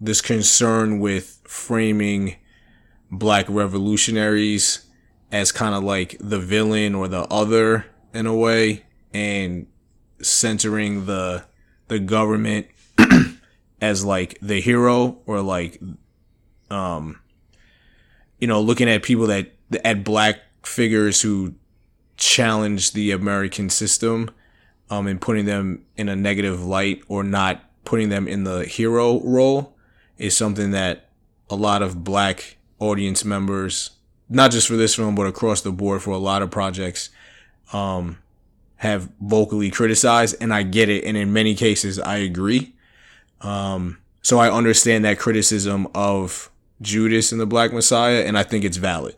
[0.00, 2.36] this concern with framing
[3.10, 4.80] black revolutionaries
[5.32, 8.84] as kind of like the villain or the other in a way
[9.14, 9.66] and
[10.20, 11.44] centering the
[11.88, 12.66] the government
[13.80, 15.80] as like the hero or like
[16.70, 17.18] um
[18.38, 19.52] you know looking at people that
[19.84, 21.54] at black figures who
[22.16, 24.30] challenge the American system
[24.90, 29.20] um and putting them in a negative light or not putting them in the hero
[29.20, 29.74] role
[30.18, 31.08] is something that
[31.48, 33.90] a lot of black audience members,
[34.28, 37.10] not just for this film, but across the board for a lot of projects,
[37.72, 38.18] um,
[38.76, 40.36] have vocally criticized.
[40.40, 41.04] And I get it.
[41.04, 42.74] And in many cases, I agree.
[43.40, 48.64] Um, so I understand that criticism of Judas and the Black Messiah, and I think
[48.64, 49.16] it's valid.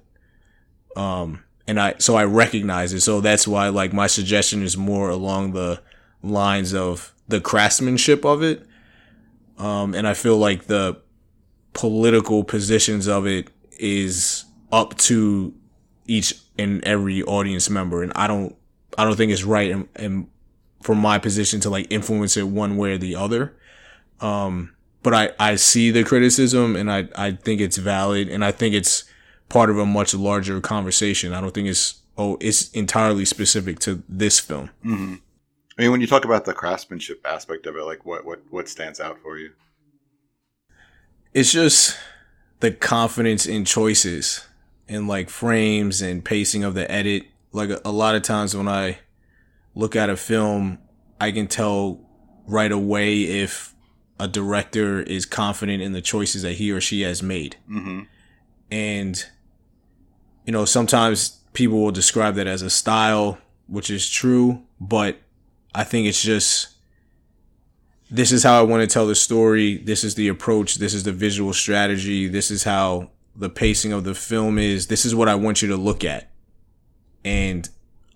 [0.96, 3.00] Um, and I, so I recognize it.
[3.00, 5.80] So that's why, like, my suggestion is more along the
[6.22, 8.66] lines of the craftsmanship of it.
[9.58, 11.00] Um, and I feel like the
[11.72, 15.54] political positions of it is up to
[16.06, 18.02] each and every audience member.
[18.02, 18.56] And I don't,
[18.98, 20.28] I don't think it's right and, and
[20.82, 23.54] from my position to like influence it one way or the other.
[24.20, 28.52] Um, but I, I see the criticism and I, I think it's valid and I
[28.52, 29.04] think it's
[29.48, 31.32] part of a much larger conversation.
[31.32, 34.70] I don't think it's, oh, it's entirely specific to this film.
[34.84, 35.14] Mm-hmm.
[35.78, 38.68] I mean, when you talk about the craftsmanship aspect of it, like what what what
[38.68, 39.50] stands out for you?
[41.34, 41.96] it's just
[42.60, 44.46] the confidence in choices
[44.88, 47.24] and like frames and pacing of the edit.
[47.52, 48.98] Like a, a lot of times when I
[49.74, 50.78] look at a film,
[51.20, 52.00] I can tell
[52.46, 53.74] right away if
[54.20, 57.56] a director is confident in the choices that he or she has made.
[57.68, 58.02] Mm-hmm.
[58.70, 59.24] And,
[60.44, 65.16] you know, sometimes people will describe that as a style, which is true, but
[65.74, 66.68] I think it's just
[68.10, 69.78] this is how I want to tell the story.
[69.78, 70.76] This is the approach.
[70.76, 72.28] This is the visual strategy.
[72.28, 74.88] This is how the pacing of the film is.
[74.88, 76.30] This is what I want you to look at.
[77.24, 77.68] And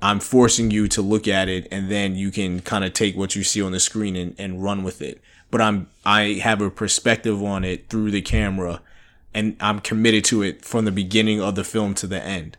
[0.03, 3.35] I'm forcing you to look at it and then you can kind of take what
[3.35, 5.23] you see on the screen and, and run with it.
[5.51, 8.81] But I'm I have a perspective on it through the camera
[9.35, 12.57] and I'm committed to it from the beginning of the film to the end.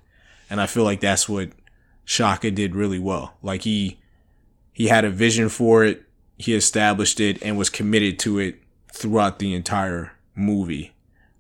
[0.50, 1.50] And I feel like that's what
[2.04, 3.36] Shaka did really well.
[3.42, 3.98] Like he
[4.74, 6.04] he had a vision for it,
[6.38, 10.92] he established it and was committed to it throughout the entire movie.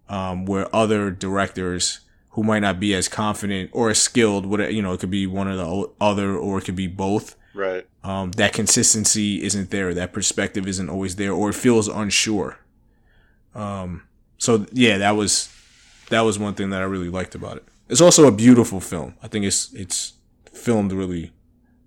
[0.07, 2.01] Um, where other directors
[2.31, 5.25] who might not be as confident or as skilled, what you know, it could be
[5.25, 7.35] one or the other, or it could be both.
[7.55, 7.87] Right.
[8.03, 9.93] Um, that consistency isn't there.
[9.93, 12.59] That perspective isn't always there, or it feels unsure.
[13.55, 14.03] Um,
[14.37, 15.49] so yeah, that was
[16.09, 17.63] that was one thing that I really liked about it.
[17.87, 19.15] It's also a beautiful film.
[19.23, 20.13] I think it's it's
[20.51, 21.31] filmed really,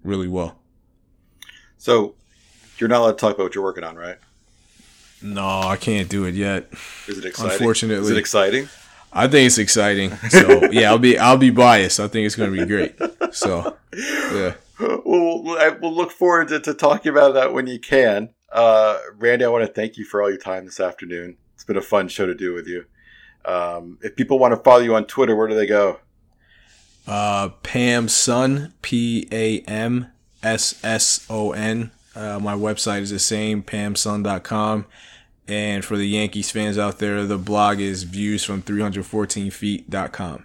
[0.02, 0.58] really well.
[1.76, 2.14] So
[2.78, 4.16] you're not allowed to talk about what you're working on, right?
[5.22, 6.72] No, I can't do it yet.
[7.08, 7.52] Is it exciting?
[7.52, 8.04] Unfortunately.
[8.04, 8.68] Is it exciting?
[9.12, 10.16] I think it's exciting.
[10.30, 12.00] So yeah, I'll be I'll be biased.
[12.00, 12.96] I think it's gonna be great.
[13.32, 14.54] So yeah.
[14.78, 18.30] Well, we'll, look forward to, to talking about that when you can.
[18.52, 21.36] Uh, Randy, I want to thank you for all your time this afternoon.
[21.54, 22.84] It's been a fun show to do with you.
[23.44, 25.98] Um, if people want to follow you on Twitter, where do they go?
[27.06, 30.08] Uh, Pam Son, P A M
[30.42, 31.90] S S O N.
[32.14, 34.84] Uh, my website is the same, pamson.com.
[35.46, 40.44] And for the Yankees fans out there, the blog is viewsfrom314feet.com.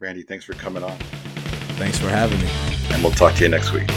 [0.00, 0.96] Randy, thanks for coming on.
[1.76, 2.71] Thanks for having me.
[2.92, 3.90] And we'll talk to you next week.